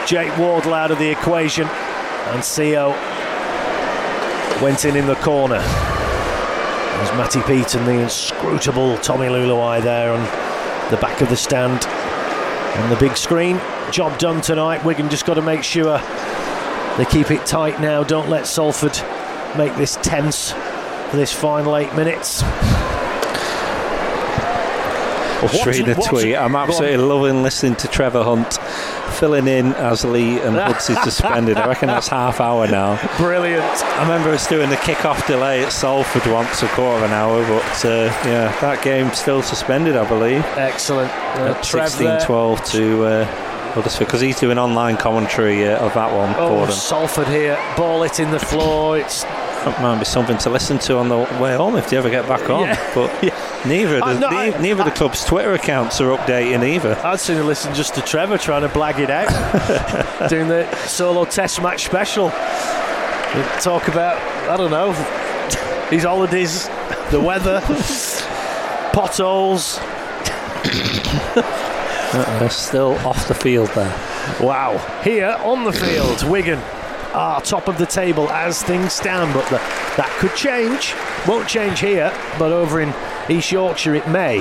Jake 0.05 0.37
Wardle 0.37 0.73
out 0.73 0.91
of 0.91 0.99
the 0.99 1.09
equation, 1.09 1.67
and 1.67 2.41
Sio 2.41 2.91
went 4.63 4.85
in 4.85 4.95
in 4.95 5.05
the 5.05 5.15
corner. 5.15 5.59
There's 5.59 7.11
Matty 7.17 7.41
Peet 7.41 7.75
and 7.75 7.85
the 7.85 8.01
inscrutable 8.01 8.97
Tommy 8.99 9.27
Leuluai 9.27 9.83
there 9.83 10.13
on 10.13 10.21
the 10.89 10.95
back 11.01 11.19
of 11.19 11.27
the 11.27 11.35
stand 11.35 11.85
on 12.81 12.89
the 12.89 12.95
big 12.95 13.17
screen. 13.17 13.59
Job 13.91 14.17
done 14.19 14.39
tonight. 14.39 14.85
Wigan 14.85 15.09
just 15.09 15.25
got 15.25 15.33
to 15.33 15.41
make 15.41 15.63
sure 15.63 15.97
they 16.97 17.03
keep 17.03 17.29
it 17.29 17.45
tight 17.45 17.81
now. 17.81 18.05
Don't 18.05 18.29
let 18.29 18.47
Salford 18.47 18.97
make 19.57 19.75
this 19.75 19.97
tense 19.97 20.53
for 20.53 21.17
this 21.17 21.33
final 21.33 21.75
eight 21.75 21.93
minutes. 21.93 22.41
Just 25.51 25.65
reading 25.65 25.89
a 25.89 25.95
tweet. 25.95 26.37
I'm 26.37 26.55
absolutely 26.55 26.97
loving 26.97 27.43
listening 27.43 27.75
to 27.75 27.89
Trevor 27.89 28.23
Hunt 28.23 28.57
filling 29.23 29.47
in 29.47 29.67
as 29.75 30.03
Leigh 30.03 30.37
and 30.41 30.57
Hoods 30.57 30.89
is 30.89 31.01
suspended. 31.01 31.55
I 31.55 31.65
reckon 31.69 31.87
that's 31.87 32.09
half 32.09 32.41
hour 32.41 32.67
now. 32.67 32.99
Brilliant. 33.15 33.63
I 33.63 34.01
remember 34.01 34.31
us 34.31 34.45
doing 34.47 34.69
the 34.69 34.75
kick-off 34.75 35.25
delay 35.27 35.63
at 35.63 35.71
Salford 35.71 36.29
once, 36.29 36.61
a 36.61 36.67
quarter 36.67 36.97
of 36.97 37.09
an 37.09 37.11
hour, 37.11 37.41
but 37.47 37.85
uh, 37.85 37.89
yeah, 38.27 38.53
that 38.59 38.83
game's 38.83 39.17
still 39.17 39.41
suspended, 39.41 39.95
I 39.95 40.05
believe. 40.09 40.43
Excellent. 40.57 41.09
Uh, 41.39 41.55
At 41.57 41.63
16-12 41.63 42.65
to 42.71 43.03
uh, 43.05 43.25
Huddersfield, 43.71 44.09
because 44.09 44.19
he's 44.19 44.37
doing 44.37 44.57
online 44.57 44.97
commentary 44.97 45.69
uh, 45.69 45.79
of 45.85 45.93
that 45.93 46.13
one. 46.13 46.33
for 46.33 46.65
them. 46.65 46.75
Salford 46.75 47.29
here. 47.29 47.55
Ball 47.77 48.03
it 48.03 48.19
in 48.19 48.29
the 48.29 48.39
floor. 48.39 48.97
It's 48.97 49.23
That 49.65 49.81
might 49.81 49.97
be 49.99 50.05
something 50.05 50.37
to 50.39 50.49
listen 50.49 50.77
to 50.79 50.97
on 50.97 51.07
the 51.09 51.17
way 51.41 51.55
home 51.55 51.75
if 51.77 51.89
they 51.89 51.97
ever 51.97 52.09
get 52.09 52.27
back 52.27 52.49
on. 52.49 52.63
Yeah. 52.63 52.91
But 52.93 53.11
neither 53.65 53.97
of 53.99 54.05
the, 54.05 54.19
not- 54.19 54.31
nei- 54.33 54.53
I- 54.53 54.61
neither 54.61 54.81
of 54.81 54.85
the 54.85 54.91
club's 54.91 55.23
Twitter 55.23 55.53
accounts 55.53 56.01
are 56.01 56.15
updating 56.17 56.63
either. 56.63 56.95
I'd 57.03 57.19
sooner 57.19 57.43
listen 57.43 57.73
just 57.73 57.95
to 57.95 58.01
Trevor 58.01 58.37
trying 58.37 58.63
to 58.63 58.69
blag 58.69 58.99
it 58.99 59.09
out, 59.09 59.29
doing 60.29 60.47
the 60.49 60.69
solo 60.87 61.23
test 61.25 61.61
match 61.61 61.85
special. 61.85 62.25
We'd 62.25 63.61
talk 63.61 63.87
about 63.87 64.17
I 64.49 64.57
don't 64.57 64.71
know 64.71 64.91
his 65.89 66.03
holidays, 66.03 66.67
the 67.11 67.21
weather, 67.21 67.61
potholes. 68.93 69.79
They're 72.39 72.49
still 72.49 72.93
off 73.07 73.27
the 73.27 73.33
field 73.33 73.69
there. 73.69 73.91
Wow. 74.39 74.77
Here 75.03 75.35
on 75.43 75.63
the 75.63 75.73
field, 75.73 76.23
Wigan 76.29 76.59
are 77.13 77.41
top 77.41 77.67
of 77.67 77.77
the 77.77 77.85
table 77.85 78.29
as 78.29 78.61
things 78.63 78.93
stand, 78.93 79.33
but 79.33 79.45
the, 79.45 79.57
that 79.97 80.09
could 80.19 80.35
change. 80.35 80.93
Won't 81.27 81.47
change 81.47 81.79
here, 81.79 82.11
but 82.37 82.51
over 82.51 82.81
in 82.81 82.93
East 83.29 83.51
Yorkshire 83.51 83.95
it 83.95 84.07
may. 84.07 84.39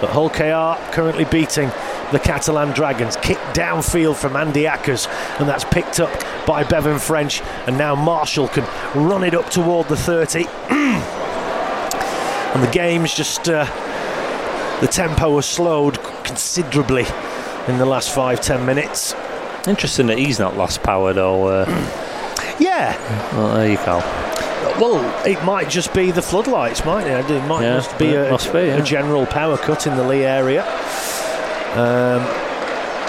But 0.00 0.10
Hull 0.10 0.30
KR 0.30 0.80
currently 0.92 1.24
beating 1.24 1.70
the 2.10 2.18
Catalan 2.18 2.72
Dragons. 2.72 3.16
Kick 3.16 3.38
downfield 3.54 4.16
from 4.16 4.36
Andy 4.36 4.64
Ackers, 4.64 5.08
and 5.38 5.48
that's 5.48 5.64
picked 5.64 6.00
up 6.00 6.10
by 6.46 6.64
Bevan 6.64 6.98
French. 6.98 7.40
And 7.66 7.78
now 7.78 7.94
Marshall 7.94 8.48
can 8.48 8.64
run 8.94 9.24
it 9.24 9.34
up 9.34 9.50
toward 9.50 9.88
the 9.88 9.96
30. 9.96 10.44
and 10.70 12.62
the 12.62 12.70
game's 12.72 13.14
just. 13.14 13.48
Uh, 13.48 13.66
the 14.82 14.88
tempo 14.88 15.36
has 15.36 15.46
slowed 15.46 16.02
considerably 16.24 17.04
in 17.68 17.78
the 17.78 17.86
last 17.86 18.12
five, 18.12 18.40
ten 18.40 18.66
minutes. 18.66 19.14
Interesting 19.68 20.08
that 20.08 20.18
he's 20.18 20.40
not 20.40 20.56
lost 20.56 20.82
power 20.82 21.12
though. 21.12 21.46
Uh, 21.46 22.01
Yeah, 22.58 22.96
well, 23.36 23.54
there 23.54 23.70
you 23.70 23.76
go. 23.78 23.98
well, 24.80 25.26
it 25.26 25.42
might 25.44 25.68
just 25.68 25.92
be 25.94 26.10
the 26.10 26.22
floodlights, 26.22 26.84
might 26.84 27.06
it? 27.06 27.30
It 27.30 27.46
might 27.46 27.62
Yeah, 27.62 27.76
just 27.76 27.98
be, 27.98 28.08
it 28.08 28.28
a, 28.28 28.30
must 28.30 28.52
be, 28.52 28.58
a 28.68 28.82
general 28.82 29.26
power 29.26 29.56
cut 29.56 29.86
in 29.86 29.96
the 29.96 30.04
Leigh 30.04 30.24
area. 30.24 30.62
Um, 31.74 32.22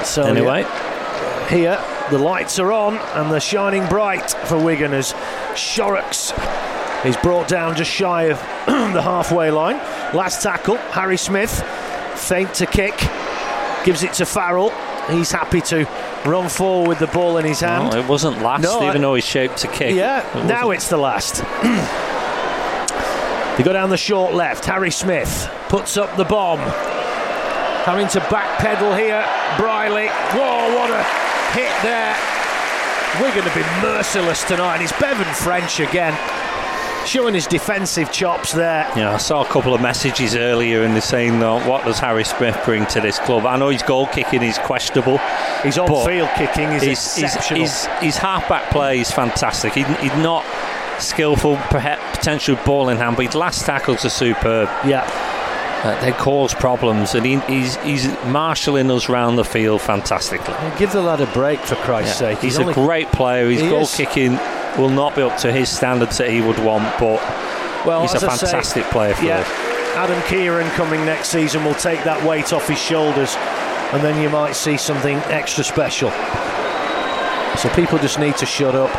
so 0.06 0.24
Anyway, 0.24 0.62
yeah, 0.62 1.48
here 1.50 1.80
the 2.10 2.18
lights 2.18 2.60
are 2.60 2.72
on 2.72 2.98
and 2.98 3.32
they're 3.32 3.40
shining 3.40 3.88
bright 3.88 4.32
for 4.46 4.58
Wigan 4.62 4.94
as 4.94 5.14
Shorrocks 5.56 6.32
is 7.06 7.18
brought 7.18 7.48
down 7.48 7.76
just 7.76 7.92
shy 7.92 8.24
of 8.24 8.38
the 8.66 9.02
halfway 9.02 9.52
line. 9.52 9.78
Last 10.16 10.42
tackle, 10.42 10.78
Harry 10.78 11.18
Smith, 11.18 11.62
feint 12.16 12.54
to 12.56 12.66
kick, 12.66 12.98
gives 13.84 14.04
it 14.04 14.14
to 14.14 14.26
Farrell. 14.26 14.70
He's 15.10 15.32
happy 15.32 15.60
to 15.62 15.86
run 16.26 16.50
forward 16.50 16.88
with 16.90 17.00
the 17.00 17.08
ball 17.08 17.38
in 17.38 17.46
his 17.46 17.60
hand. 17.60 17.90
well, 17.90 17.98
it 18.04 18.08
wasn't 18.08 18.42
last, 18.42 18.62
No, 18.64 18.78
even 18.84 18.98
I- 18.98 19.00
though 19.00 19.16
he's 19.16 19.26
shaped 19.26 19.58
to 19.58 19.68
kick. 19.68 19.96
Yeah, 19.96 20.40
It 20.40 20.46
now 20.46 20.72
it's 20.72 20.88
the 20.90 20.98
last. 20.98 21.38
they 23.58 23.64
go 23.64 23.74
down 23.74 23.90
the 23.90 23.98
short 23.98 24.34
left. 24.34 24.66
Harry 24.66 24.92
Smith 24.92 25.50
puts 25.70 25.98
up 25.98 26.16
the 26.18 26.26
bomb. 26.26 26.60
Having 27.86 28.08
to 28.10 28.20
backpedal 28.22 28.98
here. 28.98 29.24
Brierley. 29.58 30.08
Whoa, 30.34 30.76
what 30.76 30.90
a 30.90 31.04
hit 31.54 31.72
there. 31.84 32.16
We're 33.22 33.34
going 33.36 33.48
to 33.48 33.54
be 33.54 33.62
merciless 33.82 34.44
tonight. 34.44 34.82
It's 34.82 34.92
Bevan 35.00 35.32
French 35.36 35.80
again. 35.80 36.18
Showing 37.14 37.36
his 37.36 37.46
defensive 37.46 38.12
chops 38.12 38.54
there. 38.54 38.92
Yeah, 38.98 39.14
I 39.14 39.18
saw 39.18 39.44
a 39.44 39.46
couple 39.46 39.76
of 39.76 39.82
messages 39.82 40.36
earlier 40.36 40.82
in 40.84 40.96
the 40.96 41.00
saying, 41.02 41.44
uh, 41.44 41.64
what 41.68 41.86
does 41.86 42.00
Harry 42.00 42.24
Smith 42.24 42.60
bring 42.66 42.88
to 42.88 43.00
this 43.02 43.20
club? 43.20 43.46
I 43.46 43.56
know 43.56 43.70
his 43.70 43.84
goal 43.84 44.08
kicking 44.08 44.42
is 44.42 44.58
questionable. 44.58 45.20
His 45.62 45.76
But 45.76 45.92
on-field 45.92 46.30
kicking 46.36 46.70
is 46.72 46.82
His, 46.82 47.16
his, 47.16 47.24
exceptional. 47.26 47.62
his, 47.62 47.86
his 48.02 48.18
half-back 48.18 48.72
play 48.72 49.00
is 49.00 49.12
fantastic. 49.12 49.74
He, 49.74 49.84
he's 49.84 50.16
not 50.24 50.44
skillful, 51.00 51.58
perhaps 51.70 52.02
potential 52.18 52.58
ball 52.66 52.90
in 52.90 52.98
hand, 52.98 53.16
but 53.16 53.28
his 53.28 53.36
last 53.36 53.64
tackles 53.64 54.04
are 54.06 54.10
superb. 54.10 54.68
yeah, 54.84 55.04
Uh, 55.84 56.02
they 56.02 56.14
cause 56.14 56.56
problems, 56.56 57.14
and 57.14 57.24
he, 57.28 57.38
he's, 57.42 57.76
he's 57.84 58.08
marshalling 58.26 58.90
us 58.90 59.08
round 59.08 59.38
the 59.38 59.46
field 59.46 59.82
fantastically. 59.82 60.56
give 60.80 60.92
the 60.94 61.02
lad 61.02 61.22
a 61.22 61.28
break 61.28 61.60
for 61.60 61.76
Christ's 61.76 62.18
sake. 62.18 62.40
He's, 62.40 62.58
only- 62.58 62.72
a 62.72 62.74
great 62.76 63.12
player. 63.12 63.48
His 63.52 63.62
He 63.62 63.70
goal 63.70 63.82
is. 63.82 63.96
kicking 63.96 64.40
will 64.78 64.90
not 64.90 65.16
be 65.16 65.22
up 65.22 65.38
to 65.40 65.52
his 65.52 65.70
standards 65.70 66.18
that 66.18 66.30
he 66.30 66.42
would 66.42 66.60
want, 66.60 66.84
but 67.00 67.22
well, 67.86 68.02
he's 68.02 68.14
a 68.14 68.18
as 68.18 68.24
I 68.24 68.36
say, 68.36 68.46
fantastic 68.48 68.84
player 68.86 69.14
for 69.16 69.26
Yeah, 69.26 69.40
us. 69.40 69.48
Adam 69.96 70.20
Keighran 70.24 70.70
coming 70.76 71.06
next 71.06 71.30
season 71.30 71.64
will 71.64 71.76
take 71.76 72.04
that 72.04 72.24
weight 72.28 72.52
off 72.54 72.68
his 72.68 72.80
shoulders, 72.80 73.36
and 73.94 74.04
then 74.04 74.22
you 74.22 74.30
might 74.30 74.54
see 74.54 74.78
something 74.78 75.18
extra 75.30 75.64
special. 75.64 76.10
So 77.58 77.70
people 77.76 78.00
just 78.00 78.18
need 78.20 78.36
to 78.38 78.46
shut 78.46 78.74
up. 78.76 78.90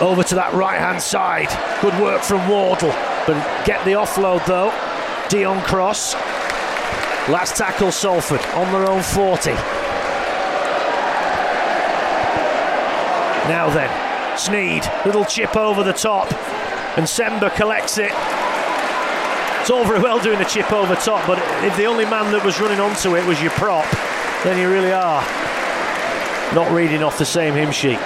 Over 0.00 0.22
to 0.22 0.34
that 0.36 0.52
right 0.54 0.78
hand 0.78 1.02
side. 1.02 1.48
Good 1.82 1.98
work 2.00 2.22
from 2.22 2.48
Wardle, 2.48 2.92
but 3.26 3.36
get 3.66 3.84
the 3.84 3.92
offload 3.92 4.46
though. 4.46 4.70
Deon 5.28 5.62
Cross. 5.64 6.14
Last 7.28 7.56
tackle 7.56 7.92
Salford 7.92 8.40
on 8.54 8.72
their 8.72 8.88
own 8.88 9.02
40. 9.02 9.50
Now 13.48 13.70
then, 13.70 13.88
Sneyd, 14.36 15.04
little 15.06 15.24
chip 15.24 15.56
over 15.56 15.82
the 15.82 15.92
top, 15.92 16.30
and 16.98 17.06
Nsemba 17.06 17.54
collects 17.54 17.96
it. 17.98 18.12
It's 19.60 19.70
all 19.70 19.84
very 19.84 20.00
well 20.00 20.18
doing 20.20 20.38
the 20.38 20.44
chip 20.44 20.70
over 20.72 20.94
top, 20.96 21.26
but 21.26 21.38
if 21.64 21.76
the 21.76 21.84
only 21.86 22.04
man 22.04 22.30
that 22.32 22.44
was 22.44 22.60
running 22.60 22.78
onto 22.80 23.16
it 23.16 23.26
was 23.26 23.40
your 23.40 23.50
prop, 23.52 23.86
then 24.44 24.58
you 24.58 24.68
really 24.70 24.92
are 24.92 25.22
not 26.54 26.70
reading 26.72 27.02
off 27.02 27.18
the 27.18 27.24
same 27.24 27.54
hymn 27.54 27.72
sheet. 27.72 27.98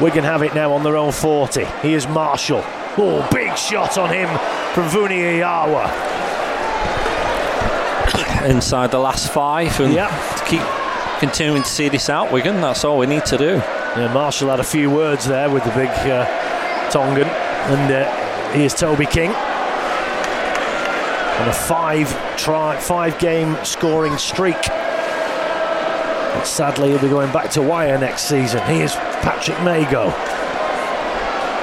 Wigan 0.00 0.24
have 0.24 0.42
it 0.42 0.54
now 0.54 0.72
on 0.72 0.82
their 0.82 0.96
own 0.96 1.10
40. 1.12 1.64
Here's 1.82 2.06
Marshall. 2.08 2.62
Oh, 2.98 3.26
big 3.32 3.56
shot 3.56 3.96
on 3.98 4.10
him 4.12 4.28
from 4.74 4.84
Vuniyayawa. 4.88 5.86
Inside 8.50 8.90
the 8.90 8.98
last 8.98 9.32
five, 9.32 9.78
and 9.80 9.92
Yep. 9.94 10.10
to 10.38 10.44
keep 10.44 10.62
continuing 11.18 11.62
to 11.62 11.68
see 11.68 11.88
this 11.88 12.08
out, 12.10 12.30
Wigan. 12.30 12.60
That's 12.60 12.84
all 12.84 12.98
we 12.98 13.06
need 13.06 13.24
to 13.26 13.38
do. 13.38 13.62
Yeah, 13.96 14.12
Marshall 14.12 14.50
had 14.50 14.60
a 14.60 14.64
few 14.64 14.90
words 14.90 15.24
there 15.24 15.48
with 15.48 15.64
the 15.64 15.70
big 15.70 15.88
uh, 15.88 16.26
Tongan, 16.90 17.26
and 17.26 17.90
uh, 17.90 18.52
here's 18.52 18.74
Toby 18.74 19.06
King. 19.06 19.30
On 21.40 21.48
a 21.48 21.52
five 21.54 22.36
try, 22.36 22.78
five 22.78 23.18
game 23.18 23.56
scoring 23.64 24.18
streak. 24.18 24.60
But 24.66 26.44
sadly, 26.44 26.90
he'll 26.90 27.00
be 27.00 27.08
going 27.08 27.32
back 27.32 27.48
to 27.52 27.62
wire 27.62 27.96
next 27.96 28.24
season. 28.24 28.60
Here's 28.66 28.94
Patrick 28.94 29.58
Mago. 29.62 30.10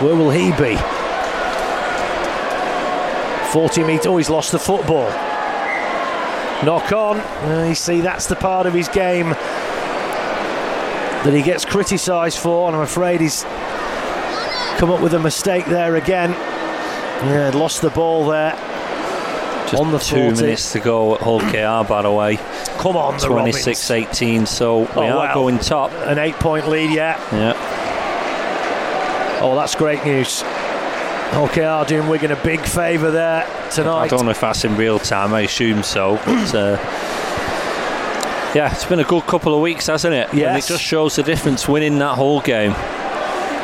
Where 0.03 0.15
will 0.15 0.31
he 0.31 0.49
be? 0.53 0.75
40 3.51 3.83
metre. 3.83 4.09
Oh, 4.09 4.17
he's 4.17 4.31
lost 4.31 4.51
the 4.51 4.57
football. 4.57 5.07
Knock 6.65 6.91
on. 6.93 7.19
Uh, 7.19 7.65
you 7.69 7.75
see, 7.75 8.01
that's 8.01 8.25
the 8.25 8.35
part 8.35 8.65
of 8.65 8.73
his 8.73 8.87
game 8.87 9.35
that 11.23 11.33
he 11.33 11.41
gets 11.41 11.65
criticised 11.65 12.37
for, 12.39 12.67
and 12.67 12.75
I'm 12.75 12.81
afraid 12.81 13.21
he's 13.21 13.43
come 14.77 14.89
up 14.91 15.01
with 15.01 15.13
a 15.13 15.19
mistake 15.19 15.65
there 15.65 15.95
again. 15.95 16.31
Yeah, 16.31 17.51
lost 17.53 17.81
the 17.81 17.89
ball 17.89 18.27
there. 18.27 18.51
Just 19.69 19.75
On 19.81 19.91
the 19.91 19.97
two 19.99 20.15
40. 20.29 20.41
minutes 20.41 20.71
to 20.73 20.79
go 20.79 21.15
at 21.15 21.21
Hull 21.21 21.39
KR, 21.39 21.87
by 21.87 22.01
the 22.01 22.11
way. 22.11 22.35
Come 22.79 22.97
on, 22.97 23.17
the 23.17 23.27
26 23.27 23.89
18, 23.91 24.45
so 24.45 24.79
we 24.81 24.87
Oh, 24.95 25.01
are 25.03 25.15
wow. 25.27 25.33
going 25.33 25.57
top. 25.59 25.91
An 25.93 26.17
eight 26.19 26.35
point 26.35 26.67
lead, 26.67 26.91
yeah. 26.91 27.17
Yeah. 27.31 27.53
Oh, 29.41 29.55
that's 29.55 29.75
great 29.75 30.03
news. 30.05 30.43
OKR 31.31 31.87
doing 31.87 32.07
Wigan 32.09 32.31
a 32.31 32.43
big 32.43 32.59
favour 32.61 33.09
there 33.09 33.47
tonight. 33.71 34.03
I 34.03 34.07
don't 34.07 34.25
know 34.25 34.31
if 34.31 34.41
that's 34.41 34.63
in 34.65 34.75
real 34.77 34.99
time, 34.99 35.33
I 35.33 35.41
assume 35.41 35.81
so. 35.83 36.17
But 36.25 36.53
uh, 36.55 36.77
Yeah, 38.55 38.71
it's 38.71 38.85
been 38.85 38.99
a 38.99 39.03
good 39.03 39.23
couple 39.23 39.55
of 39.55 39.61
weeks, 39.61 39.87
hasn't 39.87 40.13
it? 40.13 40.29
And 40.31 40.39
it 40.57 40.65
just 40.65 40.83
shows 40.83 41.15
the 41.15 41.23
difference 41.23 41.67
winning 41.67 41.97
that 41.99 42.15
whole 42.15 42.39
game. 42.41 42.71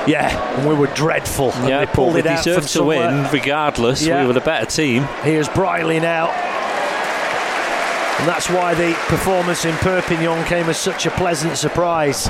Yeah, 0.07 0.29
and 0.57 0.67
we 0.67 0.73
were 0.73 0.87
dreadful. 0.87 1.51
and 1.51 1.69
yeah, 1.69 1.85
they 1.85 1.91
pulled 1.91 2.15
it 2.15 2.25
out 2.25 2.43
deserved 2.43 2.69
to 2.69 2.83
win 2.83 3.27
regardless. 3.31 4.01
Yeah. 4.03 4.21
We 4.21 4.27
were 4.27 4.33
the 4.33 4.41
better 4.41 4.65
team. 4.65 5.03
Here's 5.23 5.47
Brierley 5.49 5.99
now. 5.99 6.29
And 8.19 8.27
that's 8.27 8.49
why 8.49 8.73
the 8.73 8.93
performance 9.07 9.63
in 9.65 9.75
Perpignan 9.77 10.43
came 10.45 10.67
as 10.69 10.77
such 10.77 11.05
a 11.05 11.11
pleasant 11.11 11.55
surprise. 11.57 12.25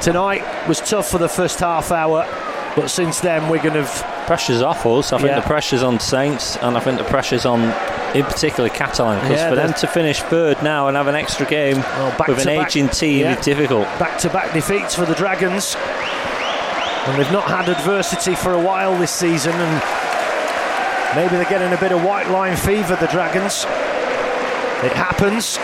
Tonight 0.00 0.44
was 0.68 0.80
tough 0.80 1.08
for 1.10 1.18
the 1.18 1.28
first 1.28 1.58
half 1.60 1.90
hour, 1.90 2.24
but 2.76 2.88
since 2.88 3.18
then 3.20 3.48
we're 3.48 3.62
going 3.62 3.74
to. 3.82 3.84
Pressure's 4.26 4.62
off 4.62 4.84
us. 4.86 5.12
I 5.12 5.16
think 5.18 5.30
Yeah. 5.30 5.40
the 5.40 5.46
pressure's 5.46 5.82
on 5.82 5.98
Saints, 5.98 6.56
and 6.58 6.76
I 6.76 6.80
think 6.80 6.98
the 6.98 7.04
pressure's 7.04 7.46
on, 7.46 7.62
in 8.18 8.24
particular, 8.24 8.68
Catalan. 8.68 9.20
Because 9.20 9.36
Yeah, 9.38 9.48
for 9.50 9.54
them 9.56 9.72
to 9.74 9.86
finish 9.86 10.20
third 10.22 10.62
now 10.62 10.88
and 10.88 10.96
have 10.96 11.06
an 11.06 11.14
extra 11.14 11.46
game 11.46 11.78
Well, 11.80 12.10
back 12.18 12.28
with 12.28 12.38
an 12.38 12.46
to 12.46 12.56
back. 12.58 12.66
aging 12.68 12.88
team 12.88 13.20
Yeah. 13.20 13.38
is 13.38 13.44
difficult. 13.44 13.86
back-to-back 13.98 14.52
defeats 14.52 14.94
for 14.94 15.04
the 15.04 15.14
Dragons. 15.14 15.76
And 17.06 17.18
they've 17.18 17.32
not 17.32 17.44
had 17.44 17.68
adversity 17.68 18.34
for 18.34 18.52
a 18.52 18.58
while 18.60 18.94
this 18.96 19.10
season 19.10 19.52
and 19.52 19.82
maybe 21.16 21.36
they're 21.36 21.48
getting 21.48 21.72
a 21.72 21.76
bit 21.78 21.92
of 21.92 22.02
white 22.04 22.28
line 22.30 22.56
fever, 22.56 22.96
the 22.96 23.06
Dragons. 23.06 23.64
It 24.84 24.92
happens. 24.92 25.58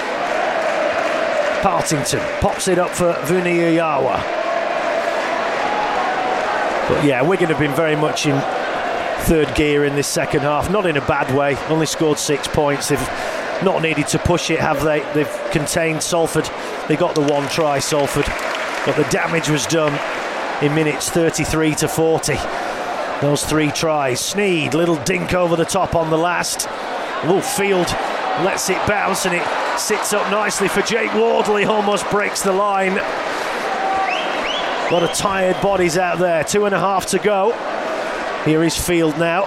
Partington 1.63 2.21
pops 2.41 2.69
it 2.69 2.79
up 2.79 2.91
for 2.91 3.13
Vuniyayawa. 3.25 4.23
But 6.89 7.03
yeah, 7.05 7.23
Wigan 7.23 7.49
have 7.49 7.59
been 7.59 7.75
very 7.75 7.97
much 7.97 8.27
in 8.27 8.35
third 9.25 9.55
gear 9.55 9.85
in 9.85 9.97
this 9.97 10.07
second 10.07 10.43
half. 10.43 10.71
Not 10.71 10.87
in 10.87 10.97
a 10.99 11.07
bad 11.07 11.35
way. 11.35 11.57
Only 11.69 11.87
scored 11.87 12.19
six 12.19 12.47
points. 12.47 12.89
They've 12.89 13.09
not 13.63 13.81
needed 13.83 14.07
to 14.09 14.19
push 14.19 14.51
it, 14.51 14.61
have 14.61 14.85
they? 14.85 15.01
They've 15.15 15.51
contained 15.51 16.03
Salford. 16.03 16.49
They 16.89 16.97
got 16.97 17.15
the 17.15 17.23
one 17.23 17.49
try, 17.49 17.79
Salford, 17.79 18.27
but 18.85 18.97
the 18.97 19.09
damage 19.11 19.49
was 19.49 19.65
done 19.67 19.99
in 20.63 20.75
minutes 20.75 21.09
33 21.09 21.75
to 21.77 21.89
40. 21.89 22.35
Those 23.23 23.45
three 23.45 23.71
tries. 23.71 24.21
Sneyd, 24.21 24.75
little 24.75 25.03
dink 25.05 25.33
over 25.33 25.57
the 25.57 25.65
top 25.65 25.95
on 25.95 26.11
the 26.11 26.19
last. 26.19 26.67
Oh, 27.27 27.41
Field 27.41 27.89
lets 28.45 28.69
it 28.69 28.87
bounce 28.87 29.25
and 29.25 29.35
it 29.35 29.79
sits 29.79 30.13
up 30.13 30.31
nicely 30.31 30.69
for 30.69 30.83
Jake 30.83 31.15
Wardle. 31.15 31.67
Almost 31.67 32.11
breaks 32.11 32.43
the 32.43 32.53
line. 32.53 32.99
A 32.99 34.89
lot 34.93 35.03
of 35.03 35.15
tired 35.15 35.61
bodies 35.63 35.97
out 35.97 36.19
there. 36.19 36.45
Two 36.45 36.67
and 36.67 36.75
a 36.75 36.79
half 36.79 37.07
to 37.07 37.19
go. 37.19 37.53
Here 38.45 38.63
is 38.63 38.77
Field 38.77 39.19
now. 39.19 39.47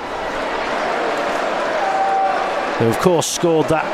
Who, 2.79 2.87
of 2.87 2.97
course, 2.99 3.27
scored 3.27 3.69
that. 3.69 3.85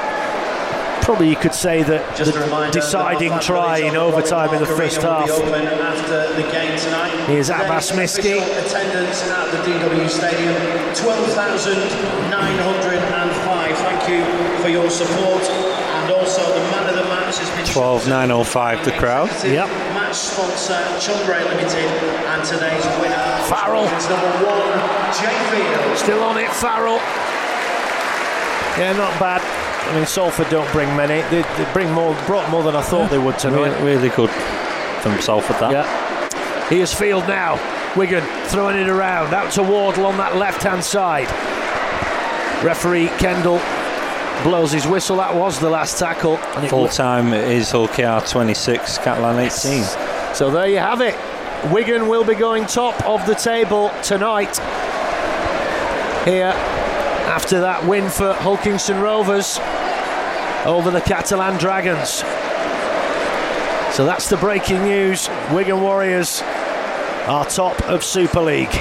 Probably 1.04 1.30
you 1.30 1.36
could 1.36 1.54
say 1.54 1.84
that 1.84 2.16
Just 2.16 2.32
a 2.32 2.34
the 2.34 2.40
reminder 2.46 2.80
deciding 2.80 3.32
that 3.32 3.42
the 3.42 3.48
try 3.48 3.80
in 3.80 3.98
overtime 3.98 4.54
in 4.54 4.62
the 4.62 4.66
first 4.66 5.02
half. 5.02 5.28
Will 5.28 5.54
after 5.54 6.32
the 6.42 6.50
game 6.50 6.80
tonight. 6.80 7.12
Here's 7.28 7.48
Today's 7.48 7.66
Abbas 7.68 7.92
Miski. 7.92 8.38
Attendance 8.40 9.22
at 9.28 9.52
the 9.52 9.58
DW 9.68 10.10
Stadium 10.10 10.56
12,905. 10.96 13.78
Thank 13.78 14.08
you 14.08 14.24
for 14.64 14.70
your 14.70 14.90
support. 14.90 15.44
And 15.44 16.12
also 16.14 16.42
the 16.48 16.64
man 16.72 16.88
of 16.88 16.96
the 16.96 17.04
match 17.12 17.38
has 17.40 17.50
been 17.58 17.66
12,905 17.74 18.86
the 18.86 18.92
crowd. 18.94 19.30
Yep. 19.44 19.68
Match 20.14 20.20
sponsor 20.22 20.74
uh, 20.74 21.00
Chundray 21.00 21.44
Limited 21.44 21.90
and 22.30 22.46
today's 22.46 22.86
winner 23.02 23.18
Farrell. 23.50 23.86
is 23.86 24.08
number 24.08 24.30
one 24.46 24.78
Jai 25.10 25.34
Field. 25.50 25.98
Still 25.98 26.24
on 26.24 26.38
it, 26.38 26.52
Farrell. 26.52 26.98
Yeah, 28.78 28.94
not 28.96 29.20
bad. 29.20 29.42
I 29.90 29.96
mean, 29.96 30.06
Salford 30.06 30.50
don't 30.50 30.72
bring 30.72 30.96
many. 30.96 31.22
They, 31.32 31.42
they 31.42 31.74
bring 31.74 31.92
more, 31.92 32.14
brought 32.28 32.48
more 32.52 32.62
than 32.62 32.76
I 32.76 32.84
thought 32.84 33.10
they 33.10 33.18
would 33.18 33.40
tonight. 33.40 33.76
Really, 33.80 33.96
really 33.96 34.10
good 34.10 34.30
from 35.02 35.20
Salford 35.20 35.56
that. 35.58 35.72
Yeah. 35.72 36.70
Here's 36.70 36.94
Field 36.94 37.28
now. 37.28 37.58
Wigan 37.98 38.24
throwing 38.50 38.78
it 38.78 38.90
around. 38.90 39.34
Out 39.34 39.52
to 39.54 39.64
Wardle 39.64 40.06
on 40.06 40.18
that 40.18 40.36
left 40.36 40.62
hand 40.62 40.84
side. 40.84 41.28
Referee 42.64 43.08
Kendall 43.18 43.58
blows 44.44 44.72
his 44.72 44.86
whistle. 44.86 45.18
That 45.18 45.36
was 45.36 45.60
the 45.60 45.70
last 45.70 45.98
tackle. 45.98 46.38
And 46.38 46.70
Full 46.70 46.88
time 46.88 47.34
is 47.34 47.72
Hull 47.72 47.88
KR 47.88 48.26
26, 48.26 48.98
Catalan 49.00 49.40
18. 49.40 49.84
So 50.34 50.52
there 50.52 50.68
you 50.68 50.78
have 50.80 51.02
it. 51.02 51.16
Wigan 51.72 52.08
will 52.08 52.26
be 52.26 52.36
going 52.36 52.66
top 52.66 53.02
of 53.06 53.26
the 53.26 53.36
table 53.36 53.90
tonight. 54.04 54.58
Here, 56.26 56.54
after 57.28 57.62
that 57.62 57.86
win 57.86 58.10
for 58.10 58.34
Hull 58.34 58.58
Kingston 58.58 59.00
Rovers 59.00 59.60
over 60.66 60.92
the 60.92 61.02
Catalan 61.02 61.58
Dragons. 61.58 62.24
So 63.96 64.06
that's 64.06 64.28
the 64.30 64.38
breaking 64.38 64.84
news. 64.84 65.30
Wigan 65.52 65.82
Warriors 65.82 66.42
are 67.28 67.46
top 67.46 67.82
of 67.84 68.04
Super 68.04 68.42
League. 68.42 68.74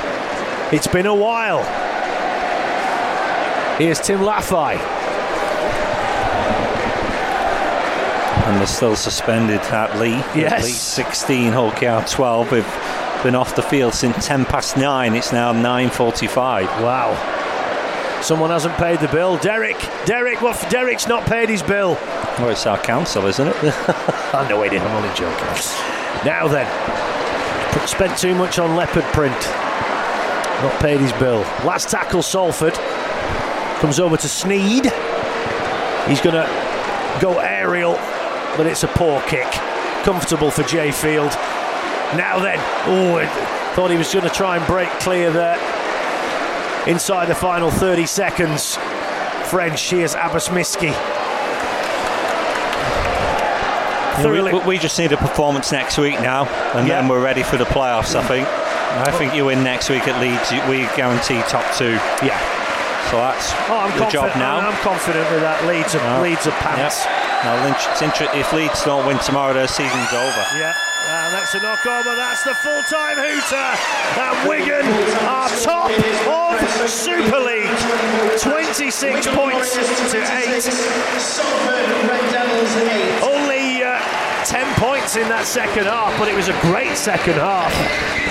It's 0.73 0.87
been 0.87 1.07
a 1.07 1.15
while. 1.15 1.63
Here's 3.79 4.01
Tim 4.01 4.21
Lafai. 4.21 4.92
And 8.45 8.59
they're 8.59 8.67
still 8.67 8.97
suspended 8.97 9.61
at 9.61 9.99
Leigh. 9.99 10.17
Yes. 10.35 10.53
At 10.53 10.63
Leigh 10.65 10.71
16, 10.71 11.53
Hull 11.53 11.71
KR 11.73 12.07
12. 12.07 12.51
They've 12.51 13.23
been 13.23 13.35
off 13.35 13.55
the 13.55 13.63
field 13.63 13.95
since 13.95 14.27
10 14.27 14.45
past 14.47 14.77
9. 14.77 15.15
It's 15.15 15.33
now 15.33 15.53
9.45. 15.53 16.65
Wow. 16.83 18.21
Someone 18.23 18.51
hasn't 18.51 18.75
paid 18.77 19.01
the 19.01 19.09
bill. 19.09 19.37
Derek, 19.39 19.77
Derek, 20.07 20.43
what? 20.43 20.65
Derek's 20.71 21.09
not 21.09 21.27
paid 21.27 21.49
his 21.49 21.63
bill. 21.63 21.95
Well, 22.39 22.51
it's 22.51 22.67
our 22.67 22.79
council, 22.79 23.27
isn't 23.27 23.49
it? 23.49 23.55
I 24.35 24.47
know 24.49 24.63
he 24.63 24.71
did. 24.71 24.83
I'm 24.83 24.97
only 24.97 25.15
joking. 25.17 25.47
Now 26.25 26.47
then, 26.47 26.67
spent 27.89 28.17
too 28.17 28.35
much 28.35 28.59
on 28.59 28.77
leopard 28.77 29.05
print. 29.13 29.35
Not 30.63 30.81
paid 30.81 31.01
his 31.01 31.13
bill. 31.15 31.41
Last 31.67 31.89
tackle, 31.91 32.23
Salford 32.23 32.75
comes 33.81 33.99
over 33.99 34.17
to 34.17 34.29
Sneyd. 34.29 34.85
He's 36.09 36.21
going 36.21 36.37
to 36.37 37.19
go 37.21 37.41
aerial, 37.41 37.95
but 38.57 38.67
it's 38.67 38.83
a 38.85 38.89
poor 38.89 39.21
kick. 39.23 39.51
Comfortable 40.05 40.51
for 40.51 40.63
Jai 40.65 40.91
Field. 40.91 41.31
Now 42.17 42.39
then, 42.41 42.59
oh, 42.87 43.25
thought 43.75 43.91
he 43.91 43.97
was 43.97 44.13
going 44.13 44.25
to 44.29 44.35
try 44.35 44.57
and 44.57 44.67
break 44.67 44.89
clear 45.01 45.31
there. 45.33 45.57
Inside 46.87 47.27
the 47.27 47.35
final 47.35 47.71
30 47.71 48.07
seconds, 48.07 48.77
French. 49.47 49.89
Here's 49.91 50.15
Abbas 50.15 50.49
Miski. 50.49 50.93
We, 54.23 54.59
we- 54.67 54.79
just 54.79 54.99
need 54.99 55.13
a 55.13 55.17
performance 55.17 55.73
next 55.73 55.97
week 55.99 56.21
now, 56.21 56.45
and 56.75 56.87
Yeah. 56.87 57.01
then 57.01 57.09
we're 57.09 57.23
ready 57.23 57.43
for 57.43 57.57
the 57.57 57.65
playoffs, 57.65 58.15
I 58.15 58.23
think. 58.23 58.47
I 58.49 59.11
think 59.11 59.35
you 59.35 59.47
win 59.47 59.65
next 59.65 59.89
week 59.89 60.07
at 60.07 60.21
Leeds, 60.21 60.53
we 60.69 60.85
guarantee 60.97 61.41
top 61.49 61.65
two. 61.75 61.93
Yeah. 62.23 62.39
So 63.11 63.17
that's 63.17 63.53
Oh, 63.69 63.79
I'm 63.89 63.99
the 63.99 64.07
job 64.07 64.37
now. 64.37 64.59
I'm 64.61 64.77
confident 64.85 65.29
with 65.31 65.41
that. 65.41 65.65
Leeds 65.67 65.95
are, 65.95 66.05
No. 66.05 66.23
Leeds 66.23 66.47
are 66.47 66.53
pants. 66.61 67.05
Now, 67.45 67.59
Lynch, 67.65 67.83
it's 67.91 68.03
inter- 68.03 68.31
if 68.35 68.53
Leeds 68.53 68.85
don't 68.85 69.05
win 69.07 69.19
tomorrow, 69.19 69.53
their 69.53 69.67
season's 69.67 70.13
over. 70.13 70.45
Yeah. 70.55 70.75
And 71.03 71.35
that's 71.35 71.53
a 71.55 71.59
knockover. 71.59 72.15
That's 72.15 72.45
the 72.45 72.55
full-time 72.55 73.17
hooter. 73.19 73.69
And 74.23 74.49
Wigan 74.49 74.87
are 75.27 75.49
top 75.59 75.91
of 75.91 76.89
Super 76.89 77.41
League. 77.41 77.67
26 78.39 79.27
points 79.35 79.75
to 80.13 80.19
eight. 80.39 80.63
Salford 80.63 82.09
Red 82.09 82.31
Devils 82.31 82.77
8. 82.77 83.23
Only 83.27 83.83
uh, 83.83 83.99
10 84.45 84.63
points 84.79 84.92
in 85.17 85.29
that 85.29 85.45
second 85.47 85.85
half, 85.85 86.17
but 86.19 86.29
it 86.29 86.35
was 86.35 86.49
a 86.49 86.59
great 86.63 86.97
second 86.97 87.35
half. 87.35 87.73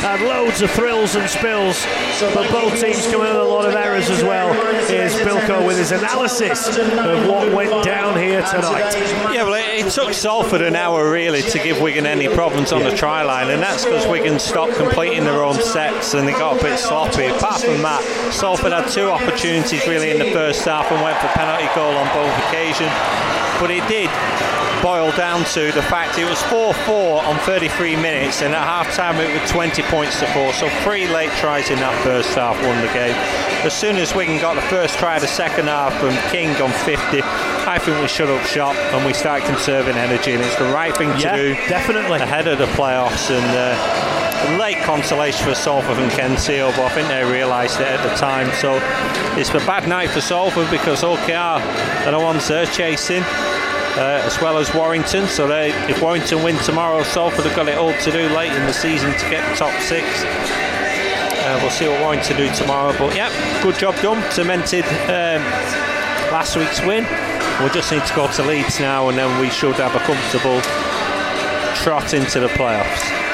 And 0.03 0.23
loads 0.23 0.61
of 0.61 0.71
thrills 0.71 1.15
and 1.15 1.29
spills. 1.29 1.85
But 2.33 2.49
both 2.49 2.79
teams 2.79 3.05
with 3.05 3.35
a 3.35 3.43
lot 3.43 3.65
of 3.65 3.75
errors 3.75 4.09
as 4.09 4.23
well. 4.23 4.53
Here's 4.87 5.13
Bilko 5.15 5.65
with 5.65 5.77
his 5.77 5.91
analysis 5.91 6.77
of 6.77 7.27
what 7.27 7.53
went 7.53 7.83
down 7.83 8.17
here 8.17 8.41
tonight. 8.41 8.93
Yeah, 9.33 9.43
well, 9.43 9.53
it, 9.53 9.85
it 9.85 9.91
took 9.91 10.13
Salford 10.13 10.61
an 10.61 10.75
hour 10.75 11.11
really 11.11 11.41
to 11.43 11.59
give 11.59 11.81
Wigan 11.81 12.05
any 12.05 12.27
problems 12.27 12.71
on 12.71 12.83
the 12.83 12.95
try 12.95 13.21
line, 13.23 13.49
and 13.49 13.61
that's 13.61 13.85
because 13.85 14.07
Wigan 14.07 14.39
stopped 14.39 14.73
completing 14.73 15.23
their 15.23 15.43
own 15.43 15.61
sets 15.61 16.13
and 16.13 16.27
they 16.27 16.31
got 16.31 16.59
a 16.59 16.63
bit 16.63 16.79
sloppy. 16.79 17.25
Apart 17.25 17.61
from 17.61 17.81
that, 17.83 18.01
Salford 18.33 18.71
had 18.71 18.87
two 18.89 19.09
opportunities 19.09 19.85
really 19.87 20.11
in 20.11 20.19
the 20.19 20.31
first 20.31 20.65
half 20.65 20.91
and 20.91 21.01
went 21.03 21.17
for 21.19 21.27
penalty 21.29 21.69
goal 21.75 21.93
on 21.93 22.07
both 22.15 22.33
occasions. 22.47 22.91
But 23.59 23.69
it 23.69 23.87
did 23.87 24.09
boil 24.81 25.11
down 25.13 25.43
to 25.45 25.71
the 25.71 25.81
fact 25.83 26.17
it 26.17 26.25
was 26.25 26.39
4-4 26.43 27.23
on 27.23 27.37
33 27.39 27.95
minutes, 27.95 28.41
and 28.41 28.53
at 28.53 28.63
half 28.63 28.93
time 28.95 29.15
it 29.17 29.39
was 29.41 29.49
20 29.51 29.81
points 29.83 30.19
to 30.19 30.27
four. 30.27 30.53
So 30.53 30.69
three 30.83 31.07
late 31.07 31.31
tries 31.33 31.69
in 31.69 31.77
that 31.79 32.03
first 32.03 32.29
half 32.35 32.55
won 32.63 32.79
the 32.81 32.91
game. 32.93 33.15
As 33.65 33.73
soon 33.73 33.97
as 33.97 34.15
Wigan 34.15 34.39
got 34.39 34.55
the 34.55 34.61
first 34.63 34.97
try 34.97 35.15
of 35.15 35.21
the 35.21 35.27
second 35.27 35.67
half 35.67 35.93
from 35.99 36.15
King 36.31 36.49
on 36.61 36.71
50, 36.71 37.21
I 37.23 37.77
think 37.79 38.01
we 38.01 38.07
shut 38.07 38.29
up 38.29 38.43
shop 38.45 38.75
and 38.93 39.05
we 39.05 39.13
start 39.13 39.43
conserving 39.43 39.95
energy, 39.97 40.33
and 40.33 40.43
it's 40.43 40.55
the 40.57 40.65
right 40.73 40.95
thing 40.95 41.11
to 41.13 41.19
Yeah, 41.19 41.35
do 41.35 41.53
definitely. 41.69 42.17
ahead 42.19 42.47
of 42.47 42.57
the 42.57 42.65
playoffs. 42.67 43.29
And 43.29 43.45
uh, 43.55 44.57
late 44.57 44.77
consolation 44.83 45.45
for 45.47 45.53
Salford 45.55 45.97
and 45.99 46.11
Ken 46.11 46.31
Sio, 46.31 46.71
but 46.75 46.85
I 46.85 46.89
think 46.89 47.07
they 47.09 47.23
realised 47.23 47.79
it 47.79 47.87
at 47.87 48.01
the 48.07 48.15
time. 48.15 48.51
So 48.53 48.79
it's 49.39 49.49
a 49.51 49.59
bad 49.67 49.87
night 49.87 50.09
for 50.09 50.21
Salford 50.21 50.69
because 50.71 51.03
OKR 51.03 51.61
are 52.07 52.11
the 52.11 52.19
ones 52.19 52.47
they're 52.47 52.65
chasing. 52.65 53.23
Uh, 53.97 54.21
as 54.25 54.39
well 54.41 54.57
as 54.57 54.73
Warrington. 54.73 55.27
So 55.27 55.47
they, 55.47 55.71
if 55.89 56.01
Warrington 56.01 56.43
win 56.43 56.57
tomorrow, 56.59 57.03
Salford 57.03 57.45
have 57.45 57.55
got 57.55 57.67
it 57.67 57.77
all 57.77 57.93
to 57.93 58.11
do 58.11 58.27
late 58.35 58.51
in 58.51 58.65
the 58.65 58.73
season 58.73 59.11
to 59.11 59.29
get 59.29 59.57
top 59.57 59.73
six. 59.81 60.05
Uh, 61.43 61.59
we'll 61.61 61.71
see 61.71 61.87
what 61.87 61.99
Warrington 62.01 62.37
do 62.37 62.53
tomorrow. 62.53 62.97
But 62.97 63.15
yeah, 63.15 63.29
good 63.63 63.75
job 63.75 63.95
done. 64.01 64.21
Cemented 64.31 64.85
um, 65.09 65.41
last 66.31 66.55
week's 66.55 66.81
win. 66.81 67.03
We 67.63 67.69
just 67.69 67.91
need 67.91 68.05
to 68.05 68.15
go 68.15 68.31
to 68.31 68.43
Leeds 68.43 68.79
now, 68.79 69.09
and 69.09 69.17
then 69.17 69.41
we 69.41 69.49
should 69.49 69.75
have 69.75 69.95
a 69.95 69.99
comfortable 69.99 70.61
trot 71.83 72.13
into 72.13 72.39
the 72.39 72.47
playoffs. 72.47 73.21